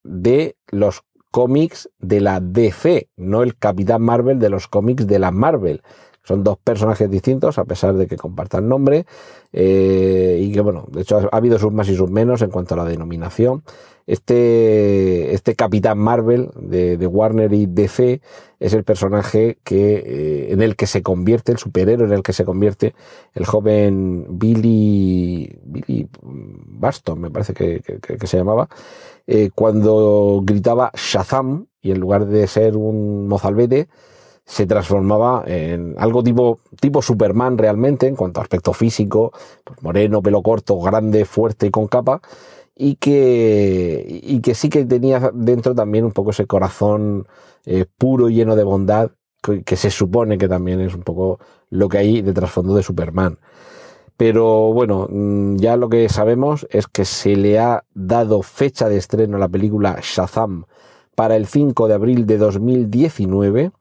de 0.03 0.57
los 0.68 1.03
cómics 1.30 1.90
de 1.99 2.20
la 2.20 2.40
DC, 2.40 3.09
no 3.16 3.42
el 3.42 3.57
Capitán 3.57 4.03
Marvel 4.03 4.38
de 4.38 4.51
los 4.51 4.68
cómics 4.68 5.07
de 5.07 5.18
la 5.18 5.30
Marvel. 5.30 5.82
Son 6.27 6.43
dos 6.43 6.59
personajes 6.59 7.09
distintos, 7.09 7.57
a 7.57 7.64
pesar 7.64 7.95
de 7.95 8.09
que 8.09 8.16
compartan 8.16 8.68
nombre, 8.68 9.07
eh, 9.53 10.41
y 10.43 10.51
que, 10.51 10.61
bueno, 10.61 10.87
de 10.91 11.03
hecho 11.03 11.18
ha 11.31 11.37
habido 11.37 11.57
sus 11.57 11.72
más 11.72 11.89
y 11.89 11.95
sus 11.95 12.11
menos 12.11 12.43
en 12.43 12.51
cuanto 12.51 12.74
a 12.74 12.79
la 12.79 12.85
denominación. 12.85 13.62
Este, 14.09 15.35
este 15.35 15.55
Capitán 15.55 15.99
Marvel 15.99 16.51
de, 16.57 17.07
Warner 17.07 17.53
y 17.53 17.66
DC 17.66 18.20
es 18.59 18.72
el 18.72 18.83
personaje 18.83 19.59
que, 19.62 19.97
eh, 19.97 20.53
en 20.53 20.62
el 20.62 20.74
que 20.74 20.89
se 20.89 21.03
convierte, 21.03 21.53
el 21.53 21.59
superhéroe 21.59 22.07
en 22.07 22.12
el 22.12 22.22
que 22.24 22.33
se 22.33 22.45
convierte 22.45 22.95
el 23.35 23.47
joven 23.47 24.27
Billy, 24.31 25.59
Billy 25.64 26.09
Baston, 26.22 27.20
me 27.20 27.31
parece 27.31 27.55
que, 27.55 27.83
se 28.27 28.37
llamaba, 28.37 28.68
eh, 29.29 29.51
cuando 29.55 30.41
gritaba 30.45 30.91
Shazam 30.95 31.66
y 31.83 31.93
en 31.93 32.01
lugar 32.01 32.27
de 32.27 32.49
ser 32.49 32.77
un 32.77 33.29
mozalbete, 33.29 33.89
se 34.47 34.64
transformaba 34.64 35.42
en 35.47 35.97
algo 35.99 36.22
tipo, 36.22 36.61
tipo 36.80 37.03
Superman 37.03 37.59
realmente, 37.59 38.07
en 38.07 38.14
cuanto 38.14 38.40
a 38.40 38.44
aspecto 38.44 38.72
físico, 38.72 39.32
pues 39.64 39.82
moreno, 39.82 40.22
pelo 40.22 40.40
corto, 40.40 40.78
grande, 40.80 41.24
fuerte 41.24 41.66
y 41.66 41.70
con 41.70 41.88
capa, 41.88 42.20
y 42.76 42.94
que, 42.94 44.20
y 44.22 44.40
que 44.40 44.55
sí 44.55 44.68
que 44.68 44.84
tenía 44.84 45.32
dentro 45.34 45.74
también 45.74 46.05
un 46.05 46.12
poco 46.12 46.30
ese 46.30 46.47
corazón 46.47 47.26
eh, 47.64 47.86
puro, 47.99 48.28
lleno 48.28 48.55
de 48.55 48.62
bondad, 48.62 49.11
que, 49.64 49.76
se 49.76 49.90
supone 49.90 50.38
que 50.38 50.49
también 50.49 50.80
es 50.80 50.94
un 50.94 51.03
poco 51.03 51.40
lo 51.70 51.88
que 51.88 51.99
hay 51.99 52.22
de 52.22 52.32
trasfondo 52.32 52.74
de 52.74 52.82
Superman. 52.82 53.38
Pero 54.16 54.72
bueno, 54.72 55.09
mm, 55.11 55.57
ya 55.57 55.76
lo 55.76 55.88
que 55.88 56.09
sabemos 56.09 56.66
es 56.70 56.86
que 56.86 57.05
se 57.05 57.36
le 57.36 57.59
ha 57.59 57.84
dado 57.94 58.42
fecha 58.42 58.88
de 58.88 58.97
estreno 58.97 59.36
a 59.36 59.40
la 59.40 59.49
película 59.49 59.99
Shazam 60.01 60.66
para 61.14 61.36
el 61.36 61.47
5 61.47 61.88
de 61.88 61.94
abril 61.94 62.26
de 62.26 62.38
2019 62.38 63.72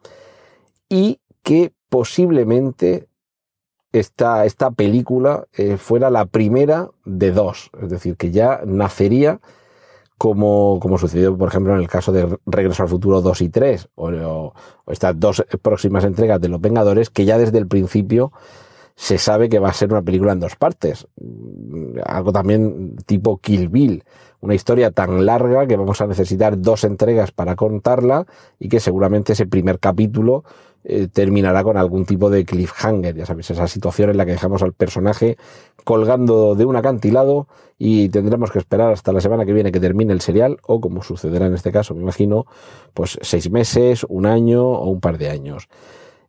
y 0.89 1.19
que 1.43 1.73
posiblemente 1.89 3.07
esta, 3.91 4.45
esta 4.45 4.71
película 4.71 5.47
eh, 5.53 5.77
fuera 5.77 6.09
la 6.09 6.25
primera 6.25 6.89
de 7.05 7.31
dos, 7.31 7.69
es 7.81 7.89
decir, 7.89 8.17
que 8.17 8.31
ya 8.31 8.61
nacería 8.65 9.39
como, 10.17 10.79
como 10.81 10.97
sucedió, 10.97 11.37
por 11.37 11.49
ejemplo, 11.49 11.73
en 11.73 11.81
el 11.81 11.87
caso 11.87 12.11
de 12.11 12.37
Regreso 12.45 12.83
al 12.83 12.89
Futuro 12.89 13.21
2 13.21 13.41
y 13.41 13.49
3, 13.49 13.89
o, 13.95 14.09
o, 14.09 14.53
estas 14.91 15.19
dos 15.19 15.45
próximas 15.61 16.03
entregas 16.03 16.39
de 16.39 16.49
Los 16.49 16.61
Vengadores, 16.61 17.09
que 17.09 17.25
ya 17.25 17.37
desde 17.37 17.57
el 17.57 17.67
principio 17.67 18.31
se 18.95 19.17
sabe 19.17 19.49
que 19.49 19.59
va 19.59 19.69
a 19.69 19.73
ser 19.73 19.91
una 19.91 20.01
película 20.01 20.31
en 20.31 20.39
dos 20.39 20.55
partes. 20.55 21.07
Algo 22.05 22.31
también 22.31 22.95
tipo 23.05 23.37
Kill 23.37 23.67
Bill, 23.67 24.03
una 24.45 24.55
historia 24.55 24.91
tan 24.91 25.25
larga 25.25 25.67
que 25.67 25.75
vamos 25.75 25.99
a 26.01 26.07
necesitar 26.07 26.59
dos 26.61 26.83
entregas 26.83 27.31
para 27.31 27.55
contarla 27.55 28.25
y 28.59 28.69
que 28.69 28.79
seguramente 28.79 29.33
ese 29.33 29.47
primer 29.47 29.79
capítulo 29.79 30.43
eh, 30.83 31.07
terminará 31.11 31.63
con 31.63 31.77
algún 31.77 32.05
tipo 32.05 32.29
de 32.29 32.45
cliffhanger, 32.45 33.15
ya 33.15 33.25
sabéis, 33.25 33.49
esa 33.49 33.67
situación 33.67 34.11
en 34.11 34.17
la 34.17 34.25
que 34.25 34.33
dejamos 34.33 34.61
al 34.61 34.73
personaje 34.73 35.35
colgando 35.83 36.53
de 36.53 36.65
un 36.65 36.75
acantilado 36.75 37.47
y 37.79 38.09
tendremos 38.09 38.51
que 38.51 38.59
esperar 38.59 38.91
hasta 38.91 39.11
la 39.11 39.19
semana 39.19 39.45
que 39.45 39.53
viene 39.53 39.71
que 39.71 39.79
termine 39.79 40.13
el 40.13 40.21
serial 40.21 40.59
o 40.61 40.79
como 40.79 41.01
sucederá 41.01 41.47
en 41.47 41.55
este 41.55 41.71
caso, 41.71 41.95
me 41.95 42.01
imagino, 42.01 42.45
pues 42.93 43.17
seis 43.21 43.49
meses, 43.49 44.05
un 44.07 44.27
año 44.27 44.63
o 44.63 44.87
un 44.89 45.01
par 45.01 45.17
de 45.17 45.29
años. 45.29 45.67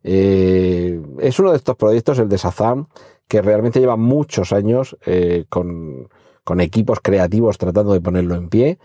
Eh, 0.03 0.99
es 1.19 1.39
uno 1.39 1.51
de 1.51 1.57
estos 1.57 1.75
proyectos, 1.75 2.17
el 2.17 2.29
de 2.29 2.37
Sazam, 2.39 2.87
que 3.27 3.41
realmente 3.41 3.79
lleva 3.79 3.95
muchos 3.95 4.53
años 4.53 4.97
eh, 5.05 5.45
con, 5.49 6.09
con 6.47 6.61
equipos 6.61 6.99
creativos 7.01 7.57
tratando 7.57 7.91
de 7.91 7.99
ponerlo 7.99 8.35
en 8.35 8.47
pie 8.47 8.79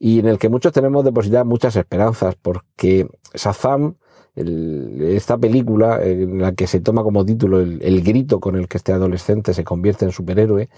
y 0.00 0.18
en 0.18 0.26
el 0.26 0.36
que 0.36 0.48
muchos 0.48 0.72
tenemos 0.72 1.04
depositadas 1.04 1.46
muchas 1.46 1.76
esperanzas 1.76 2.34
porque 2.34 3.06
Sazam 3.32 3.94
esta 4.34 5.38
película 5.38 6.02
en 6.02 6.40
la 6.40 6.56
que 6.56 6.66
se 6.66 6.80
toma 6.80 7.04
como 7.04 7.24
título 7.24 7.60
el, 7.60 8.02
grito 8.02 8.40
con 8.40 8.56
el 8.56 8.66
que 8.66 8.78
este 8.78 8.92
adolescente 8.92 9.54
se 9.54 9.62
convierte 9.62 10.04
en 10.04 10.10
superhéroe, 10.10 10.68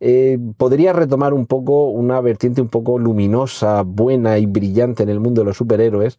eh, 0.00 0.38
podría 0.56 0.94
retomar 0.94 1.34
un 1.34 1.44
poco 1.44 1.90
una 1.90 2.22
vertiente 2.22 2.62
un 2.62 2.68
poco 2.68 2.98
luminosa, 2.98 3.82
buena 3.82 4.38
y 4.38 4.46
brillante 4.46 5.02
en 5.02 5.10
el 5.10 5.20
mundo 5.20 5.42
de 5.42 5.44
los 5.44 5.58
superhéroes, 5.58 6.18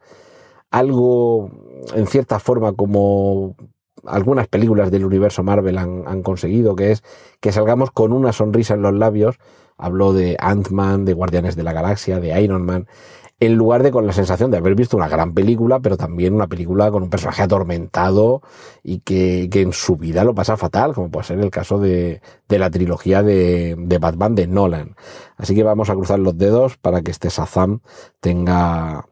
algo 0.69 1.49
en 1.95 2.05
cierta 2.05 2.37
forma 2.37 2.73
como 2.73 3.55
algunas 4.07 4.47
películas 4.47 4.89
del 4.91 5.05
universo 5.05 5.43
Marvel 5.43 5.77
han, 5.77 6.23
conseguido, 6.23 6.75
que 6.75 6.91
es 6.91 7.03
que 7.39 7.51
salgamos 7.51 7.91
con 7.91 8.13
una 8.13 8.33
sonrisa 8.33 8.73
en 8.73 8.81
los 8.81 8.93
labios. 8.93 9.37
Hablo 9.77 10.13
de 10.13 10.37
Ant-Man, 10.39 11.05
de 11.05 11.13
Guardianes 11.13 11.55
de 11.55 11.63
la 11.63 11.73
Galaxia, 11.73 12.19
de 12.19 12.41
Iron 12.41 12.65
Man, 12.65 12.87
en 13.39 13.55
lugar 13.55 13.83
de 13.83 13.91
con 13.91 14.07
la 14.07 14.13
sensación 14.13 14.49
de 14.49 14.57
haber 14.57 14.73
visto 14.73 14.97
una 14.97 15.07
gran 15.07 15.33
película, 15.33 15.79
pero 15.79 15.95
también 15.95 16.33
una 16.33 16.47
película 16.47 16.89
con 16.89 17.03
un 17.03 17.09
personaje 17.11 17.43
atormentado 17.43 18.41
y 18.81 18.99
que, 18.99 19.47
en 19.53 19.73
su 19.73 19.95
vida 19.95 20.23
lo 20.23 20.33
pasa 20.33 20.57
fatal, 20.57 20.95
como 20.95 21.11
puede 21.11 21.27
ser 21.27 21.39
el 21.39 21.51
caso 21.51 21.77
de, 21.77 22.21
de 22.49 22.59
la 22.59 22.71
trilogía 22.71 23.21
de, 23.21 23.75
de, 23.77 23.97
Batman 23.99 24.33
de 24.33 24.47
Nolan. 24.47 24.95
Así 25.35 25.53
que 25.53 25.61
vamos 25.61 25.91
a 25.91 25.93
cruzar 25.93 26.17
los 26.17 26.35
dedos 26.35 26.77
para 26.77 27.01
que 27.03 27.11
este 27.11 27.29
Sazam 27.29 27.81
tenga, 28.19 29.05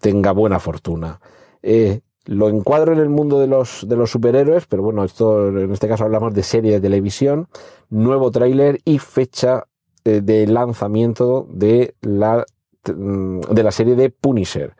tenga 0.00 0.32
buena 0.32 0.58
fortuna. 0.60 1.20
Eh, 1.62 2.00
lo 2.26 2.48
encuadro 2.48 2.92
en 2.92 2.98
el 2.98 3.08
mundo 3.08 3.40
de 3.40 3.46
los, 3.46 3.88
de 3.88 3.96
los 3.96 4.10
superhéroes, 4.10 4.66
pero 4.66 4.82
bueno, 4.82 5.04
esto 5.04 5.48
en 5.48 5.72
este 5.72 5.88
caso 5.88 6.04
hablamos 6.04 6.34
de 6.34 6.42
serie 6.42 6.72
de 6.72 6.80
televisión, 6.80 7.48
nuevo 7.88 8.30
tráiler 8.30 8.80
y 8.84 8.98
fecha 8.98 9.64
eh, 10.04 10.20
de 10.22 10.46
lanzamiento 10.46 11.46
de 11.50 11.94
la 12.02 12.44
Mm, 12.94 13.40
de 13.40 13.62
la 13.62 13.70
serie 13.70 13.94
de 13.96 14.10
Punisher. 14.10 14.74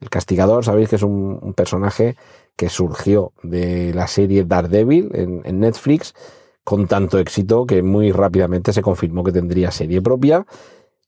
El 0.00 0.10
castigador, 0.10 0.64
sabéis 0.64 0.88
que 0.88 0.96
es 0.96 1.02
un, 1.02 1.52
personaje 1.54 2.16
que 2.56 2.68
surgió 2.68 3.32
de 3.42 3.92
la 3.94 4.06
serie 4.06 4.44
Daredevil 4.44 5.10
en, 5.14 5.60
Netflix 5.60 6.14
con 6.64 6.86
tanto 6.86 7.18
éxito 7.18 7.66
que 7.66 7.82
muy 7.82 8.12
rápidamente 8.12 8.72
se 8.72 8.82
confirmó 8.82 9.24
que 9.24 9.32
tendría 9.32 9.70
serie 9.70 10.00
propia. 10.00 10.46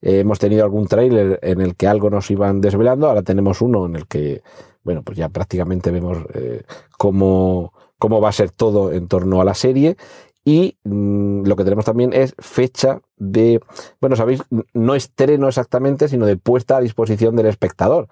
hemos 0.03 0.38
tenido 0.38 0.64
algún 0.64 0.86
tráiler 0.88 1.38
en 1.43 1.61
el 1.61 1.76
que 1.76 1.86
algo 1.86 2.11
nos 2.11 2.30
iban 2.30 2.61
desvelando, 2.61 3.09
ahora 3.09 3.22
tenemos 3.22 3.62
uno 3.62 3.86
en 3.86 3.97
el 3.97 4.07
que, 4.07 4.43
bueno, 4.85 5.03
pues 5.03 5.18
ya 5.18 5.28
prácticamente 5.28 5.91
vemos 5.91 6.18
eh, 6.35 6.62
cómo, 6.99 7.72
cómo 7.99 8.20
va 8.20 8.30
a 8.30 8.33
ser 8.33 8.51
todo 8.51 8.93
en 8.93 9.09
torno 9.09 9.41
a 9.41 9.45
la 9.45 9.55
serie 9.55 9.97
Y 10.45 10.76
mm, 10.85 11.45
lo 11.47 11.57
que 11.57 11.64
tenemos 11.64 11.85
también 11.85 12.12
es 12.12 12.35
fecha 12.39 13.01
de, 13.16 13.61
bueno, 14.01 14.16
sabéis, 14.16 14.43
no 14.72 14.95
estreno 14.95 15.49
exactamente, 15.49 16.09
sino 16.09 16.26
de 16.26 16.37
puesta 16.37 16.76
a 16.76 16.80
disposición 16.80 17.37
del 17.37 17.47
espectador. 17.47 18.09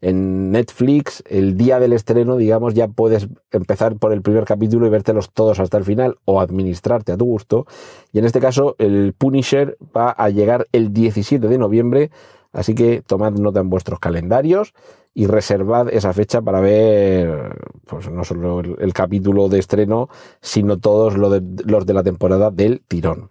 En 0.00 0.50
Netflix, 0.50 1.22
el 1.26 1.56
día 1.56 1.78
del 1.78 1.92
estreno, 1.92 2.36
digamos, 2.36 2.74
ya 2.74 2.88
puedes 2.88 3.28
empezar 3.50 3.96
por 3.96 4.12
el 4.12 4.22
primer 4.22 4.44
capítulo 4.44 4.86
y 4.86 4.90
vértelos 4.90 5.30
todos 5.32 5.60
hasta 5.60 5.78
el 5.78 5.84
final 5.84 6.18
o 6.24 6.40
administrarte 6.40 7.12
a 7.12 7.16
tu 7.16 7.24
gusto. 7.24 7.66
Y 8.12 8.18
en 8.18 8.24
este 8.24 8.40
caso, 8.40 8.76
el 8.78 9.14
Punisher 9.16 9.76
va 9.96 10.10
a 10.10 10.28
llegar 10.30 10.66
el 10.72 10.92
17 10.92 11.48
de 11.48 11.58
noviembre, 11.58 12.10
así 12.52 12.74
que 12.74 13.02
tomad 13.06 13.32
nota 13.32 13.60
en 13.60 13.70
vuestros 13.70 13.98
calendarios 13.98 14.74
y 15.14 15.26
reservad 15.26 15.88
esa 15.92 16.12
fecha 16.12 16.42
para 16.42 16.60
ver 16.60 17.56
pues 17.86 18.10
no 18.10 18.24
solo 18.24 18.60
el, 18.60 18.92
capítulo 18.92 19.48
de 19.48 19.60
estreno, 19.60 20.08
sino 20.40 20.78
todos 20.78 21.16
los 21.16 21.32
de, 21.32 21.42
los 21.64 21.86
de 21.86 21.94
la 21.94 22.02
temporada 22.02 22.50
del 22.50 22.82
tirón. 22.86 23.30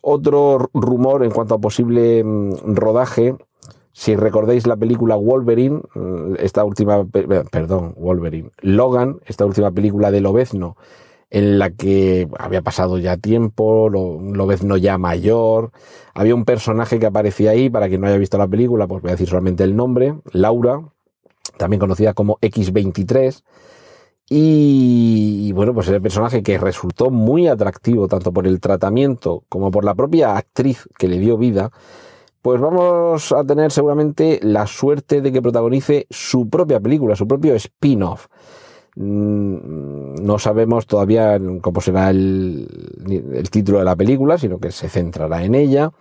Otro 0.00 0.68
rumor 0.74 1.24
en 1.24 1.30
cuanto 1.30 1.54
a 1.54 1.60
posible 1.60 2.24
mm, 2.24 2.74
rodaje, 2.74 3.36
si 3.92 4.16
recordáis 4.16 4.66
la 4.66 4.76
película 4.76 5.14
Wolverine, 5.14 5.80
mm, 5.94 6.34
esta 6.40 6.64
última, 6.64 7.04
perdón, 7.04 7.94
Wolverine, 7.96 8.50
Logan, 8.60 9.20
esta 9.26 9.46
última 9.46 9.70
película 9.70 10.10
de 10.10 10.20
Lobezno, 10.20 10.76
en 11.30 11.58
la 11.58 11.70
que 11.70 12.28
había 12.38 12.62
pasado 12.62 12.98
ya 12.98 13.16
tiempo, 13.16 13.88
Lobezno 13.88 14.76
ya 14.76 14.98
mayor, 14.98 15.70
había 16.14 16.34
un 16.34 16.44
personaje 16.44 16.98
que 16.98 17.06
aparecía 17.06 17.52
ahí, 17.52 17.70
para 17.70 17.88
quien 17.88 18.00
no 18.00 18.08
haya 18.08 18.18
visto 18.18 18.38
la 18.38 18.48
película, 18.48 18.88
pues 18.88 19.02
voy 19.02 19.10
a 19.10 19.14
decir 19.14 19.28
solamente 19.28 19.62
el 19.62 19.76
nombre, 19.76 20.14
Laura, 20.32 20.82
también 21.56 21.80
conocida 21.80 22.14
como 22.14 22.38
X23. 22.40 23.42
Y, 24.28 25.52
bueno, 25.52 25.74
pues 25.74 25.88
es 25.88 25.94
el 25.94 26.02
personaje 26.02 26.42
que 26.42 26.56
resultó 26.56 27.10
muy 27.10 27.48
atractivo 27.48 28.08
tanto 28.08 28.32
por 28.32 28.46
el 28.46 28.60
tratamiento 28.60 29.44
como 29.48 29.70
por 29.70 29.84
la 29.84 29.94
propia 29.94 30.36
actriz 30.36 30.88
que 30.96 31.08
le 31.08 31.18
dio 31.18 31.36
vida. 31.36 31.70
Pues 32.40 32.60
vamos 32.60 33.30
a 33.32 33.44
tener 33.44 33.70
seguramente 33.70 34.40
la 34.42 34.66
suerte 34.66 35.20
de 35.20 35.32
que 35.32 35.42
protagonice 35.42 36.06
su 36.10 36.48
propia 36.48 36.80
película, 36.80 37.14
su 37.14 37.28
propio 37.28 37.54
spin-off. 37.54 38.26
Mm, 38.96 40.14
no 40.22 40.38
sabemos 40.38 40.86
todavía 40.86 41.38
cómo 41.60 41.80
será 41.80 42.10
el, 42.10 42.66
el 43.34 43.50
título 43.50 43.78
de 43.78 43.84
la 43.84 43.96
película, 43.96 44.38
sino 44.38 44.58
que 44.58 44.72
se 44.72 44.88
centrará 44.88 45.44
en 45.44 45.54
ella. 45.54 45.92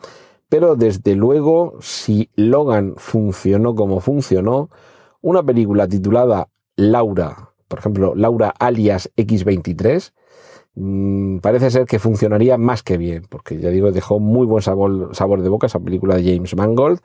Pero 0.49 0.75
desde 0.75 1.15
luego, 1.15 1.75
si 1.81 2.29
Logan 2.35 2.95
funcionó 2.97 3.75
como 3.75 3.99
funcionó, 3.99 4.69
una 5.21 5.43
película 5.43 5.87
titulada 5.87 6.49
Laura, 6.75 7.51
por 7.67 7.79
ejemplo, 7.79 8.13
Laura 8.15 8.53
alias 8.59 9.09
X23, 9.15 10.11
mm, 10.75 11.37
parece 11.37 11.71
ser 11.71 11.85
que 11.85 11.99
funcionaría 11.99 12.57
más 12.57 12.83
que 12.83 12.97
bien, 12.97 13.25
porque 13.29 13.57
ya 13.57 13.69
digo, 13.69 13.91
dejó 13.91 14.19
muy 14.19 14.45
buen 14.45 14.61
sabor, 14.61 15.41
de 15.41 15.49
boca 15.49 15.67
esa 15.67 15.79
película 15.79 16.17
de 16.17 16.33
James 16.33 16.55
Mangold 16.55 16.99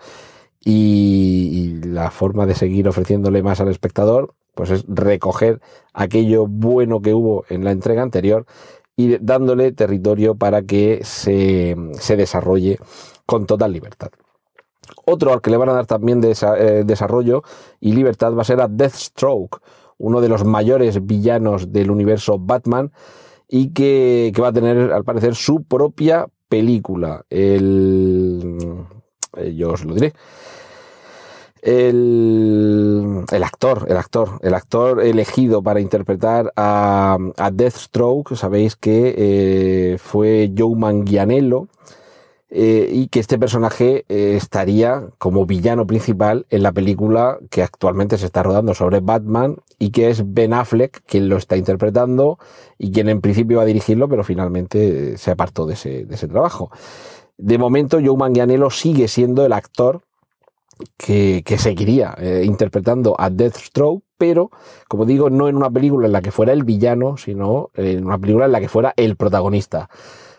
y, 0.65 1.81
la 1.85 2.11
forma 2.11 2.47
de 2.47 2.55
seguir 2.55 2.89
ofreciéndole 2.89 3.43
más 3.43 3.61
al 3.61 3.69
espectador, 3.69 4.35
pues 4.55 4.71
es 4.71 4.85
recoger 4.89 5.61
aquello 5.93 6.47
bueno 6.47 7.01
que 7.01 7.15
hubo 7.15 7.45
en 7.49 7.65
la 7.65 7.71
entrega 7.71 8.03
anterior 8.03 8.47
y 8.97 9.19
dándole 9.19 9.73
territorio 9.73 10.35
para 10.35 10.63
que 10.63 11.01
se, 11.05 11.77
se 11.93 12.17
desarrolle 12.17 12.79
con 13.27 13.47
total 13.47 13.73
libertad. 13.73 14.11
Otro 15.05 15.33
al 15.33 15.41
que 15.41 15.51
le 15.51 15.57
van 15.57 15.69
a 15.69 15.73
dar 15.73 15.87
también 15.87 16.23
eh, 16.25 16.83
desarrollo 16.85 17.43
y 17.81 17.93
libertad 17.93 18.35
va 18.35 18.43
a 18.43 18.45
ser 18.45 18.61
a 18.61 18.69
Deathstroke, 18.69 19.61
uno 19.99 20.21
de 20.21 20.29
los 20.29 20.45
mayores 20.45 21.05
villanos 21.07 21.73
del 21.73 21.91
universo 21.91 22.39
Batman 22.39 22.93
y 23.49 23.73
que, 23.73 24.33
va 24.41 24.49
a 24.49 24.53
tener 24.53 24.93
al 24.93 25.05
parecer 25.05 25.35
su 25.35 25.65
propia 25.65 26.27
película. 26.49 27.25
El, 27.31 28.59
eh, 29.37 29.55
yo 29.55 29.71
os 29.71 29.85
lo 29.85 29.95
diré. 29.95 30.13
El, 31.63 33.25
actor, 33.43 33.87
el 33.89 33.97
actor, 33.97 34.39
el 34.43 34.55
actor 34.55 35.03
elegido 35.03 35.63
para 35.63 35.81
interpretar 35.81 36.53
a, 36.57 37.19
Deathstroke, 37.53 38.37
sabéis 38.37 38.77
que 38.77 39.15
eh, 39.17 39.99
fue 39.99 40.53
Joe 40.57 40.77
Manganiello, 40.77 41.67
eh, 42.49 42.89
y 42.93 43.09
que 43.09 43.19
este 43.19 43.41
personaje 43.41 44.05
eh, 44.09 44.37
estaría 44.37 45.09
como 45.19 45.47
villano 45.47 45.85
principal 45.85 46.47
en 46.49 46.63
la 46.63 46.71
película 46.71 47.39
que 47.51 47.65
actualmente 47.65 48.19
se 48.19 48.27
está 48.27 48.45
rodando 48.45 48.73
sobre 48.73 49.01
Batman 49.01 49.57
y 49.81 49.91
que 49.91 50.11
es 50.11 50.33
Ben 50.33 50.55
Affleck 50.55 51.03
quien 51.07 51.29
lo 51.29 51.39
está 51.39 51.57
interpretando 51.57 52.39
y 52.79 52.93
quien 52.93 53.09
en 53.09 53.21
principio 53.21 53.57
va 53.57 53.65
a 53.65 53.67
dirigirlo, 53.67 54.09
pero 54.09 54.23
finalmente 54.23 55.15
eh, 55.15 55.19
se 55.19 55.33
apartó 55.33 55.67
de 55.67 55.75
ese, 55.75 56.29
trabajo. 56.29 56.71
De 57.37 57.59
momento, 57.59 57.99
Joe 58.03 58.17
Manganiello 58.17 58.71
sigue 58.71 59.09
siendo 59.09 59.45
el 59.45 59.53
actor 59.53 60.03
que, 60.97 61.43
que 61.45 61.59
seguiría 61.59 62.17
interpretando 62.45 63.17
a 63.19 63.29
Deathstroke, 63.29 64.05
pero, 64.19 64.51
como 64.89 65.05
digo, 65.05 65.31
no 65.31 65.49
en 65.49 65.57
una 65.57 65.71
película 65.71 66.07
en 66.07 66.13
la 66.13 66.23
que 66.23 66.31
fuera 66.31 66.53
el 66.53 66.65
villano, 66.65 67.17
sino 67.17 67.71
en 67.75 68.07
una 68.07 68.19
película 68.19 68.47
en 68.47 68.53
la 68.53 68.61
que 68.61 68.69
fuera 68.69 68.95
el 68.97 69.17
protagonista. 69.17 69.91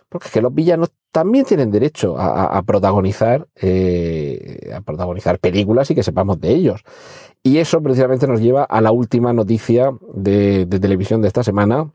Porque 0.09 0.27
es 0.27 0.33
que 0.33 0.41
los 0.41 0.53
villanos 0.53 0.91
también 1.11 1.45
tienen 1.45 1.71
derecho 1.71 2.15
a, 2.19 2.61
protagonizar, 2.63 3.47
eh, 3.55 4.71
a 4.75 4.81
protagonizar 4.81 5.39
películas 5.39 5.89
y 5.89 5.95
que 5.95 6.03
sepamos 6.03 6.39
de 6.39 6.49
ellos. 6.49 6.83
Y 7.43 7.57
eso 7.59 7.81
precisamente 7.81 8.27
nos 8.27 8.41
lleva 8.41 8.63
a 8.63 8.81
la 8.81 8.91
última 8.91 9.33
noticia 9.33 9.91
de, 10.13 10.65
televisión 10.65 11.21
de 11.21 11.29
esta 11.29 11.43
semana. 11.43 11.91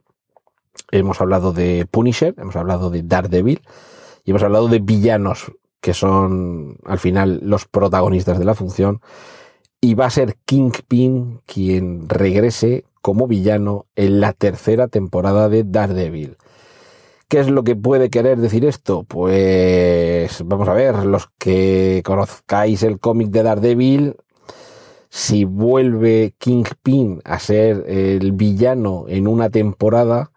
Hemos 0.91 1.21
hablado 1.21 1.53
de 1.53 1.87
Punisher, 1.91 2.35
hemos 2.39 2.57
hablado 2.57 2.91
de 2.91 3.03
Daredevil 3.03 3.61
y 4.25 4.31
hemos 4.31 4.43
hablado 4.43 4.69
de 4.69 4.79
villanos 4.79 5.53
que 5.81 5.95
son 5.95 6.77
al 6.85 6.99
final 6.99 7.41
los 7.43 7.67
protagonistas 7.67 8.39
de 8.39 8.45
la 8.45 8.55
función. 8.55 9.01
Y 9.81 9.95
va 9.95 10.07
a 10.07 10.11
ser 10.11 10.37
Kingpin 10.45 11.41
quien 11.45 12.09
regrese 12.09 12.85
como 13.03 13.27
villano 13.27 13.87
en 13.97 14.21
la 14.21 14.33
tercera 14.33 14.87
temporada 14.87 15.49
de 15.49 15.65
Daredevil. 15.65 16.39
¿Qué 17.33 17.41
es 17.41 17.49
lo 17.49 17.65
que 17.65 17.75
puede 17.77 18.11
querer 18.11 18.37
decir 18.37 18.67
esto? 18.67 19.05
Pues 19.05 20.43
vamos 20.45 20.69
a 20.69 20.75
ver, 20.75 21.07
los 21.07 21.31
que 21.39 22.03
conozcáis 22.05 22.83
el 22.83 23.01
cómic 23.01 23.31
de 23.31 23.43
Daredevil, 23.43 24.17
si 25.09 25.47
vuelve 25.47 26.35
Kingpin 26.37 27.23
a 27.25 27.39
ser 27.39 27.87
el 27.89 28.33
villano 28.33 29.07
en 29.09 29.27
una 29.27 29.49
temporada, 29.49 30.31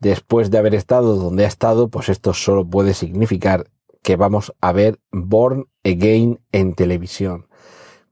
después 0.00 0.50
de 0.50 0.58
haber 0.58 0.74
estado 0.74 1.16
donde 1.16 1.46
ha 1.46 1.48
estado, 1.48 1.88
pues 1.88 2.10
esto 2.10 2.34
solo 2.34 2.66
puede 2.66 2.92
significar 2.92 3.70
que 4.02 4.16
vamos 4.16 4.52
a 4.60 4.72
ver 4.72 4.98
Born 5.12 5.64
Again 5.82 6.40
en 6.52 6.74
televisión. 6.74 7.46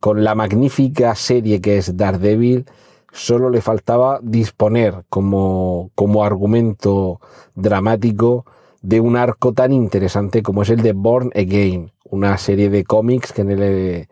Con 0.01 0.25
la 0.25 0.35
magnífica 0.35 1.15
serie 1.17 1.61
que 1.61 1.77
es 1.77 1.99
Daredevil, 1.99 2.65
solo 3.13 3.51
le 3.51 3.61
faltaba 3.61 4.21
disponer 4.23 5.05
como, 5.09 5.91
como 5.95 6.25
argumento 6.25 7.21
dramático 7.55 8.45
de 8.83 9.01
un 9.01 9.17
arco 9.17 9.53
tan 9.53 9.73
interesante 9.73 10.43
como 10.43 10.63
es 10.63 10.71
el 10.71 10.83
de 10.83 10.93
Born 10.93 11.31
Again, 11.35 11.93
una 12.05 12.37
serie 12.39 12.71
de 12.71 12.85
cómics 12.85 13.33
que 13.33 13.43
en 13.43 13.51
el, 13.51 14.09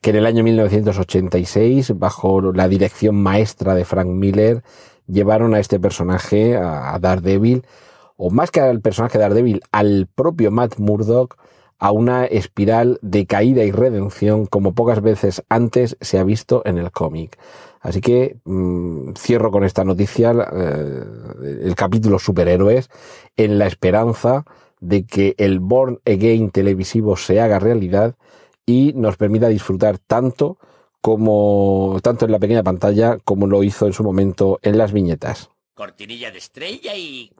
que 0.00 0.10
en 0.10 0.16
el 0.16 0.26
año 0.26 0.44
1986, 0.44 1.98
bajo 1.98 2.52
la 2.52 2.68
dirección 2.68 3.16
maestra 3.16 3.74
de 3.74 3.84
Frank 3.84 4.08
Miller, 4.08 4.62
llevaron 5.06 5.54
a 5.54 5.60
este 5.60 5.80
personaje, 5.80 6.56
a, 6.56 6.98
Daredevil, 7.00 7.64
o 8.16 8.30
más 8.30 8.50
que 8.50 8.60
al 8.60 8.80
personaje 8.80 9.18
de 9.18 9.22
Daredevil, 9.22 9.62
al 9.72 10.08
propio 10.14 10.50
Matt 10.50 10.78
Murdock, 10.78 11.36
a 11.78 11.92
una 11.92 12.26
espiral 12.26 12.98
de 13.00 13.24
caída 13.24 13.64
y 13.64 13.72
redención 13.72 14.44
como 14.44 14.74
pocas 14.74 15.00
veces 15.00 15.42
antes 15.48 15.96
se 16.02 16.18
ha 16.18 16.24
visto 16.24 16.62
en 16.66 16.76
el 16.76 16.90
cómic. 16.90 17.38
Así 17.80 18.00
que 18.00 18.36
mm, 18.44 19.12
cierro 19.16 19.50
con 19.50 19.64
esta 19.64 19.84
noticia 19.84 20.32
eh, 20.52 21.04
el 21.62 21.74
capítulo 21.74 22.18
superhéroes 22.18 22.90
en 23.36 23.58
la 23.58 23.66
esperanza 23.66 24.44
de 24.80 25.04
que 25.06 25.34
el 25.38 25.60
Born 25.60 26.00
Again 26.06 26.50
televisivo 26.50 27.16
se 27.16 27.40
haga 27.40 27.58
realidad 27.58 28.16
y 28.66 28.92
nos 28.94 29.16
permita 29.16 29.48
disfrutar 29.48 29.98
tanto 29.98 30.58
como 31.00 31.98
tanto 32.02 32.26
en 32.26 32.32
la 32.32 32.38
pequeña 32.38 32.62
pantalla 32.62 33.18
como 33.24 33.46
lo 33.46 33.62
hizo 33.62 33.86
en 33.86 33.94
su 33.94 34.04
momento 34.04 34.58
en 34.62 34.76
las 34.76 34.92
viñetas. 34.92 35.50
Cortinilla 35.74 36.30
de 36.30 36.38
estrella 36.38 36.94
y 36.94 37.32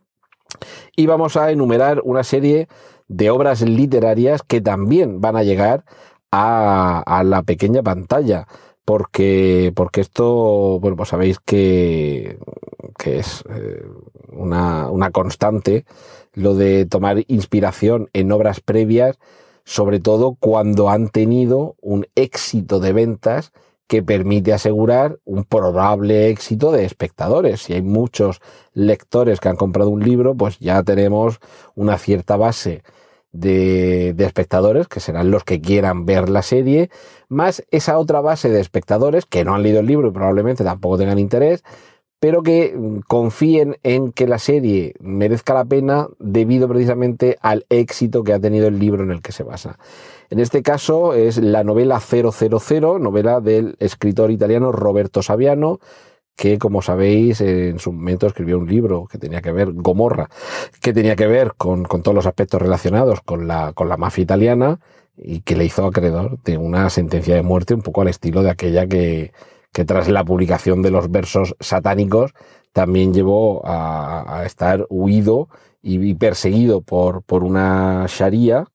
y 0.97 1.07
vamos 1.07 1.36
a 1.36 1.51
enumerar 1.51 2.01
una 2.05 2.24
serie 2.24 2.68
de 3.09 3.30
obras 3.30 3.62
literarias 3.62 4.43
que 4.43 4.61
también 4.61 5.20
van 5.20 5.36
a 5.36 5.43
llegar 5.43 5.84
a, 6.32 7.03
a 7.07 7.24
la 7.24 7.43
pequeña 7.43 7.82
pantalla 7.82 8.47
porque, 8.91 9.72
porque 9.76 10.01
esto, 10.01 10.80
bueno, 10.80 10.97
pues 10.97 11.11
sabéis 11.11 11.38
que, 11.38 12.41
que 12.99 13.20
es 13.20 13.45
eh, 13.49 13.84
una, 14.32 14.91
una 14.91 15.12
constante 15.12 15.84
lo 16.32 16.57
de 16.57 16.86
tomar 16.86 17.22
inspiración 17.28 18.11
en 18.14 18.32
obras 18.32 18.59
previas, 18.61 19.16
sobre 19.62 20.01
todo 20.01 20.36
cuando 20.41 20.91
han 20.91 21.09
tenido 21.09 21.76
un 21.80 22.09
éxito 22.16 22.80
de 22.80 22.93
ventas 22.93 23.53
que 23.86 24.03
permite 24.03 24.53
asegurar 24.53 25.20
un 25.24 25.45
probable 25.45 26.28
éxito 26.28 26.72
de 26.72 26.84
espectadores. 26.84 27.61
Si 27.61 27.74
hay 27.74 27.82
muchos 27.82 28.41
lectores 28.72 29.38
que 29.38 29.51
han 29.51 29.57
comprado 29.57 29.91
un 29.91 30.03
libro, 30.03 30.34
pues 30.34 30.59
ya 30.59 30.82
tenemos 30.82 31.38
una 31.76 31.97
cierta 31.97 32.36
base 32.36 32.82
de, 33.32 34.14
espectadores, 34.18 34.88
que 34.88 35.00
serán 35.00 35.30
los 35.30 35.44
que 35.44 35.60
quieran 35.60 36.06
ver 36.06 36.28
la 36.28 36.42
serie, 36.42 36.90
más 37.28 37.64
esa 37.70 37.98
otra 37.98 38.20
base 38.20 38.48
de 38.48 38.60
espectadores 38.60 39.26
que 39.26 39.44
no 39.44 39.54
han 39.54 39.62
leído 39.62 39.80
el 39.80 39.86
libro 39.86 40.08
y 40.08 40.12
probablemente 40.12 40.64
tampoco 40.64 40.98
tengan 40.98 41.18
interés, 41.18 41.62
pero 42.18 42.42
que 42.42 42.74
mm, 42.76 43.00
confíen 43.08 43.78
en 43.82 44.12
que 44.12 44.26
la 44.26 44.38
serie 44.38 44.94
merezca 45.00 45.54
la 45.54 45.64
pena 45.64 46.08
debido 46.18 46.68
precisamente 46.68 47.38
al 47.40 47.66
éxito 47.70 48.22
que 48.24 48.32
ha 48.32 48.40
tenido 48.40 48.68
el 48.68 48.78
libro 48.78 49.02
en 49.02 49.10
el 49.10 49.22
que 49.22 49.32
se 49.32 49.42
basa. 49.42 49.78
En 50.28 50.38
este 50.38 50.62
caso 50.62 51.14
es 51.14 51.38
la 51.38 51.64
novela 51.64 51.98
000, 51.98 52.98
novela 53.00 53.40
del 53.40 53.76
escritor 53.80 54.30
italiano 54.30 54.70
Roberto 54.70 55.22
Saviano, 55.22 55.80
que 56.36 56.58
como 56.58 56.82
sabéis 56.82 57.40
en 57.40 57.78
su 57.78 57.92
momento 57.92 58.26
escribió 58.26 58.58
un 58.58 58.68
libro 58.68 59.06
que 59.06 59.18
tenía 59.18 59.42
que 59.42 59.52
ver, 59.52 59.72
Gomorra, 59.72 60.28
que 60.80 60.92
tenía 60.92 61.16
que 61.16 61.26
ver 61.26 61.54
con, 61.56 61.84
con 61.84 62.02
todos 62.02 62.14
los 62.14 62.26
aspectos 62.26 62.62
relacionados 62.62 63.20
con 63.22 63.46
la, 63.46 63.72
con 63.72 63.88
la 63.88 63.96
mafia 63.96 64.22
italiana 64.22 64.80
y 65.16 65.40
que 65.42 65.56
le 65.56 65.66
hizo 65.66 65.84
acreedor 65.84 66.42
de 66.42 66.56
una 66.56 66.88
sentencia 66.90 67.34
de 67.34 67.42
muerte 67.42 67.74
un 67.74 67.82
poco 67.82 68.02
al 68.02 68.08
estilo 68.08 68.42
de 68.42 68.50
aquella 68.50 68.86
que, 68.86 69.32
que 69.72 69.84
tras 69.84 70.08
la 70.08 70.24
publicación 70.24 70.82
de 70.82 70.90
los 70.90 71.10
versos 71.10 71.56
satánicos 71.60 72.32
también 72.72 73.12
llevó 73.12 73.66
a, 73.66 74.40
a 74.40 74.46
estar 74.46 74.86
huido 74.88 75.48
y, 75.82 76.14
perseguido 76.14 76.82
por, 76.82 77.22
por 77.22 77.44
una 77.44 78.06
sharia 78.08 78.66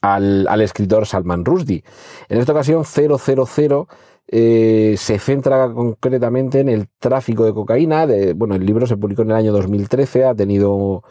al, 0.00 0.46
al, 0.48 0.60
escritor 0.60 1.06
Salman 1.06 1.44
Rushdie. 1.44 1.84
En 2.28 2.40
esta 2.40 2.52
ocasión, 2.52 2.84
000 2.84 3.18
eh, 4.26 4.94
se 4.96 5.18
centra 5.18 5.72
concretamente 5.72 6.60
en 6.60 6.68
el 6.68 6.88
tráfico 6.98 7.44
de 7.44 7.52
cocaína. 7.52 8.06
Bueno, 8.34 8.54
el 8.54 8.64
libro 8.64 8.86
se 8.86 8.96
publicó 8.96 9.22
en 9.22 9.30
el 9.30 9.36
año 9.36 9.52
2013, 9.52 10.24
ha 10.24 10.34
tenido 10.34 11.02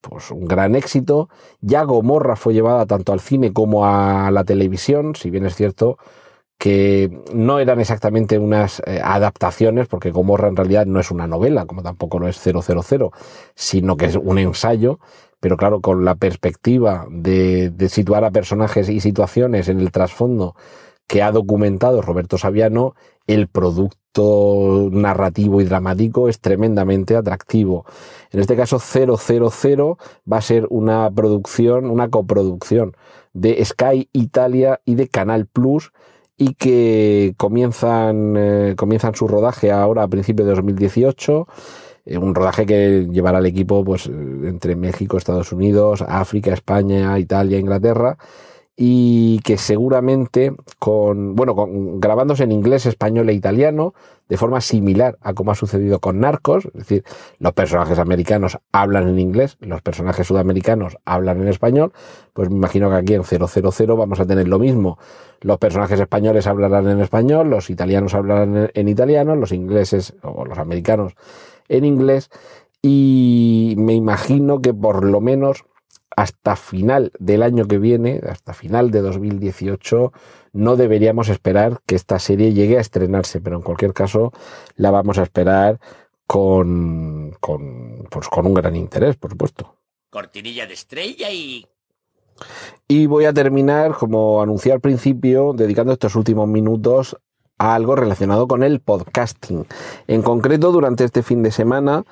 pues, 0.00 0.30
un 0.30 0.46
gran 0.46 0.74
éxito. 0.76 1.28
Ya 1.60 1.82
Gomorra 1.84 2.36
fue 2.36 2.54
llevada 2.54 2.86
tanto 2.86 3.12
al 3.12 3.20
cine 3.20 3.52
como 3.52 3.86
a 3.86 4.30
la 4.30 4.44
televisión, 4.44 5.14
si 5.14 5.30
bien 5.30 5.46
es 5.46 5.54
cierto 5.56 5.98
que 6.58 7.22
no 7.32 7.60
eran 7.60 7.80
exactamente 7.80 8.36
unas 8.36 8.82
eh, 8.84 9.00
adaptaciones, 9.02 9.86
porque 9.86 10.10
Gomorra 10.10 10.48
en 10.48 10.56
realidad 10.56 10.86
no 10.86 10.98
es 10.98 11.12
una 11.12 11.28
novela, 11.28 11.66
como 11.66 11.82
tampoco 11.82 12.18
lo 12.18 12.26
es 12.26 12.36
000, 12.36 13.12
sino 13.54 13.96
que 13.96 14.06
es 14.06 14.16
un 14.16 14.38
ensayo, 14.38 14.98
pero 15.38 15.56
claro, 15.56 15.80
con 15.80 16.04
la 16.04 16.16
perspectiva 16.16 17.06
de 17.10 17.88
situar 17.88 18.24
a 18.24 18.32
personajes 18.32 18.88
y 18.88 18.98
situaciones 18.98 19.68
en 19.68 19.78
el 19.78 19.92
trasfondo 19.92 20.56
que 21.08 21.22
ha 21.22 21.32
documentado 21.32 22.02
Roberto 22.02 22.38
Saviano, 22.38 22.94
el 23.26 23.48
producto 23.48 24.88
narrativo 24.92 25.60
y 25.60 25.64
dramático 25.64 26.28
es 26.28 26.38
tremendamente 26.38 27.16
atractivo. 27.16 27.86
En 28.30 28.40
este 28.40 28.56
caso, 28.56 28.78
000 28.78 29.98
va 30.30 30.36
a 30.36 30.42
ser 30.42 30.66
una 30.70 31.10
producción, 31.10 31.90
una 31.90 32.10
coproducción 32.10 32.94
de 33.32 33.64
Sky 33.64 34.08
Italia 34.12 34.80
y 34.84 34.94
de 34.96 35.08
Canal 35.08 35.46
Plus, 35.46 35.92
y 36.36 36.54
que 36.54 37.34
comienzan, 37.36 38.34
eh, 38.36 38.74
comienzan 38.76 39.14
su 39.14 39.26
rodaje 39.26 39.72
ahora 39.72 40.04
a 40.04 40.08
principios 40.08 40.46
de 40.46 40.54
2018. 40.54 41.48
Eh, 42.04 42.18
un 42.18 42.34
rodaje 42.34 42.64
que 42.64 43.08
llevará 43.10 43.38
al 43.38 43.46
equipo 43.46 43.82
pues, 43.84 44.06
entre 44.06 44.76
México, 44.76 45.16
Estados 45.16 45.52
Unidos, 45.52 46.04
África, 46.06 46.52
España, 46.52 47.18
Italia, 47.18 47.58
Inglaterra 47.58 48.18
y 48.80 49.40
que 49.40 49.58
seguramente 49.58 50.54
con, 50.78 51.34
bueno, 51.34 51.56
con, 51.56 51.98
grabándose 51.98 52.44
en 52.44 52.52
inglés, 52.52 52.86
español 52.86 53.28
e 53.28 53.32
italiano, 53.32 53.92
de 54.28 54.36
forma 54.36 54.60
similar 54.60 55.18
a 55.20 55.34
como 55.34 55.50
ha 55.50 55.56
sucedido 55.56 55.98
con 55.98 56.20
Narcos, 56.20 56.66
es 56.66 56.72
decir, 56.74 57.04
los 57.40 57.54
personajes 57.54 57.98
americanos 57.98 58.58
hablan 58.70 59.08
en 59.08 59.18
inglés, 59.18 59.56
los 59.58 59.82
personajes 59.82 60.28
sudamericanos 60.28 60.96
hablan 61.04 61.42
en 61.42 61.48
español, 61.48 61.92
pues 62.32 62.50
me 62.50 62.56
imagino 62.56 62.88
que 62.88 62.94
aquí 62.94 63.14
en 63.14 63.24
000 63.24 63.96
vamos 63.96 64.20
a 64.20 64.26
tener 64.26 64.46
lo 64.46 64.60
mismo. 64.60 64.96
Los 65.40 65.58
personajes 65.58 65.98
españoles 65.98 66.46
hablarán 66.46 66.86
en 66.88 67.00
español, 67.00 67.50
los 67.50 67.70
italianos 67.70 68.14
hablarán 68.14 68.70
en, 68.72 68.88
italiano, 68.88 69.34
los 69.34 69.50
ingleses 69.50 70.14
o 70.22 70.44
los 70.44 70.58
americanos 70.58 71.14
en 71.68 71.84
inglés, 71.84 72.30
y 72.80 73.74
me 73.76 73.94
imagino 73.94 74.62
que 74.62 74.72
por 74.72 75.04
lo 75.04 75.20
menos 75.20 75.64
hasta 76.18 76.56
final 76.56 77.12
del 77.20 77.44
año 77.44 77.68
que 77.68 77.78
viene, 77.78 78.20
hasta 78.28 78.52
final 78.52 78.90
de 78.90 79.02
2018, 79.02 80.12
no 80.52 80.74
deberíamos 80.74 81.28
esperar 81.28 81.80
que 81.86 81.94
esta 81.94 82.18
serie 82.18 82.52
llegue 82.52 82.76
a 82.76 82.80
estrenarse, 82.80 83.40
pero 83.40 83.54
en 83.54 83.62
cualquier 83.62 83.92
caso 83.92 84.32
la 84.74 84.90
vamos 84.90 85.18
a 85.18 85.22
esperar 85.22 85.78
con, 86.26 87.36
con, 87.38 88.08
pues 88.10 88.26
con 88.26 88.46
un 88.48 88.54
gran 88.54 88.74
interés, 88.74 89.14
por 89.14 89.30
supuesto. 89.30 89.76
Cortinilla 90.10 90.66
de 90.66 90.74
estrella 90.74 91.30
y... 91.30 91.64
Y 92.88 93.06
voy 93.06 93.24
a 93.26 93.32
terminar, 93.32 93.94
como 93.94 94.42
anuncié 94.42 94.72
al 94.72 94.80
principio, 94.80 95.52
dedicando 95.52 95.92
estos 95.92 96.16
últimos 96.16 96.48
minutos 96.48 97.16
a 97.58 97.76
algo 97.76 97.94
relacionado 97.94 98.48
con 98.48 98.64
el 98.64 98.80
podcasting. 98.80 99.66
En 100.08 100.22
concreto, 100.22 100.72
durante 100.72 101.04
este 101.04 101.22
fin 101.22 101.44
de 101.44 101.52
semana 101.52 102.04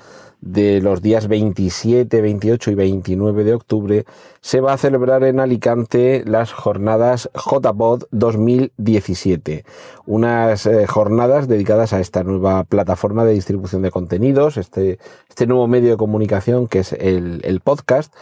de 0.47 0.81
los 0.81 1.03
días 1.03 1.27
27, 1.27 2.21
28 2.21 2.71
y 2.71 2.75
29 2.75 3.45
de 3.45 3.55
octubre 3.55 4.05
se 4.41 4.61
va 4.61 4.73
a 4.73 4.79
celebrar 4.79 5.25
en 5.25 5.41
Alicante 5.41 6.23
las 6.25 6.53
jornadas 6.53 7.29
JPod 7.35 8.05
2017, 8.13 9.65
unas 10.07 10.67
eh, 10.67 10.87
jornadas 10.87 11.49
dedicadas 11.49 11.93
a 11.93 12.01
esta 12.01 12.23
nueva 12.23 12.65
plataforma 12.65 13.25
de 13.25 13.33
distribución 13.33 13.83
de 13.83 13.91
contenidos, 13.91 14.57
este, 14.57 14.99
este 15.29 15.47
nuevo 15.47 15.67
medio 15.67 15.91
de 15.91 15.97
comunicación 15.97 16.69
que 16.69 16.81
es 16.81 16.93
el, 16.93 17.41
el 17.45 17.61
podcast 17.61 18.15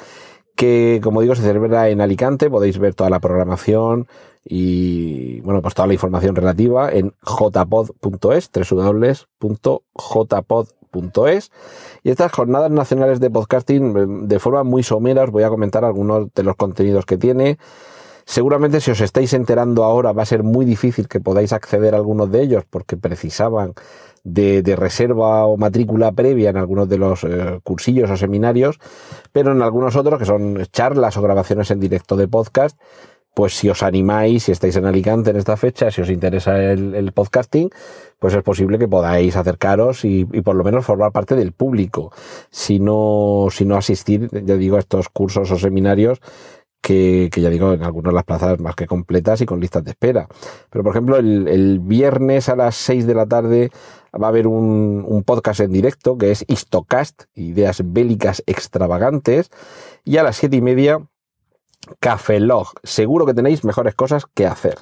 que 0.56 1.00
como 1.02 1.20
digo 1.20 1.34
se 1.34 1.42
celebra 1.42 1.88
en 1.88 2.00
Alicante, 2.00 2.48
podéis 2.48 2.78
ver 2.78 2.94
toda 2.94 3.10
la 3.10 3.20
programación 3.20 4.06
y 4.44 5.40
bueno, 5.40 5.62
pues 5.62 5.74
toda 5.74 5.88
la 5.88 5.94
información 5.94 6.36
relativa 6.36 6.92
en 6.92 7.12
jpod.es, 7.22 8.50
www.jpod.es. 8.52 10.83
Y 12.02 12.10
estas 12.10 12.32
jornadas 12.32 12.70
nacionales 12.70 13.20
de 13.20 13.30
podcasting, 13.30 14.28
de 14.28 14.38
forma 14.38 14.62
muy 14.64 14.82
somera, 14.82 15.24
os 15.24 15.30
voy 15.30 15.42
a 15.42 15.48
comentar 15.48 15.84
algunos 15.84 16.28
de 16.34 16.42
los 16.42 16.56
contenidos 16.56 17.06
que 17.06 17.16
tiene. 17.16 17.58
Seguramente 18.26 18.80
si 18.80 18.90
os 18.90 19.00
estáis 19.00 19.32
enterando 19.34 19.84
ahora 19.84 20.12
va 20.12 20.22
a 20.22 20.26
ser 20.26 20.42
muy 20.42 20.64
difícil 20.64 21.08
que 21.08 21.20
podáis 21.20 21.52
acceder 21.52 21.94
a 21.94 21.98
algunos 21.98 22.30
de 22.30 22.42
ellos 22.42 22.64
porque 22.68 22.96
precisaban 22.96 23.74
de, 24.24 24.62
reserva 24.76 25.44
o 25.44 25.58
matrícula 25.58 26.10
previa 26.12 26.50
en 26.50 26.56
algunos 26.56 26.88
de 26.88 26.98
los 26.98 27.24
eh, 27.24 27.60
cursillos 27.62 28.10
o 28.10 28.16
seminarios, 28.16 28.80
pero 29.32 29.52
en 29.52 29.60
algunos 29.60 29.94
otros 29.96 30.18
que 30.18 30.24
son 30.24 30.64
charlas 30.72 31.16
o 31.18 31.22
grabaciones 31.22 31.70
en 31.70 31.80
directo 31.80 32.16
de 32.16 32.26
podcast, 32.26 32.78
pues 33.34 33.54
si 33.54 33.68
os 33.68 33.82
animáis, 33.82 34.44
si 34.44 34.52
estáis 34.52 34.76
en 34.76 34.86
Alicante 34.86 35.30
en 35.30 35.36
esta 35.36 35.56
fecha, 35.56 35.90
si 35.90 36.00
os 36.00 36.08
interesa 36.08 36.56
el 36.56 37.12
podcasting, 37.12 37.68
pues 38.24 38.32
es 38.32 38.42
posible 38.42 38.78
que 38.78 38.88
podáis 38.88 39.36
acercaros 39.36 40.02
y, 40.06 40.24
por 40.24 40.56
lo 40.56 40.64
menos 40.64 40.86
formar 40.86 41.12
parte 41.12 41.36
del 41.36 41.52
público, 41.52 42.10
si 42.48 42.78
no, 42.80 43.48
si 43.50 43.66
no 43.66 43.76
asistir, 43.76 44.30
ya 44.32 44.56
digo, 44.56 44.76
a 44.76 44.78
estos 44.78 45.10
cursos 45.10 45.50
o 45.50 45.58
seminarios 45.58 46.22
que, 46.80 47.28
ya 47.36 47.50
digo, 47.50 47.74
en 47.74 47.82
algunas 47.82 48.14
las 48.14 48.24
plazas 48.24 48.58
más 48.60 48.76
que 48.76 48.86
completas 48.86 49.42
y 49.42 49.44
con 49.44 49.60
listas 49.60 49.84
de 49.84 49.90
espera. 49.90 50.26
Pero, 50.70 50.82
por 50.82 50.94
ejemplo, 50.94 51.18
el, 51.18 51.80
viernes 51.80 52.48
a 52.48 52.56
las 52.56 52.76
6 52.76 53.06
de 53.06 53.14
la 53.14 53.26
tarde 53.26 53.70
va 54.18 54.28
a 54.28 54.30
haber 54.30 54.46
un, 54.46 55.04
un, 55.06 55.22
podcast 55.22 55.60
en 55.60 55.72
directo 55.72 56.16
que 56.16 56.30
es 56.30 56.46
Histocast, 56.48 57.24
ideas 57.34 57.82
bélicas 57.84 58.42
extravagantes, 58.46 59.50
y 60.02 60.16
a 60.16 60.22
las 60.22 60.36
siete 60.36 60.56
y 60.56 60.62
media, 60.62 61.06
Café 62.00 62.40
Log. 62.40 62.68
Seguro 62.84 63.26
que 63.26 63.34
tenéis 63.34 63.64
mejores 63.64 63.94
cosas 63.94 64.24
que 64.24 64.46
hacer. 64.46 64.78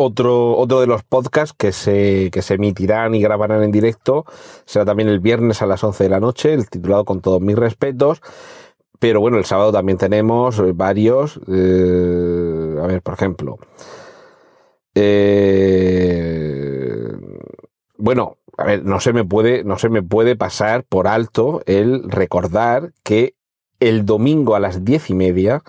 Otro, 0.00 0.56
otro 0.56 0.80
de 0.80 0.86
los 0.86 1.02
podcasts 1.02 1.56
que 1.58 1.72
se, 1.72 2.30
que 2.30 2.40
se 2.40 2.54
emitirán 2.54 3.16
y 3.16 3.20
grabarán 3.20 3.64
en 3.64 3.72
directo 3.72 4.24
será 4.64 4.84
también 4.84 5.08
el 5.08 5.18
viernes 5.18 5.60
a 5.60 5.66
las 5.66 5.82
11 5.82 6.04
de 6.04 6.10
la 6.10 6.20
noche, 6.20 6.54
el 6.54 6.70
titulado 6.70 7.04
Con 7.04 7.20
todos 7.20 7.40
mis 7.40 7.56
respetos. 7.56 8.22
Pero 9.00 9.20
bueno, 9.20 9.38
el 9.38 9.44
sábado 9.44 9.72
también 9.72 9.98
tenemos 9.98 10.62
varios. 10.76 11.40
Eh, 11.48 12.76
a 12.80 12.86
ver, 12.86 13.02
por 13.02 13.14
ejemplo. 13.14 13.58
Eh, 14.94 15.88
bueno, 17.96 18.38
a 18.56 18.64
ver, 18.66 18.84
no 18.84 19.00
se 19.00 19.12
me 19.12 19.24
puede, 19.24 19.64
no 19.64 19.78
se 19.78 19.88
me 19.88 20.04
puede 20.04 20.36
pasar 20.36 20.84
por 20.84 21.08
alto 21.08 21.60
el 21.66 22.08
recordar 22.08 22.92
que 23.02 23.34
el 23.80 24.06
domingo 24.06 24.54
a 24.54 24.60
las 24.60 24.84
diez 24.84 25.10
y 25.10 25.14
media, 25.14 25.62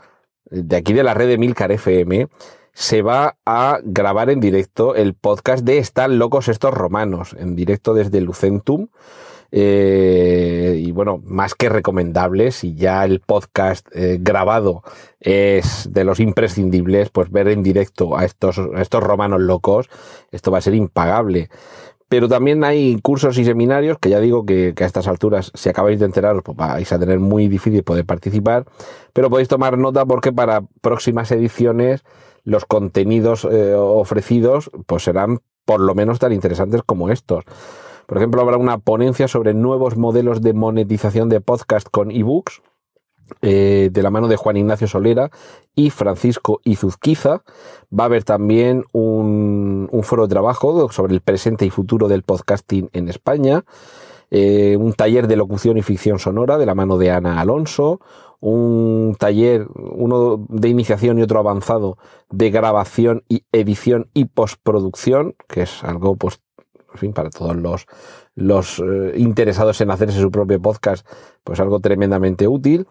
de 0.52 0.76
aquí 0.76 0.94
de 0.94 1.02
la 1.04 1.16
red 1.16 1.28
de 1.30 1.40
Milcar 1.40 1.72
FM, 1.72 2.28
se 2.74 3.02
va 3.02 3.38
a 3.46 3.80
grabar 3.84 4.30
en 4.30 4.40
directo 4.40 4.96
el 4.96 5.14
podcast 5.14 5.66
de 5.66 5.78
Están 5.78 6.20
locos 6.20 6.48
estos 6.48 6.74
romanos, 6.74 7.36
en 7.38 7.56
directo 7.56 7.94
desde 7.94 8.22
Lucentum. 8.22 8.88
Eh, 9.52 10.80
y 10.80 10.92
bueno, 10.92 11.22
más 11.26 11.56
que 11.56 11.70
recomendable, 11.70 12.52
si 12.52 12.76
ya 12.76 13.04
el 13.04 13.20
podcast 13.20 13.88
eh, 13.94 14.18
grabado 14.22 14.84
es 15.20 15.92
de 15.92 16.04
los 16.04 16.20
imprescindibles, 16.20 17.10
pues 17.10 17.32
ver 17.32 17.48
en 17.48 17.64
directo 17.64 18.16
a 18.16 18.26
estos, 18.26 18.62
estos 18.78 19.04
romanos 19.04 19.42
locos, 19.42 19.90
esto 20.32 20.52
va 20.52 20.60
a 20.60 20.62
ser 20.62 20.76
impagable. 20.76 21.50
Pero 22.10 22.28
también 22.28 22.64
hay 22.64 23.00
cursos 23.02 23.38
y 23.38 23.46
seminarios 23.46 24.00
que 24.00 24.10
ya 24.10 24.20
digo 24.20 24.44
que, 24.44 24.74
a 24.76 24.86
estas 24.86 25.08
alturas, 25.08 25.52
si 25.54 25.70
acabáis 25.70 26.00
de 26.00 26.06
enteraros, 26.06 26.42
pues 26.44 26.58
vais 26.58 26.92
a 26.92 26.98
tener 26.98 27.20
muy 27.20 27.48
difícil 27.48 27.84
poder 27.84 28.04
participar. 28.04 28.66
Pero 29.14 29.30
podéis 29.30 29.48
tomar 29.48 29.78
nota 29.78 30.06
porque 30.08 30.32
para 30.32 30.62
próximas 30.82 31.32
ediciones 31.32 32.04
los 32.44 32.66
contenidos 32.66 33.46
eh, 33.46 33.74
ofrecidos 33.76 34.72
pues 34.86 35.04
serán 35.04 35.40
por 35.66 35.80
lo 35.80 35.96
menos 35.96 36.20
tan 36.20 36.34
interesantes 36.34 36.82
como 36.84 37.10
estos. 37.10 37.44
Por 38.06 38.18
ejemplo, 38.18 38.42
habrá 38.42 38.58
una 38.58 38.80
ponencia 38.80 39.28
sobre 39.28 39.54
nuevos 39.54 39.96
modelos 39.96 40.42
de 40.42 40.54
monetización 40.54 41.30
de 41.30 41.42
podcast 41.42 41.88
con 41.90 42.10
ebooks. 42.10 42.62
Eh, 43.42 43.90
de 43.94 44.02
la 44.02 44.10
mano 44.10 44.28
de 44.28 44.38
Juan 44.38 44.58
Ignacio 44.58 44.88
Solera 44.88 45.30
y 45.76 45.92
Francisco 45.92 46.62
Izuzquiza. 46.64 47.44
Va 47.98 48.06
a 48.06 48.08
haber 48.08 48.24
también 48.24 48.86
un, 48.92 49.88
foro 50.02 50.24
de 50.24 50.34
trabajo 50.34 50.92
sobre 50.92 51.14
el 51.14 51.22
presente 51.22 51.66
y 51.66 51.70
futuro 51.70 52.08
del 52.08 52.24
podcasting 52.24 52.90
en 52.92 53.08
España. 53.08 53.64
Eh, 54.32 54.78
un 54.80 54.94
taller 54.94 55.28
de 55.28 55.36
locución 55.36 55.78
y 55.78 55.82
ficción 55.82 56.20
sonora 56.20 56.58
de 56.58 56.66
la 56.66 56.76
mano 56.76 56.98
de 56.98 57.12
Ana 57.12 57.40
Alonso, 57.40 58.00
un 58.42 59.16
taller, 59.20 59.68
uno 59.76 60.46
de 60.50 60.70
iniciación 60.70 61.20
y 61.20 61.24
otro 61.24 61.40
avanzado 61.40 61.98
de 62.30 62.52
grabación 62.52 63.24
y 63.28 63.44
edición 63.52 64.10
y 64.14 64.26
postproducción, 64.26 65.36
que 65.48 65.64
es 65.64 65.84
algo, 65.84 66.16
pues, 66.16 66.42
en 66.94 67.00
fin, 67.00 67.14
para 67.14 67.30
todos 67.30 67.56
los, 67.56 67.86
los 68.36 68.80
eh, 68.80 69.14
interesados 69.18 69.80
en 69.82 69.92
hacerse 69.92 70.20
su 70.20 70.32
propio 70.32 70.62
podcast, 70.62 71.06
pues 71.44 71.60
algo 71.60 71.80
tremendamente 71.80 72.48
útil. 72.48 72.88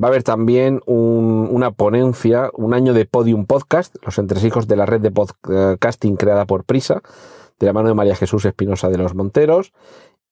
Va 0.00 0.08
a 0.08 0.10
haber 0.10 0.22
también 0.22 0.80
una 0.86 1.72
ponencia, 1.72 2.50
un 2.54 2.74
año 2.74 2.94
de 2.94 3.06
Podium 3.06 3.46
Podcast, 3.46 3.96
los 4.04 4.18
entresijos 4.18 4.68
de 4.68 4.76
la 4.76 4.86
red 4.86 5.00
de 5.00 5.10
podcasting 5.10 6.16
creada 6.16 6.46
por 6.46 6.64
Prisa, 6.64 7.02
de 7.58 7.66
la 7.66 7.72
mano 7.72 7.88
de 7.88 7.94
María 7.94 8.16
Jesús 8.16 8.44
Espinosa 8.44 8.88
de 8.88 8.98
los 8.98 9.14
Monteros 9.14 9.72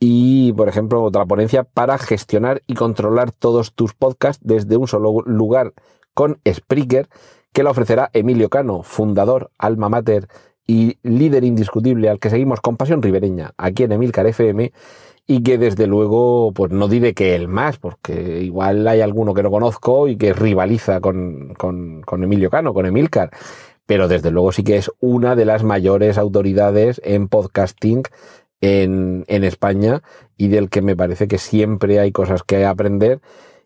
y, 0.00 0.52
por 0.52 0.68
ejemplo, 0.68 1.02
otra 1.02 1.26
ponencia 1.26 1.64
para 1.64 1.98
gestionar 1.98 2.62
y 2.66 2.74
controlar 2.74 3.32
todos 3.32 3.74
tus 3.74 3.94
podcasts 3.94 4.44
desde 4.44 4.76
un 4.76 4.86
solo 4.86 5.22
lugar 5.26 5.72
con 6.14 6.40
Spreaker, 6.48 7.08
que 7.52 7.62
la 7.62 7.70
ofrecerá 7.70 8.10
Emilio 8.12 8.48
Cano, 8.48 8.82
fundador, 8.82 9.50
alma 9.58 9.88
mater 9.88 10.28
y 10.66 10.98
líder 11.02 11.44
indiscutible 11.44 12.08
al 12.08 12.20
que 12.20 12.30
seguimos 12.30 12.60
con 12.60 12.76
pasión 12.76 13.02
ribereña 13.02 13.52
aquí 13.56 13.84
en 13.84 13.92
Emilcar 13.92 14.26
FM 14.26 14.72
y 15.26 15.42
que 15.42 15.58
desde 15.58 15.86
luego 15.86 16.52
pues 16.52 16.70
no 16.70 16.88
diré 16.88 17.14
que 17.14 17.34
el 17.34 17.48
más, 17.48 17.78
porque 17.78 18.40
igual 18.42 18.86
hay 18.86 19.00
alguno 19.00 19.34
que 19.34 19.42
no 19.42 19.50
conozco 19.50 20.08
y 20.08 20.16
que 20.16 20.32
rivaliza 20.32 21.00
con, 21.00 21.54
con, 21.54 22.02
con 22.02 22.22
Emilio 22.22 22.50
Cano, 22.50 22.72
con 22.74 22.86
Emilcar, 22.86 23.30
pero 23.86 24.08
desde 24.08 24.30
luego 24.30 24.52
sí 24.52 24.62
que 24.62 24.76
es 24.76 24.90
una 25.00 25.34
de 25.34 25.44
las 25.44 25.64
mayores 25.64 26.18
autoridades 26.18 27.00
en 27.04 27.28
podcasting 27.28 28.02
en, 28.60 29.24
en 29.28 29.44
España 29.44 30.02
y 30.36 30.48
del 30.48 30.68
que 30.70 30.82
me 30.82 30.96
parece 30.96 31.28
que 31.28 31.38
siempre 31.38 32.00
hay 32.00 32.12
cosas 32.12 32.42
que 32.42 32.64
aprender 32.64 33.20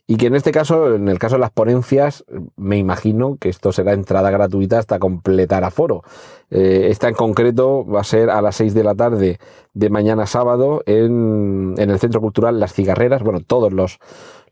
y 0.07 0.16
que 0.16 0.26
en 0.26 0.34
este 0.34 0.51
caso, 0.51 0.95
en 0.95 1.09
el 1.09 1.18
caso 1.18 1.36
de 1.36 1.40
las 1.40 1.53
ponencias, 1.53 2.24
me 2.57 2.76
imagino 2.76 3.36
que 3.40 3.49
esto 3.49 3.72
será 3.72 3.93
entrada 3.93 4.30
gratuita 4.30 4.78
hasta 4.78 4.99
completar 4.99 5.64
aforo. 5.64 6.03
Eh, 6.51 6.88
esta 6.90 7.09
en 7.09 7.14
concreto 7.14 7.86
va 7.86 8.01
a 8.01 8.05
ser 8.05 8.28
a 8.28 8.43
las 8.43 8.57
6 8.57 8.74
de 8.74 8.84
la 8.84 8.95
tarde 8.95 9.38
de 9.72 9.90
mañana 9.90 10.26
sábado 10.26 10.82
en, 10.86 11.74
en 11.78 11.90
el 11.90 11.99
Centro 12.01 12.20
Cultural 12.20 12.59
Las 12.59 12.74
Cigarreras. 12.74 13.22
Bueno, 13.22 13.40
todos 13.40 13.72
los, 13.72 14.01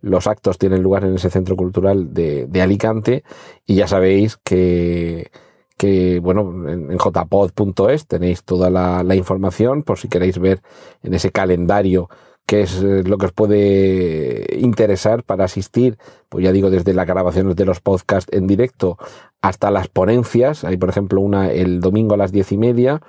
los 0.00 0.26
actos 0.28 0.56
tienen 0.56 0.82
lugar 0.82 1.04
en 1.04 1.16
ese 1.16 1.30
Centro 1.30 1.56
Cultural 1.56 2.14
de, 2.14 2.46
de 2.46 2.62
Alicante 2.62 3.24
y 3.66 3.74
ya 3.74 3.88
sabéis 3.88 4.38
que 4.42 5.30
que 5.80 6.20
bueno, 6.20 6.42
en, 6.68 6.98
jpod.es 6.98 8.06
tenéis 8.06 8.44
toda 8.44 8.68
la, 8.68 9.14
información 9.14 9.82
por 9.82 9.96
si 9.96 10.08
queréis 10.08 10.38
ver 10.38 10.60
en 11.02 11.14
ese 11.14 11.30
calendario 11.30 12.10
qué 12.44 12.60
es 12.60 12.82
eh, 12.82 13.02
lo 13.02 13.16
que 13.16 13.24
os 13.24 13.32
puede 13.32 14.58
interesar 14.58 15.24
para 15.24 15.46
asistir, 15.46 15.96
pues 16.28 16.44
ya 16.44 16.52
digo, 16.52 16.68
desde 16.68 16.92
las 16.92 17.06
grabaciones 17.06 17.56
de 17.56 17.64
los 17.64 17.80
podcasts 17.80 18.30
en 18.30 18.46
directo 18.46 18.98
hasta 19.40 19.70
las 19.70 19.88
ponencias. 19.88 20.64
Hay, 20.64 20.76
por 20.76 20.90
ejemplo, 20.90 21.22
una 21.22 21.50
el 21.50 21.80
domingo 21.80 22.12
a 22.12 22.18
las 22.18 22.30
diez 22.30 22.52
y 22.52 22.58
media. 22.58 23.00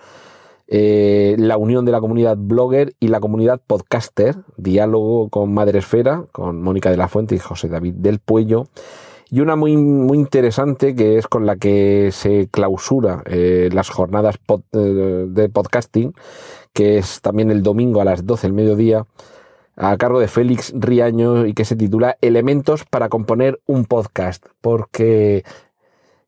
Eh, 0.68 1.36
la 1.38 1.58
unión 1.58 1.84
de 1.84 1.92
la 1.92 2.00
comunidad 2.00 2.38
blogger 2.40 2.94
y 3.02 3.10
la 3.10 3.20
comunidad 3.20 3.60
podcaster, 3.68 4.38
diálogo 4.56 5.28
con 5.28 5.54
Madre 5.54 5.80
Esfera, 5.80 6.24
con 6.32 6.62
Mónica 6.62 6.90
de 6.90 6.96
la 6.96 7.10
Fuente 7.10 7.36
y 7.36 7.40
José 7.40 7.68
David 7.68 7.96
del 7.96 8.20
Puello 8.20 8.68
y 9.32 9.40
una 9.40 9.56
muy, 9.56 9.78
muy 9.78 10.18
interesante 10.18 10.94
que 10.94 11.18
es 11.18 11.26
con 11.26 11.46
la 11.46 11.56
que 11.56 12.10
se 12.12 12.50
clausura 12.52 13.24
eh, 13.26 13.70
las 13.72 13.90
jornadas 13.90 14.36
eh, 14.74 15.26
de 15.28 15.48
podcasting, 15.48 16.14
que 16.74 16.98
es 16.98 17.22
también 17.22 17.50
el 17.50 17.64
domingo 17.64 18.02
a 18.02 18.06
las 18.06 18.26
12 18.26 18.48
del 18.48 18.54
mediodía, 18.54 19.08
a 19.78 19.96
cargo 19.96 20.20
de 20.20 20.28
Félix 20.28 20.74
Riaño 20.76 21.46
y 21.46 21.54
que 21.54 21.64
se 21.64 21.78
titula 21.78 22.18
Elementos 22.20 22.84
para 22.84 23.08
componer 23.08 23.62
un 23.66 23.86
podcast, 23.86 24.46
porque, 24.60 25.46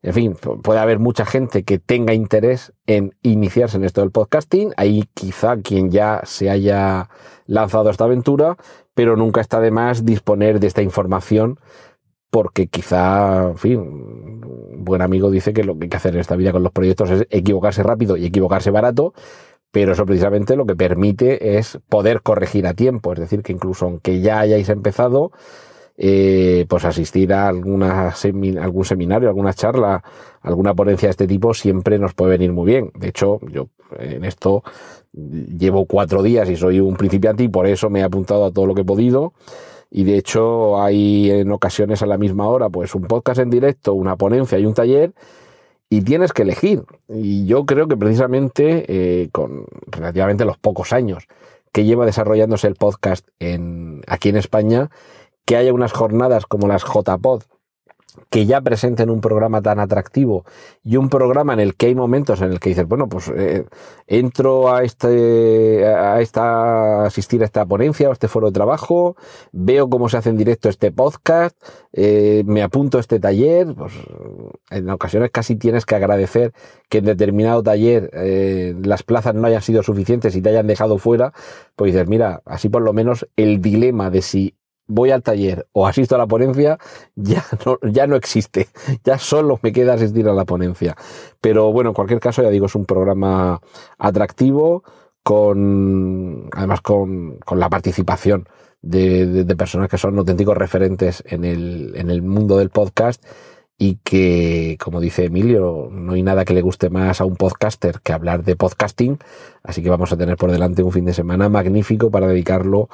en 0.02 0.14
fin, 0.14 0.34
puede 0.62 0.80
haber 0.80 0.98
mucha 0.98 1.26
gente 1.26 1.62
que 1.62 1.78
tenga 1.78 2.14
interés 2.14 2.72
en 2.86 3.14
iniciarse 3.20 3.76
en 3.76 3.84
esto 3.84 4.00
del 4.00 4.12
podcasting, 4.12 4.72
ahí 4.78 5.04
quizá 5.12 5.58
quien 5.58 5.90
ya 5.90 6.22
se 6.24 6.48
haya 6.48 7.10
lanzado 7.46 7.88
a 7.88 7.92
esta 7.92 8.04
aventura, 8.04 8.56
pero 8.94 9.14
nunca 9.14 9.42
está 9.42 9.60
de 9.60 9.70
más 9.70 10.06
disponer 10.06 10.58
de 10.58 10.68
esta 10.68 10.80
información 10.80 11.58
porque 12.34 12.66
quizá, 12.66 13.50
en 13.50 13.58
fin, 13.58 13.78
un 13.78 14.84
buen 14.84 15.02
amigo 15.02 15.30
dice 15.30 15.52
que 15.52 15.62
lo 15.62 15.78
que 15.78 15.84
hay 15.84 15.88
que 15.88 15.98
hacer 15.98 16.14
en 16.14 16.20
esta 16.20 16.34
vida 16.34 16.50
con 16.50 16.64
los 16.64 16.72
proyectos 16.72 17.08
es 17.12 17.26
equivocarse 17.30 17.84
rápido 17.84 18.16
y 18.16 18.26
equivocarse 18.26 18.72
barato, 18.72 19.14
pero 19.70 19.92
eso 19.92 20.04
precisamente 20.04 20.56
lo 20.56 20.66
que 20.66 20.74
permite 20.74 21.58
es 21.58 21.78
poder 21.88 22.22
corregir 22.22 22.66
a 22.66 22.74
tiempo, 22.74 23.12
es 23.12 23.20
decir, 23.20 23.44
que 23.44 23.52
incluso 23.52 23.84
aunque 23.84 24.20
ya 24.20 24.40
hayáis 24.40 24.68
empezado, 24.68 25.30
eh, 25.96 26.66
pues 26.68 26.84
asistir 26.84 27.32
a 27.32 27.46
alguna 27.46 28.12
algún 28.60 28.84
seminario, 28.84 29.28
alguna 29.28 29.54
charla, 29.54 30.02
alguna 30.42 30.74
ponencia 30.74 31.06
de 31.06 31.10
este 31.12 31.28
tipo 31.28 31.54
siempre 31.54 32.00
nos 32.00 32.14
puede 32.14 32.32
venir 32.32 32.52
muy 32.52 32.66
bien. 32.66 32.90
De 32.96 33.10
hecho, 33.10 33.38
yo 33.48 33.68
en 33.96 34.24
esto 34.24 34.64
llevo 35.12 35.86
cuatro 35.86 36.20
días 36.20 36.50
y 36.50 36.56
soy 36.56 36.80
un 36.80 36.96
principiante 36.96 37.44
y 37.44 37.48
por 37.48 37.68
eso 37.68 37.90
me 37.90 38.00
he 38.00 38.02
apuntado 38.02 38.44
a 38.44 38.50
todo 38.50 38.66
lo 38.66 38.74
que 38.74 38.80
he 38.80 38.84
podido 38.84 39.34
y 39.96 40.02
de 40.02 40.18
hecho 40.18 40.82
hay 40.82 41.30
en 41.30 41.52
ocasiones 41.52 42.02
a 42.02 42.06
la 42.06 42.18
misma 42.18 42.48
hora 42.48 42.68
pues 42.68 42.96
un 42.96 43.02
podcast 43.02 43.38
en 43.38 43.48
directo, 43.48 43.94
una 43.94 44.16
ponencia 44.16 44.58
y 44.58 44.66
un 44.66 44.74
taller 44.74 45.14
y 45.88 46.02
tienes 46.02 46.32
que 46.32 46.42
elegir. 46.42 46.82
Y 47.08 47.46
yo 47.46 47.64
creo 47.64 47.86
que 47.86 47.96
precisamente 47.96 48.86
eh, 48.88 49.28
con 49.30 49.66
relativamente 49.86 50.44
los 50.44 50.58
pocos 50.58 50.92
años 50.92 51.28
que 51.70 51.84
lleva 51.84 52.06
desarrollándose 52.06 52.66
el 52.66 52.74
podcast 52.74 53.28
en, 53.38 54.02
aquí 54.08 54.30
en 54.30 54.36
España, 54.36 54.90
que 55.44 55.56
haya 55.56 55.72
unas 55.72 55.92
jornadas 55.92 56.46
como 56.46 56.66
las 56.66 56.82
JPod, 56.82 57.44
que 58.30 58.46
ya 58.46 58.60
presenten 58.60 59.10
un 59.10 59.20
programa 59.20 59.62
tan 59.62 59.78
atractivo 59.80 60.44
y 60.82 60.96
un 60.96 61.08
programa 61.08 61.52
en 61.52 61.60
el 61.60 61.74
que 61.74 61.86
hay 61.86 61.94
momentos 61.94 62.40
en 62.40 62.52
el 62.52 62.60
que 62.60 62.70
dices, 62.70 62.86
bueno, 62.86 63.08
pues 63.08 63.30
eh, 63.34 63.64
entro 64.06 64.72
a 64.72 64.82
este, 64.82 65.86
a 65.86 66.20
esta, 66.20 67.04
asistir 67.04 67.42
a 67.42 67.44
esta 67.44 67.64
ponencia 67.66 68.08
o 68.08 68.12
este 68.12 68.28
foro 68.28 68.48
de 68.48 68.52
trabajo, 68.52 69.16
veo 69.52 69.88
cómo 69.88 70.08
se 70.08 70.16
hace 70.16 70.30
en 70.30 70.36
directo 70.36 70.68
este 70.68 70.92
podcast, 70.92 71.56
eh, 71.92 72.42
me 72.46 72.62
apunto 72.62 72.98
a 72.98 73.00
este 73.00 73.20
taller, 73.20 73.74
pues 73.74 73.92
en 74.70 74.90
ocasiones 74.90 75.30
casi 75.30 75.56
tienes 75.56 75.86
que 75.86 75.94
agradecer 75.94 76.52
que 76.88 76.98
en 76.98 77.04
determinado 77.06 77.62
taller 77.62 78.10
eh, 78.12 78.74
las 78.82 79.02
plazas 79.02 79.34
no 79.34 79.46
hayan 79.46 79.62
sido 79.62 79.82
suficientes 79.82 80.36
y 80.36 80.42
te 80.42 80.50
hayan 80.50 80.66
dejado 80.66 80.98
fuera, 80.98 81.32
pues 81.76 81.92
dices, 81.92 82.08
mira, 82.08 82.42
así 82.44 82.68
por 82.68 82.82
lo 82.82 82.92
menos 82.92 83.26
el 83.36 83.60
dilema 83.60 84.10
de 84.10 84.22
si 84.22 84.54
voy 84.86 85.10
al 85.10 85.22
taller 85.22 85.66
o 85.72 85.86
asisto 85.86 86.14
a 86.14 86.18
la 86.18 86.26
ponencia, 86.26 86.78
ya 87.14 87.44
no, 87.66 87.78
ya 87.90 88.06
no 88.06 88.16
existe. 88.16 88.68
Ya 89.04 89.18
solo 89.18 89.58
me 89.62 89.72
queda 89.72 89.94
asistir 89.94 90.28
a 90.28 90.34
la 90.34 90.44
ponencia. 90.44 90.96
Pero 91.40 91.72
bueno, 91.72 91.90
en 91.90 91.94
cualquier 91.94 92.20
caso, 92.20 92.42
ya 92.42 92.50
digo, 92.50 92.66
es 92.66 92.74
un 92.74 92.86
programa 92.86 93.60
atractivo, 93.98 94.84
con 95.22 96.48
además 96.52 96.80
con, 96.82 97.38
con 97.38 97.58
la 97.58 97.70
participación 97.70 98.46
de, 98.82 99.44
de, 99.44 99.56
personas 99.56 99.88
que 99.88 99.96
son 99.96 100.18
auténticos 100.18 100.56
referentes 100.56 101.24
en 101.26 101.44
el, 101.44 101.92
en 101.96 102.10
el 102.10 102.20
mundo 102.20 102.58
del 102.58 102.68
podcast 102.68 103.24
y 103.78 103.96
que, 104.04 104.76
como 104.80 105.00
dice 105.00 105.24
Emilio, 105.24 105.88
no 105.90 106.12
hay 106.12 106.22
nada 106.22 106.44
que 106.44 106.54
le 106.54 106.62
guste 106.62 106.90
más 106.90 107.20
a 107.20 107.24
un 107.24 107.36
podcaster 107.36 108.00
que 108.02 108.12
hablar 108.12 108.44
de 108.44 108.54
podcasting. 108.54 109.18
Así 109.62 109.82
que 109.82 109.90
vamos 109.90 110.12
a 110.12 110.16
tener 110.16 110.36
por 110.36 110.52
delante 110.52 110.82
un 110.82 110.92
fin 110.92 111.04
de 111.04 111.14
semana 111.14 111.48
magnífico 111.48 112.10
para 112.10 112.28
dedicarlo 112.28 112.88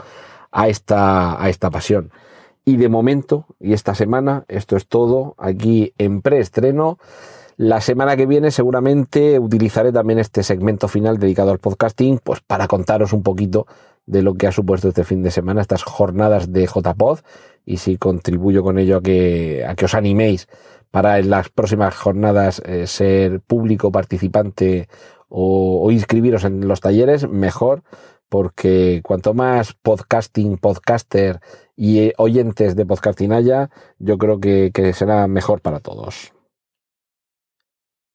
a 0.50 0.68
esta, 0.68 1.42
a 1.42 1.48
esta 1.48 1.70
pasión. 1.70 2.10
Y 2.64 2.76
de 2.76 2.88
momento, 2.88 3.46
y 3.58 3.72
esta 3.72 3.94
semana, 3.94 4.44
esto 4.48 4.76
es 4.76 4.86
todo 4.86 5.34
aquí 5.38 5.94
en 5.98 6.22
preestreno. 6.22 6.98
La 7.56 7.80
semana 7.80 8.16
que 8.16 8.26
viene 8.26 8.50
seguramente 8.50 9.38
utilizaré 9.38 9.92
también 9.92 10.18
este 10.18 10.42
segmento 10.42 10.88
final 10.88 11.18
dedicado 11.18 11.50
al 11.50 11.58
podcasting, 11.58 12.20
pues 12.22 12.40
para 12.40 12.68
contaros 12.68 13.12
un 13.12 13.22
poquito 13.22 13.66
de 14.06 14.22
lo 14.22 14.34
que 14.34 14.46
ha 14.46 14.52
supuesto 14.52 14.88
este 14.88 15.04
fin 15.04 15.22
de 15.22 15.30
semana, 15.30 15.60
estas 15.60 15.82
jornadas 15.82 16.52
de 16.52 16.66
JPod, 16.66 17.20
y 17.64 17.76
si 17.78 17.96
contribuyo 17.96 18.62
con 18.62 18.78
ello 18.78 18.98
a 18.98 19.02
que, 19.02 19.64
a 19.66 19.74
que 19.74 19.84
os 19.84 19.94
animéis 19.94 20.48
para 20.90 21.18
en 21.18 21.30
las 21.30 21.48
próximas 21.50 21.94
jornadas 21.94 22.60
eh, 22.64 22.86
ser 22.86 23.40
público 23.40 23.92
participante 23.92 24.88
o, 25.28 25.82
o 25.84 25.90
inscribiros 25.90 26.44
en 26.44 26.66
los 26.66 26.80
talleres, 26.80 27.28
mejor, 27.28 27.82
porque 28.30 29.02
cuanto 29.04 29.34
más 29.34 29.74
podcasting, 29.74 30.56
podcaster 30.56 31.40
y 31.76 31.98
eh, 31.98 32.14
oyentes 32.16 32.76
de 32.76 32.86
podcasting 32.86 33.32
haya, 33.32 33.70
yo 33.98 34.16
creo 34.16 34.40
que, 34.40 34.70
será 34.94 35.26
mejor 35.26 35.60
para 35.60 35.80
todos. 35.80 36.32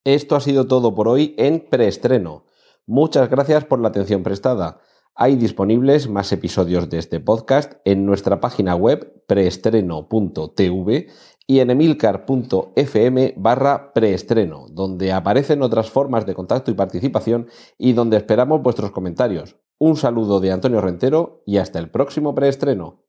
Esto 0.06 0.36
ha 0.36 0.40
sido 0.40 0.68
todo 0.68 0.96
por 0.96 1.08
hoy 1.08 1.36
en 1.38 1.68
preestreno. 1.70 2.46
Muchas 2.88 3.30
gracias 3.30 3.66
por 3.66 3.80
la 3.82 3.90
atención 3.90 4.24
prestada. 4.24 4.80
Hay 5.16 5.36
disponibles 5.36 6.08
más 6.08 6.32
episodios 6.32 6.90
de 6.90 7.00
este 7.00 7.20
podcast 7.20 7.74
en 7.84 8.06
nuestra 8.06 8.40
página 8.40 8.76
web 8.76 9.26
preestreno.tv 9.28 11.08
y 11.48 11.60
en 11.60 11.70
emilcar.fm 11.70 13.34
barra 13.38 13.94
preestreno, 13.94 14.68
donde 14.70 15.12
aparecen 15.12 15.62
otras 15.62 15.90
formas 15.90 16.26
de 16.26 16.34
contacto 16.34 16.72
y 16.72 16.76
participación 16.76 17.48
y 17.78 17.94
donde 17.94 18.18
esperamos 18.18 18.62
vuestros 18.62 18.92
comentarios. 18.92 19.58
Un 19.78 19.98
saludo 19.98 20.40
de 20.40 20.54
Antonio 20.54 20.80
Rentero 20.80 21.44
y 21.46 21.58
hasta 21.58 21.80
el 21.80 21.90
próximo 21.90 22.34
preestreno. 22.34 23.04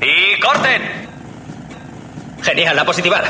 ¡Y 0.00 0.38
corten! 0.40 0.82
Genial, 2.42 2.76
la 2.76 2.84
positiva. 2.84 3.22